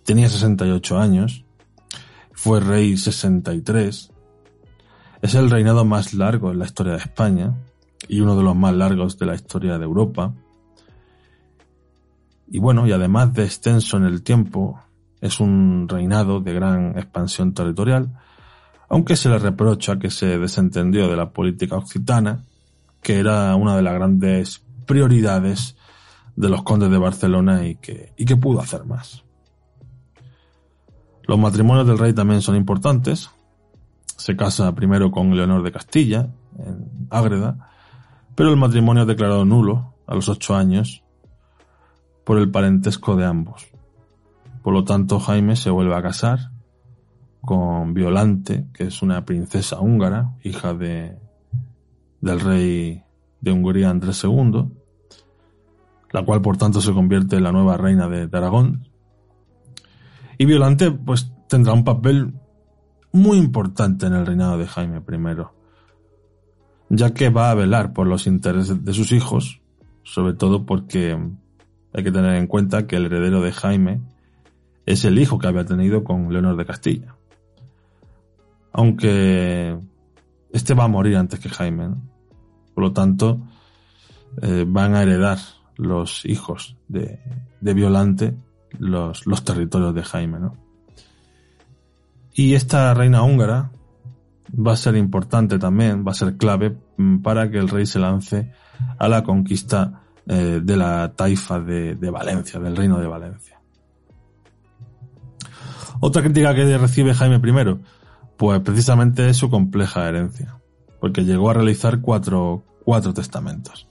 Tenía 0.03 0.29
68 0.29 0.97
años. 0.97 1.45
Fue 2.31 2.59
rey 2.59 2.97
63. 2.97 4.11
Es 5.21 5.35
el 5.35 5.51
reinado 5.51 5.85
más 5.85 6.15
largo 6.15 6.49
en 6.49 6.57
la 6.57 6.65
historia 6.65 6.93
de 6.93 6.99
España 6.99 7.53
y 8.07 8.21
uno 8.21 8.35
de 8.35 8.41
los 8.41 8.55
más 8.55 8.73
largos 8.73 9.19
de 9.19 9.27
la 9.27 9.35
historia 9.35 9.77
de 9.77 9.85
Europa. 9.85 10.33
Y 12.47 12.57
bueno, 12.57 12.87
y 12.87 12.93
además 12.93 13.31
de 13.35 13.43
extenso 13.43 13.97
en 13.97 14.05
el 14.05 14.23
tiempo, 14.23 14.81
es 15.21 15.39
un 15.39 15.87
reinado 15.87 16.39
de 16.39 16.51
gran 16.51 16.97
expansión 16.97 17.53
territorial, 17.53 18.11
aunque 18.89 19.15
se 19.15 19.29
le 19.29 19.39
reprocha 19.39 19.99
que 19.99 20.09
se 20.09 20.37
desentendió 20.37 21.07
de 21.07 21.15
la 21.15 21.31
política 21.31 21.77
occitana, 21.77 22.43
que 23.01 23.19
era 23.19 23.55
una 23.55 23.75
de 23.75 23.81
las 23.81 23.93
grandes 23.93 24.65
prioridades 24.85 25.75
de 26.35 26.49
los 26.49 26.63
condes 26.63 26.89
de 26.89 26.97
Barcelona 26.97 27.65
y 27.67 27.75
que, 27.75 28.13
y 28.17 28.25
que 28.25 28.35
pudo 28.35 28.59
hacer 28.59 28.85
más. 28.85 29.23
Los 31.23 31.39
matrimonios 31.39 31.87
del 31.87 31.97
rey 31.97 32.13
también 32.13 32.41
son 32.41 32.55
importantes. 32.55 33.31
Se 34.17 34.35
casa 34.35 34.73
primero 34.75 35.11
con 35.11 35.35
Leonor 35.35 35.63
de 35.63 35.71
Castilla, 35.71 36.29
en 36.59 37.07
Ágreda, 37.09 37.69
pero 38.35 38.49
el 38.49 38.57
matrimonio 38.57 39.03
es 39.03 39.07
declarado 39.07 39.45
nulo 39.45 39.95
a 40.07 40.15
los 40.15 40.29
ocho 40.29 40.55
años 40.55 41.03
por 42.23 42.37
el 42.37 42.51
parentesco 42.51 43.15
de 43.15 43.25
ambos. 43.25 43.67
Por 44.61 44.73
lo 44.73 44.83
tanto, 44.83 45.19
Jaime 45.19 45.55
se 45.55 45.69
vuelve 45.69 45.95
a 45.95 46.01
casar 46.01 46.51
con 47.45 47.93
Violante, 47.93 48.67
que 48.73 48.85
es 48.85 49.01
una 49.01 49.23
princesa 49.25 49.79
húngara, 49.79 50.35
hija 50.43 50.73
de, 50.73 51.17
del 52.21 52.39
rey 52.39 53.03
de 53.41 53.51
Hungría 53.51 53.89
Andrés 53.89 54.23
II, 54.23 54.65
la 56.11 56.25
cual 56.25 56.41
por 56.41 56.57
tanto 56.57 56.81
se 56.81 56.93
convierte 56.93 57.35
en 57.35 57.43
la 57.43 57.51
nueva 57.51 57.77
reina 57.77 58.07
de, 58.07 58.29
Aragón. 58.35 58.89
Y 60.37 60.45
Violante 60.45 60.91
pues 60.91 61.31
tendrá 61.47 61.73
un 61.73 61.83
papel 61.83 62.33
muy 63.11 63.37
importante 63.37 64.07
en 64.07 64.13
el 64.13 64.25
reinado 64.25 64.57
de 64.57 64.67
Jaime 64.67 64.97
I, 64.97 65.43
ya 66.89 67.13
que 67.13 67.29
va 67.29 67.51
a 67.51 67.55
velar 67.55 67.93
por 67.93 68.07
los 68.07 68.27
intereses 68.27 68.83
de 68.83 68.93
sus 68.93 69.11
hijos, 69.11 69.61
sobre 70.03 70.33
todo 70.33 70.65
porque 70.65 71.17
hay 71.93 72.03
que 72.03 72.11
tener 72.11 72.35
en 72.35 72.47
cuenta 72.47 72.87
que 72.87 72.97
el 72.97 73.05
heredero 73.05 73.41
de 73.41 73.51
Jaime 73.51 74.01
es 74.85 75.05
el 75.05 75.17
hijo 75.19 75.39
que 75.39 75.47
había 75.47 75.65
tenido 75.65 76.03
con 76.03 76.31
Leonor 76.31 76.57
de 76.57 76.65
Castilla. 76.65 77.14
Aunque 78.77 79.79
este 80.51 80.73
va 80.73 80.83
a 80.83 80.89
morir 80.89 81.15
antes 81.15 81.39
que 81.39 81.47
Jaime, 81.47 81.91
por 82.73 82.83
lo 82.83 82.91
tanto 82.91 83.39
eh, 84.41 84.65
van 84.67 84.95
a 84.95 85.03
heredar 85.03 85.37
los 85.77 86.25
hijos 86.25 86.75
de, 86.89 87.21
Violante 87.61 88.35
los, 88.77 89.23
territorios 89.45 89.95
de 89.95 90.03
Jaime, 90.03 90.39
¿no? 90.39 90.57
Y 92.33 92.53
esta 92.53 92.93
reina 92.93 93.23
húngara 93.23 93.71
va 94.53 94.73
a 94.73 94.77
ser 94.77 94.97
importante 94.97 95.57
también, 95.57 96.05
va 96.05 96.11
a 96.11 96.15
ser 96.15 96.35
clave 96.35 96.77
para 97.23 97.49
que 97.49 97.59
el 97.59 97.69
rey 97.69 97.85
se 97.85 97.99
lance 97.99 98.51
a 98.99 99.07
la 99.07 99.23
conquista 99.23 100.01
eh, 100.27 100.59
de 100.61 100.75
la 100.75 101.13
taifa 101.15 101.61
de, 101.61 101.95
de 101.95 102.09
Valencia, 102.09 102.59
del 102.59 102.75
reino 102.75 102.99
de 102.99 103.07
Valencia. 103.07 103.57
Otra 106.01 106.21
crítica 106.21 106.53
que 106.53 106.77
recibe 106.77 107.13
Jaime 107.13 107.37
I, 107.37 107.94
pues 108.37 108.59
precisamente 108.61 109.29
es 109.29 109.37
su 109.37 109.49
compleja 109.49 110.07
herencia, 110.07 110.59
porque 110.99 111.23
llegó 111.23 111.49
a 111.49 111.53
realizar 111.53 112.01
cuatro, 112.01 112.63
cuatro 112.83 113.13
testamentos. 113.13 113.87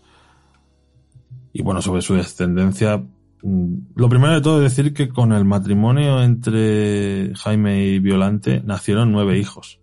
Y 1.52 1.62
bueno, 1.62 1.80
sobre 1.80 2.02
su 2.02 2.14
descendencia, 2.14 2.98
mm, 3.42 3.74
lo 3.94 4.08
primero 4.08 4.34
de 4.34 4.40
todo 4.40 4.62
es 4.62 4.74
decir 4.74 4.92
que 4.92 5.08
con 5.08 5.32
el 5.32 5.44
matrimonio 5.44 6.22
entre 6.22 7.32
Jaime 7.36 7.86
y 7.86 7.98
Violante 8.00 8.62
nacieron 8.64 9.12
nueve 9.12 9.38
hijos. 9.38 9.80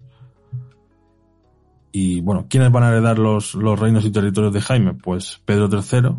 Y 1.93 2.21
bueno, 2.21 2.47
¿quiénes 2.49 2.71
van 2.71 2.83
a 2.83 2.89
heredar 2.89 3.19
los, 3.19 3.55
los 3.55 3.79
reinos 3.79 4.05
y 4.05 4.11
territorios 4.11 4.53
de 4.53 4.61
Jaime? 4.61 4.93
Pues 4.93 5.41
Pedro 5.45 5.69
III, 5.69 6.15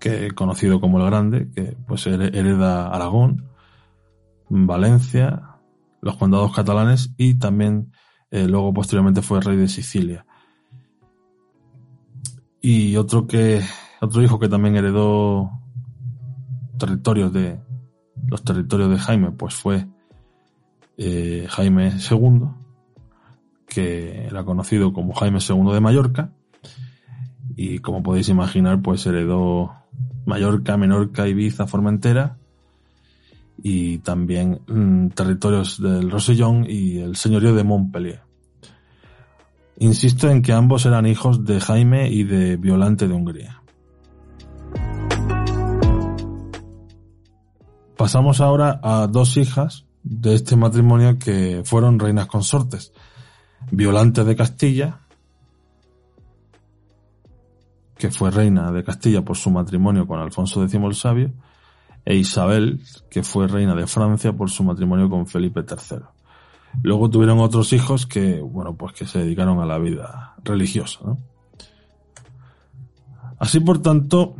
que 0.00 0.32
conocido 0.32 0.80
como 0.80 0.98
el 0.98 1.06
Grande, 1.06 1.48
que 1.54 1.76
pues 1.86 2.06
hereda 2.06 2.88
Aragón, 2.88 3.44
Valencia, 4.48 5.57
los 6.00 6.16
condados 6.16 6.54
catalanes 6.54 7.12
y 7.16 7.34
también 7.34 7.92
eh, 8.30 8.46
luego 8.46 8.72
posteriormente 8.72 9.22
fue 9.22 9.40
rey 9.40 9.56
de 9.56 9.68
Sicilia. 9.68 10.26
Y 12.60 12.96
otro 12.96 13.26
que 13.26 13.62
otro 14.00 14.22
hijo 14.22 14.38
que 14.38 14.48
también 14.48 14.76
heredó 14.76 15.50
territorios 16.78 17.32
de 17.32 17.60
los 18.26 18.44
territorios 18.44 18.90
de 18.90 18.98
Jaime, 18.98 19.32
pues 19.32 19.54
fue 19.54 19.86
eh, 20.96 21.46
Jaime 21.48 21.92
II, 22.10 22.48
que 23.66 24.26
era 24.26 24.44
conocido 24.44 24.92
como 24.92 25.14
Jaime 25.14 25.38
II 25.46 25.72
de 25.72 25.80
Mallorca. 25.80 26.32
y 27.56 27.80
como 27.80 28.02
podéis 28.02 28.28
imaginar, 28.28 28.82
pues 28.82 29.04
heredó 29.06 29.72
Mallorca, 30.26 30.76
Menorca, 30.76 31.26
Ibiza, 31.26 31.66
Formentera 31.66 32.38
y 33.62 33.98
también 33.98 34.60
mm, 34.66 35.08
territorios 35.08 35.80
del 35.80 36.10
Rosellón 36.10 36.66
y 36.68 36.98
el 36.98 37.16
señorío 37.16 37.54
de 37.54 37.64
Montpellier. 37.64 38.22
Insisto 39.78 40.28
en 40.28 40.42
que 40.42 40.52
ambos 40.52 40.86
eran 40.86 41.06
hijos 41.06 41.44
de 41.44 41.60
Jaime 41.60 42.10
y 42.10 42.24
de 42.24 42.56
Violante 42.56 43.06
de 43.06 43.14
Hungría. 43.14 43.62
Pasamos 47.96 48.40
ahora 48.40 48.80
a 48.82 49.06
dos 49.08 49.36
hijas 49.36 49.86
de 50.02 50.34
este 50.34 50.56
matrimonio 50.56 51.18
que 51.18 51.62
fueron 51.64 51.98
reinas 51.98 52.26
consortes. 52.26 52.92
Violante 53.70 54.24
de 54.24 54.36
Castilla, 54.36 55.00
que 57.96 58.10
fue 58.10 58.30
reina 58.30 58.70
de 58.70 58.84
Castilla 58.84 59.22
por 59.22 59.36
su 59.36 59.50
matrimonio 59.50 60.06
con 60.06 60.20
Alfonso 60.20 60.62
X 60.62 60.74
el 60.74 60.94
Sabio, 60.94 61.32
e 62.08 62.16
Isabel, 62.16 62.80
que 63.10 63.22
fue 63.22 63.46
reina 63.48 63.74
de 63.74 63.86
Francia 63.86 64.32
por 64.32 64.48
su 64.48 64.64
matrimonio 64.64 65.10
con 65.10 65.26
Felipe 65.26 65.60
III. 65.60 65.98
Luego 66.82 67.10
tuvieron 67.10 67.38
otros 67.40 67.74
hijos 67.74 68.06
que, 68.06 68.40
bueno, 68.40 68.74
pues 68.76 68.94
que 68.94 69.06
se 69.06 69.18
dedicaron 69.18 69.60
a 69.60 69.66
la 69.66 69.78
vida 69.78 70.34
religiosa, 70.42 71.00
Así 73.38 73.60
por 73.60 73.80
tanto, 73.82 74.36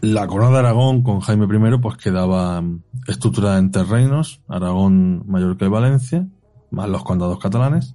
la 0.00 0.26
corona 0.26 0.50
de 0.52 0.58
Aragón 0.60 1.02
con 1.02 1.20
Jaime 1.20 1.44
I 1.44 1.78
pues 1.78 1.96
quedaba 1.98 2.64
estructurada 3.06 3.58
en 3.58 3.70
tres 3.70 3.88
reinos, 3.88 4.40
Aragón, 4.48 5.22
Mallorca 5.26 5.66
y 5.66 5.68
Valencia, 5.68 6.26
más 6.70 6.88
los 6.88 7.04
condados 7.04 7.38
catalanes, 7.38 7.94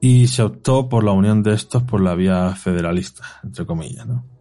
y 0.00 0.26
se 0.26 0.42
optó 0.42 0.88
por 0.88 1.04
la 1.04 1.12
unión 1.12 1.44
de 1.44 1.54
estos 1.54 1.84
por 1.84 2.00
la 2.00 2.16
vía 2.16 2.54
federalista, 2.56 3.22
entre 3.44 3.64
comillas, 3.64 4.06
¿no? 4.06 4.35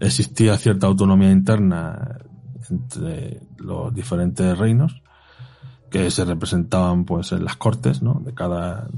Existía 0.00 0.56
cierta 0.56 0.86
autonomía 0.86 1.30
interna 1.30 2.18
entre 2.70 3.42
los 3.58 3.94
diferentes 3.94 4.56
reinos 4.58 5.02
que 5.90 6.10
se 6.10 6.24
representaban 6.24 7.04
pues 7.04 7.32
en 7.32 7.44
las 7.44 7.56
cortes, 7.56 8.00
de 8.00 8.34
cada 8.34 8.88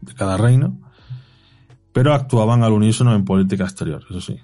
de 0.00 0.14
cada 0.14 0.36
reino, 0.36 0.78
pero 1.92 2.14
actuaban 2.14 2.62
al 2.62 2.72
unísono 2.72 3.14
en 3.14 3.24
política 3.24 3.64
exterior, 3.64 4.02
eso 4.08 4.20
sí. 4.20 4.38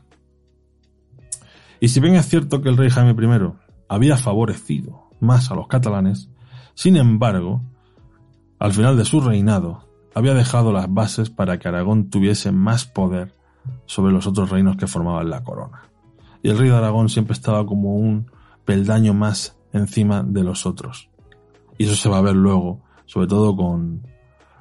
Y 1.81 1.89
si 1.89 2.01
bien 2.01 2.15
es 2.15 2.29
cierto 2.29 2.63
que 2.63 2.69
el 2.69 2.77
rey 2.77 2.91
Jaime 2.91 3.13
I 3.13 3.53
había 3.89 4.17
favorecido 4.17 5.11
más 5.21 5.51
a 5.51 5.55
los 5.55 5.69
catalanes, 5.69 6.31
sin 6.75 6.97
embargo, 6.97 7.63
al 8.59 8.73
final 8.73 8.97
de 8.97 9.05
su 9.05 9.21
reinado, 9.21 9.87
había 10.15 10.35
dejado 10.35 10.73
las 10.73 10.93
bases 10.93 11.31
para 11.31 11.59
que 11.59 11.69
Aragón 11.69 12.09
tuviese 12.09 12.53
más 12.53 12.87
poder 12.87 13.35
sobre 13.87 14.13
los 14.13 14.27
otros 14.27 14.51
reinos 14.51 14.77
que 14.77 14.87
formaban 14.87 15.31
la 15.31 15.43
corona. 15.43 15.83
Y 16.43 16.51
el 16.51 16.59
rey 16.59 16.69
de 16.69 16.77
Aragón 16.77 17.09
siempre 17.09 17.33
estaba 17.33 17.67
como 17.67 17.95
un 17.95 18.31
peldaño 18.65 19.15
más 19.15 19.57
encima 19.73 20.23
de 20.23 20.45
los 20.45 20.67
otros. 20.67 21.09
Y 21.79 21.85
eso 21.85 21.97
se 21.97 22.09
va 22.09 22.19
a 22.19 22.23
ver 22.23 22.35
luego, 22.35 22.81
sobre 23.05 23.27
todo 23.27 23.57
con, 23.57 24.03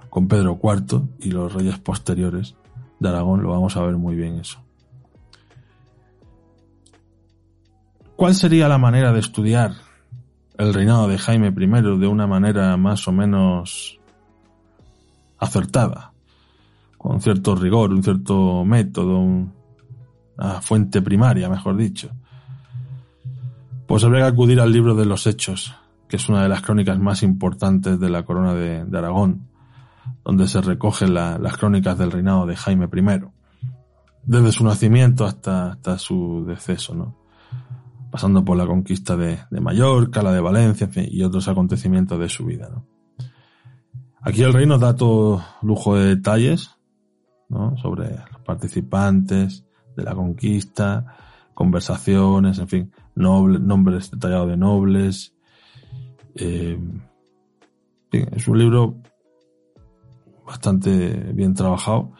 con 0.10 0.28
Pedro 0.28 0.60
IV 0.62 1.03
y 1.20 1.32
los 1.32 1.53
reyes 1.53 1.78
posteriores 1.80 2.56
de 2.99 3.10
Aragón, 3.10 3.43
lo 3.43 3.51
vamos 3.51 3.76
a 3.78 3.84
ver 3.84 3.95
muy 3.97 4.16
bien 4.16 4.39
eso. 4.39 4.60
¿Cuál 8.16 8.34
sería 8.34 8.70
la 8.70 8.78
manera 8.78 9.12
de 9.12 9.20
estudiar 9.20 9.74
el 10.58 10.74
reinado 10.74 11.08
de 11.08 11.18
Jaime 11.18 11.49
I 11.49 11.99
de 11.99 12.08
una 12.08 12.28
manera 12.28 12.78
más 12.78 13.08
o 13.08 13.12
menos 13.12 13.99
acertada? 15.38 16.14
Con 17.06 17.22
cierto 17.22 17.53
rigor, 17.53 17.93
un 17.93 18.01
cierto 18.01 18.66
método, 18.66 19.20
una 19.20 20.62
fuente 20.62 21.03
primaria, 21.03 21.47
mejor 21.47 21.78
dicho. 21.78 22.10
Pues 23.86 24.03
habría 24.03 24.22
que 24.22 24.30
acudir 24.30 24.60
al 24.60 24.72
libro 24.72 24.95
de 24.95 25.06
los 25.06 25.28
Hechos, 25.28 25.76
que 26.08 26.16
es 26.16 26.28
una 26.30 26.41
de 26.41 26.49
las 26.49 26.64
crónicas 26.64 26.97
más 26.97 27.22
importantes 27.22 27.99
de 27.99 28.10
la 28.10 28.26
corona 28.26 28.56
de, 28.56 28.97
Aragón, 28.97 29.49
donde 30.24 30.47
se 30.47 30.62
recogen 30.62 31.14
las 31.14 31.58
crónicas 31.58 31.95
del 31.95 32.12
reinado 32.12 32.47
de 32.47 32.56
Jaime 32.56 32.89
I, 32.91 33.22
desde 34.24 34.51
su 34.51 34.64
nacimiento 34.64 35.26
hasta, 35.26 35.74
hasta 35.74 35.99
su 35.99 36.43
deceso, 36.47 36.95
¿no? 36.95 37.20
pasando 38.10 38.43
por 38.43 38.58
la 38.58 38.66
conquista 38.66 39.16
de, 39.16 39.38
Mallorca, 39.51 40.24
la 40.24 40.32
de 40.32 40.41
Valencia, 40.41 40.89
y 40.95 41.22
otros 41.22 41.47
acontecimientos 41.49 42.20
de 42.20 42.30
su 42.30 42.45
vida. 42.45 42.72
Aquí 44.22 44.41
el 44.41 44.53
rey 44.53 44.66
nos 44.66 44.80
da 44.80 44.95
todo 44.95 45.43
lujo 45.62 45.95
de 45.97 46.08
detalles 46.08 46.75
sobre 47.82 48.10
los 48.10 48.41
participantes 48.43 49.66
de 49.96 50.04
la 50.04 50.14
conquista, 50.14 51.06
conversaciones, 51.54 52.60
en 52.60 52.68
fin, 52.68 52.91
nombres 53.16 54.12
detallados 54.12 54.50
de 54.50 54.58
nobles. 54.58 55.34
Eh, 56.36 56.78
es 58.12 58.48
un 58.48 58.60
libro 58.60 58.98
bastante 60.46 61.10
bien 61.34 61.54
trabajado. 61.54 62.12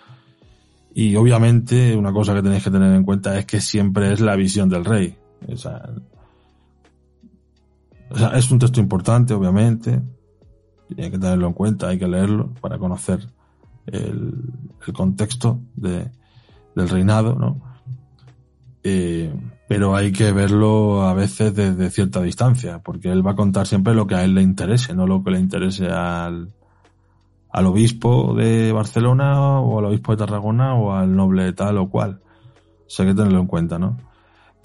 Y 0.94 1.16
obviamente 1.16 1.96
una 1.96 2.14
cosa 2.14 2.34
que 2.34 2.42
tenéis 2.42 2.64
que 2.64 2.72
tener 2.72 2.94
en 2.94 3.04
cuenta 3.04 3.38
es 3.38 3.46
que 3.46 3.60
siempre 3.60 4.14
es 4.14 4.22
la 4.22 4.36
visión 4.36 4.70
del 4.70 4.86
rey. 4.86 5.18
O 5.48 5.58
sea, 5.58 5.90
es 8.34 8.52
un 8.52 8.60
texto 8.60 8.80
importante, 8.80 9.34
obviamente. 9.34 10.02
hay 10.98 11.12
que 11.12 11.20
tenerlo 11.20 11.48
en 11.48 11.54
cuenta, 11.54 11.90
hay 11.90 12.00
que 12.00 12.08
leerlo 12.08 12.54
para 12.62 12.78
conocer 12.78 13.28
el, 13.88 14.34
contexto 14.94 15.60
de, 15.76 16.12
del 16.76 16.90
reinado, 16.90 17.36
¿no? 17.36 17.62
Eh, 18.84 19.34
pero 19.68 19.96
hay 19.96 20.12
que 20.12 20.32
verlo 20.32 21.04
a 21.04 21.16
veces 21.16 21.56
desde 21.56 21.90
cierta 21.90 22.22
distancia, 22.22 22.80
porque 22.84 23.12
él 23.12 23.26
va 23.26 23.32
a 23.32 23.36
contar 23.36 23.66
siempre 23.66 23.96
lo 23.96 24.06
que 24.06 24.16
a 24.16 24.24
él 24.24 24.36
le 24.36 24.44
interese, 24.44 24.94
no 24.94 25.08
lo 25.08 25.24
que 25.24 25.32
le 25.32 25.40
interese 25.40 25.88
al, 25.88 26.54
al 27.50 27.66
obispo 27.66 28.36
de 28.36 28.72
Barcelona 28.72 29.60
o 29.60 29.80
al 29.80 29.86
obispo 29.86 30.12
de 30.12 30.18
Tarragona 30.18 30.76
o 30.76 30.94
al 30.94 31.16
noble 31.16 31.52
tal 31.54 31.80
o 31.80 31.90
cual. 31.90 32.22
O 32.86 32.90
sea, 32.90 33.06
hay 33.06 33.12
que 33.12 33.18
tenerlo 33.18 33.40
en 33.40 33.48
cuenta, 33.48 33.80
¿no? 33.80 33.98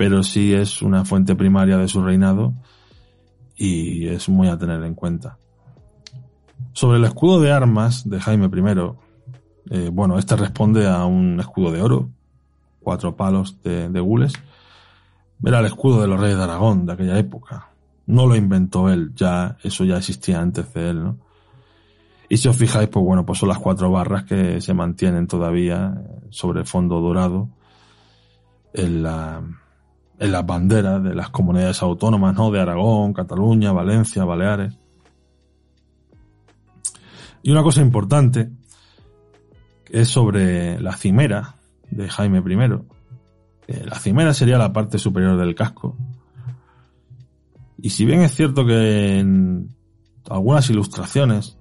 pero 0.00 0.22
sí 0.22 0.54
es 0.54 0.80
una 0.80 1.04
fuente 1.04 1.34
primaria 1.34 1.76
de 1.76 1.86
su 1.86 2.02
reinado 2.02 2.54
y 3.54 4.08
es 4.08 4.30
muy 4.30 4.48
a 4.48 4.56
tener 4.56 4.82
en 4.82 4.94
cuenta. 4.94 5.36
Sobre 6.72 6.96
el 6.96 7.04
escudo 7.04 7.38
de 7.38 7.52
armas 7.52 8.08
de 8.08 8.18
Jaime 8.18 8.46
I, 8.46 8.94
eh, 9.70 9.88
bueno, 9.92 10.18
este 10.18 10.34
responde 10.34 10.88
a 10.88 11.04
un 11.04 11.38
escudo 11.38 11.70
de 11.70 11.80
oro, 11.80 12.10
cuatro 12.80 13.14
palos 13.14 13.62
de, 13.62 14.00
gules. 14.00 14.32
Era 15.44 15.60
el 15.60 15.66
escudo 15.66 16.02
de 16.02 16.08
los 16.08 16.18
reyes 16.18 16.36
de 16.36 16.42
Aragón 16.42 16.86
de 16.86 16.92
aquella 16.92 17.16
época. 17.16 17.68
No 18.06 18.26
lo 18.26 18.34
inventó 18.34 18.90
él, 18.90 19.12
ya, 19.14 19.56
eso 19.62 19.84
ya 19.84 19.98
existía 19.98 20.40
antes 20.40 20.74
de 20.74 20.90
él, 20.90 21.04
¿no? 21.04 21.18
Y 22.28 22.36
si 22.36 22.48
os 22.48 22.56
fijáis, 22.56 22.88
pues 22.88 23.04
bueno, 23.04 23.24
pues 23.24 23.38
son 23.38 23.48
las 23.48 23.58
cuatro 23.58 23.90
barras 23.90 24.24
que 24.24 24.60
se 24.60 24.74
mantienen 24.74 25.28
todavía 25.28 26.02
sobre 26.30 26.64
fondo 26.64 27.00
dorado 27.00 27.48
en 28.72 29.02
la, 29.04 29.40
en 30.18 30.32
las 30.32 30.46
banderas 30.46 31.02
de 31.02 31.14
las 31.14 31.30
comunidades 31.30 31.80
autónomas, 31.82 32.34
¿no? 32.34 32.50
De 32.50 32.60
Aragón, 32.60 33.12
Cataluña, 33.12 33.72
Valencia, 33.72 34.24
Baleares. 34.24 34.76
Y 37.42 37.52
una 37.52 37.62
cosa 37.62 37.80
importante 37.80 38.50
es 39.90 40.08
sobre 40.08 40.80
la 40.80 40.96
cimera 40.96 41.56
de 41.90 42.08
Jaime 42.08 42.38
I. 42.38 43.84
La 43.84 43.98
cimera 43.98 44.34
sería 44.34 44.58
la 44.58 44.72
parte 44.72 44.98
superior 44.98 45.36
del 45.36 45.54
casco. 45.54 45.96
Y 47.78 47.90
si 47.90 48.04
bien 48.04 48.22
es 48.22 48.34
cierto 48.34 48.66
que 48.66 49.18
en 49.18 49.74
algunas 50.28 50.68
ilustraciones, 50.70 51.56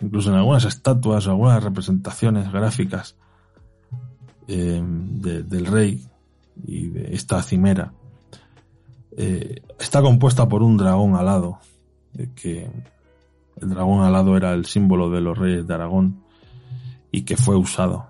incluso 0.00 0.30
en 0.30 0.36
algunas 0.36 0.64
estatuas 0.64 1.26
algunas 1.26 1.62
representaciones 1.62 2.50
gráficas 2.50 3.16
eh, 4.48 4.82
del 4.82 5.66
rey 5.66 6.04
y 6.66 6.88
de 6.88 7.14
esta 7.14 7.42
cimera. 7.42 7.92
Eh, 9.16 9.62
está 9.78 10.02
compuesta 10.02 10.48
por 10.48 10.62
un 10.62 10.76
dragón 10.76 11.14
alado, 11.14 11.58
eh, 12.16 12.28
que 12.34 12.68
el 13.60 13.68
dragón 13.68 14.04
alado 14.04 14.36
era 14.36 14.52
el 14.52 14.66
símbolo 14.66 15.10
de 15.10 15.20
los 15.20 15.38
reyes 15.38 15.66
de 15.66 15.74
Aragón 15.74 16.22
y 17.10 17.22
que 17.22 17.36
fue 17.36 17.56
usado 17.56 18.06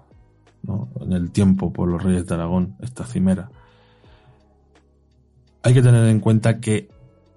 en 1.01 1.13
el 1.13 1.31
tiempo 1.31 1.73
por 1.73 1.89
los 1.89 2.03
reyes 2.03 2.27
de 2.27 2.35
Aragón, 2.35 2.77
esta 2.81 3.05
cimera. 3.05 3.51
Hay 5.63 5.75
que 5.75 5.83
tener 5.83 6.07
en 6.07 6.21
cuenta 6.21 6.61
que 6.61 6.89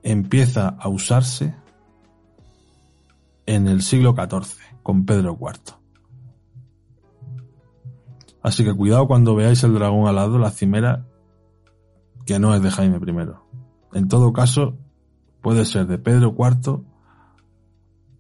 empieza 0.02 0.68
a 0.68 0.90
usarse 0.90 1.56
en 3.46 3.68
el 3.68 3.82
siglo 3.82 4.16
XIV 4.16 4.58
con 4.82 5.06
Pedro 5.06 5.38
IV. 5.40 5.76
Así 8.42 8.66
que 8.66 8.74
cuidado 8.74 9.08
cuando 9.08 9.36
veáis 9.36 9.64
el 9.64 9.74
dragón 9.74 10.08
alado, 10.08 10.38
la 10.38 10.52
cimera, 10.52 11.06
que 12.26 12.40
no 12.40 12.54
es 12.54 12.62
de 12.62 12.72
Jaime 12.72 12.98
I. 12.98 13.98
En 13.98 14.08
todo 14.08 14.34
caso, 14.34 14.78
puede 15.42 15.66
ser 15.66 15.88
de 15.88 15.98
Pedro 15.98 16.36
IV 16.38 16.84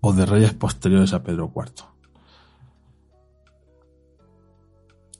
o 0.01 0.13
de 0.13 0.25
reyes 0.25 0.53
posteriores 0.53 1.13
a 1.13 1.23
Pedro 1.23 1.51
IV. 1.53 1.92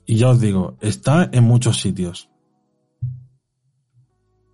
Y 0.06 0.16
ya 0.16 0.30
os 0.30 0.40
digo, 0.40 0.76
está 0.80 1.28
en 1.32 1.44
muchos 1.44 1.80
sitios. 1.80 2.30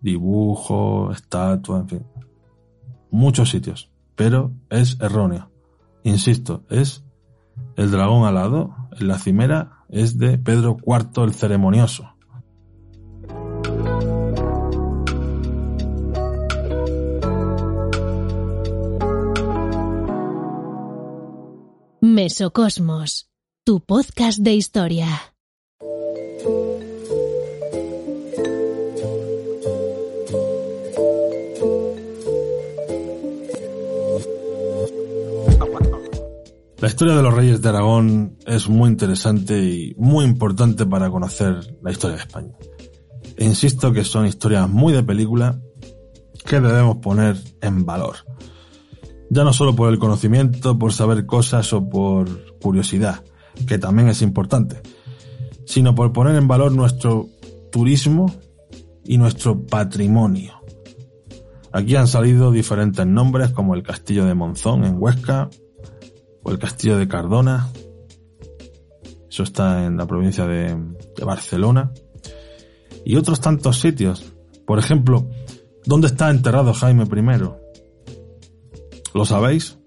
Dibujo, 0.01 1.11
estatua, 1.13 1.81
en 1.81 1.89
fin. 1.89 2.07
Muchos 3.11 3.51
sitios. 3.51 3.91
Pero 4.15 4.53
es 4.71 4.99
erróneo. 5.01 5.51
Insisto, 6.05 6.65
es 6.71 7.05
el 7.77 7.91
dragón 7.91 8.27
alado, 8.27 8.75
en 8.99 9.09
la 9.09 9.19
cimera, 9.19 9.85
es 9.89 10.19
de 10.19 10.39
Pedro 10.39 10.77
IV 10.87 11.25
el 11.25 11.35
Ceremonioso. 11.35 12.15
Mesocosmos, 22.01 23.31
tu 23.65 23.81
podcast 23.81 24.39
de 24.41 24.55
historia. 24.55 25.30
La 26.43 26.49
historia 36.89 37.15
de 37.15 37.23
los 37.23 37.35
reyes 37.35 37.61
de 37.61 37.69
Aragón 37.69 38.39
es 38.47 38.71
muy 38.71 38.89
interesante 38.89 39.63
y 39.63 39.95
muy 39.99 40.25
importante 40.25 40.87
para 40.87 41.11
conocer 41.11 41.77
la 41.83 41.91
historia 41.91 42.17
de 42.17 42.23
España. 42.23 42.55
Insisto 43.37 43.93
que 43.93 44.05
son 44.05 44.25
historias 44.25 44.67
muy 44.67 44.95
de 44.95 45.03
película 45.03 45.61
que 46.47 46.59
debemos 46.59 46.97
poner 46.99 47.37
en 47.61 47.85
valor. 47.85 48.17
Ya 49.29 49.45
no 49.45 49.53
solo 49.53 49.77
por 49.77 49.93
el 49.93 49.99
conocimiento, 49.99 50.79
por 50.79 50.95
saber 50.95 51.27
cosas 51.27 51.71
o 51.75 51.87
por 51.87 52.59
curiosidad, 52.61 53.23
que 53.67 53.77
también 53.79 54.09
es 54.09 54.23
importante, 54.23 54.81
sino 55.71 55.95
por 55.95 56.13
poner 56.13 56.35
en 56.35 56.49
valor 56.49 56.73
nuestro 56.73 57.29
turismo 57.71 58.35
y 59.05 59.19
nuestro 59.19 59.65
patrimonio. 59.67 60.55
Aquí 61.71 61.95
han 61.95 62.09
salido 62.09 62.51
diferentes 62.51 63.07
nombres 63.07 63.51
como 63.51 63.77
el 63.77 63.85
Castillo 63.85 64.25
de 64.25 64.35
Monzón 64.35 64.85
en 64.85 64.97
Huesca, 65.01 65.49
o 66.43 66.51
el 66.51 66.59
castillo 66.59 66.99
de 66.99 67.07
Cardona. 67.07 67.69
Eso 69.29 69.45
está 69.45 69.87
en 69.87 69.97
la 69.97 70.07
provincia 70.07 70.45
de, 70.45 70.77
Barcelona. 71.25 71.93
Y 73.05 73.15
otros 73.15 73.41
tantos 73.41 73.81
sitios. 73.81 74.25
Por 74.67 74.81
ejemplo, 74.81 75.29
¿dónde 75.85 76.09
está 76.09 76.31
enterrado 76.31 76.75
Jaime 76.75 77.05
I? 77.05 77.51
¿Lo 79.15 79.25
sabéis? 79.25 79.79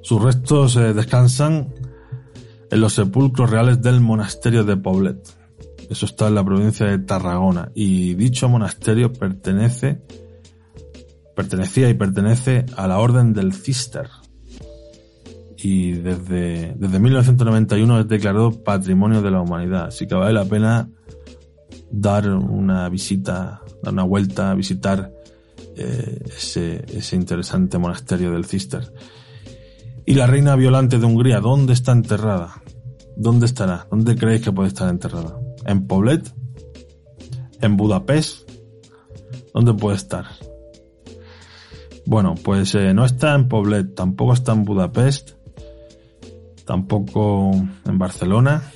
Sus 0.00 0.22
restos 0.22 0.76
eh, 0.76 0.94
descansan 0.94 1.83
en 2.74 2.80
los 2.80 2.94
sepulcros 2.94 3.48
reales 3.48 3.80
del 3.82 4.00
monasterio 4.00 4.64
de 4.64 4.76
Poblet. 4.76 5.16
Eso 5.88 6.06
está 6.06 6.26
en 6.26 6.34
la 6.34 6.44
provincia 6.44 6.84
de 6.86 6.98
Tarragona. 6.98 7.70
Y 7.72 8.14
dicho 8.14 8.48
monasterio 8.48 9.12
pertenece 9.12 10.02
pertenecía 11.36 11.88
y 11.88 11.94
pertenece 11.94 12.66
a 12.76 12.88
la 12.88 12.98
Orden 12.98 13.32
del 13.32 13.52
Cister. 13.52 14.08
Y 15.56 15.92
desde, 15.92 16.74
desde 16.76 16.98
1991 16.98 18.00
es 18.00 18.08
declarado 18.08 18.50
Patrimonio 18.64 19.22
de 19.22 19.30
la 19.30 19.40
Humanidad. 19.40 19.86
Así 19.86 20.08
que 20.08 20.16
vale 20.16 20.32
la 20.32 20.44
pena 20.44 20.88
dar 21.92 22.28
una 22.28 22.88
visita, 22.88 23.62
dar 23.84 23.92
una 23.92 24.02
vuelta 24.02 24.52
visitar 24.54 25.12
eh, 25.76 26.24
ese, 26.26 26.84
ese 26.88 27.14
interesante 27.14 27.78
monasterio 27.78 28.32
del 28.32 28.46
Cister. 28.46 28.92
Y 30.06 30.14
la 30.14 30.26
reina 30.26 30.56
Violante 30.56 30.98
de 30.98 31.06
Hungría, 31.06 31.38
¿dónde 31.38 31.72
está 31.72 31.92
enterrada? 31.92 32.63
¿Dónde 33.16 33.46
estará? 33.46 33.86
¿Dónde 33.90 34.16
creéis 34.16 34.42
que 34.42 34.52
puede 34.52 34.68
estar 34.68 34.88
enterrada? 34.88 35.38
¿En 35.66 35.86
Poblet? 35.86 36.32
¿En 37.60 37.76
Budapest? 37.76 38.50
¿Dónde 39.52 39.72
puede 39.74 39.96
estar? 39.96 40.26
Bueno, 42.06 42.34
pues 42.42 42.74
eh, 42.74 42.92
no 42.92 43.04
está 43.04 43.34
en 43.34 43.48
Poblet, 43.48 43.94
tampoco 43.94 44.34
está 44.34 44.52
en 44.52 44.64
Budapest, 44.64 45.30
tampoco 46.66 47.52
en 47.52 47.98
Barcelona, 47.98 48.70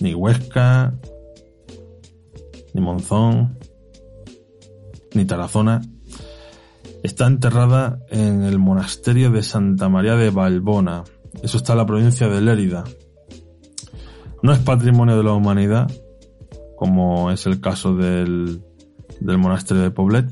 ni 0.00 0.14
Huesca, 0.14 0.94
ni 2.72 2.80
Monzón, 2.80 3.58
ni 5.14 5.24
Tarazona. 5.26 5.82
Está 7.04 7.26
enterrada 7.26 8.00
en 8.08 8.42
el 8.42 8.58
monasterio 8.58 9.30
de 9.30 9.42
Santa 9.42 9.88
María 9.88 10.16
de 10.16 10.30
Balbona. 10.30 11.04
Eso 11.42 11.58
está 11.58 11.74
en 11.74 11.78
la 11.78 11.86
provincia 11.86 12.28
de 12.28 12.40
Lérida. 12.40 12.84
No 14.44 14.52
es 14.52 14.58
patrimonio 14.58 15.16
de 15.16 15.24
la 15.24 15.32
humanidad, 15.32 15.90
como 16.76 17.30
es 17.30 17.46
el 17.46 17.62
caso 17.62 17.96
del, 17.96 18.60
del 19.18 19.38
monasterio 19.38 19.82
de 19.82 19.90
Poblet, 19.90 20.26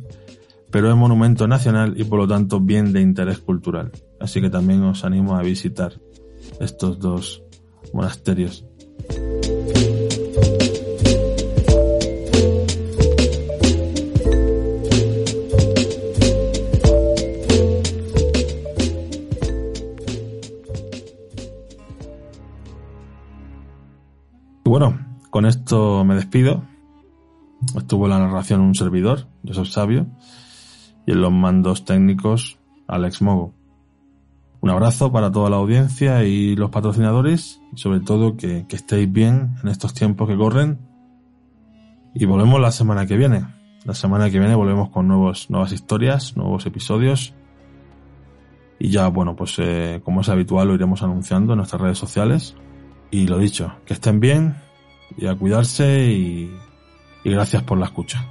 pero 0.70 0.90
es 0.90 0.96
monumento 0.96 1.48
nacional 1.48 1.94
y 1.96 2.04
por 2.04 2.18
lo 2.18 2.28
tanto 2.28 2.60
bien 2.60 2.92
de 2.92 3.00
interés 3.00 3.38
cultural. 3.38 3.90
Así 4.20 4.42
que 4.42 4.50
también 4.50 4.82
os 4.82 5.06
animo 5.06 5.34
a 5.34 5.40
visitar 5.40 5.94
estos 6.60 6.98
dos 6.98 7.42
monasterios. 7.94 8.66
Con 25.42 25.48
esto 25.48 26.04
me 26.04 26.14
despido. 26.14 26.62
Estuvo 27.76 28.04
en 28.04 28.10
la 28.10 28.20
narración 28.20 28.60
un 28.60 28.76
servidor, 28.76 29.26
yo 29.42 29.54
soy 29.54 29.66
Sabio 29.66 30.06
y 31.04 31.10
en 31.10 31.20
los 31.20 31.32
mandos 31.32 31.84
técnicos 31.84 32.58
Alex 32.86 33.22
Mogo. 33.22 33.52
Un 34.60 34.70
abrazo 34.70 35.10
para 35.10 35.32
toda 35.32 35.50
la 35.50 35.56
audiencia 35.56 36.22
y 36.22 36.54
los 36.54 36.70
patrocinadores 36.70 37.60
y 37.72 37.78
sobre 37.78 37.98
todo 37.98 38.36
que, 38.36 38.66
estéis 38.70 39.10
bien 39.12 39.56
en 39.64 39.68
estos 39.68 39.94
tiempos 39.94 40.28
que 40.28 40.36
corren 40.36 40.78
y 42.14 42.24
volvemos 42.24 42.60
la 42.60 42.70
semana 42.70 43.04
que 43.06 43.16
viene. 43.16 43.44
La 43.84 43.94
semana 43.94 44.30
que 44.30 44.38
viene 44.38 44.54
volvemos 44.54 44.90
con 44.90 45.08
nuevos, 45.08 45.50
nuevas 45.50 45.72
historias, 45.72 46.36
nuevos 46.36 46.66
episodios. 46.66 47.34
Y 48.78 48.90
ya, 48.90 49.08
bueno, 49.08 49.34
pues 49.34 49.56
eh, 49.58 50.00
como 50.04 50.20
es 50.20 50.28
habitual 50.28 50.68
lo 50.68 50.74
iremos 50.74 51.02
anunciando 51.02 51.54
en 51.54 51.56
nuestras 51.56 51.82
redes 51.82 51.98
sociales. 51.98 52.54
Y 53.10 53.26
lo 53.26 53.38
dicho, 53.38 53.72
que 53.84 53.94
estén 53.94 54.20
bien 54.20 54.54
y 55.16 55.26
a 55.26 55.34
cuidarse 55.34 56.04
y, 56.04 56.50
gracias 57.24 57.62
por 57.62 57.78
la 57.78 57.86
escucha. 57.86 58.24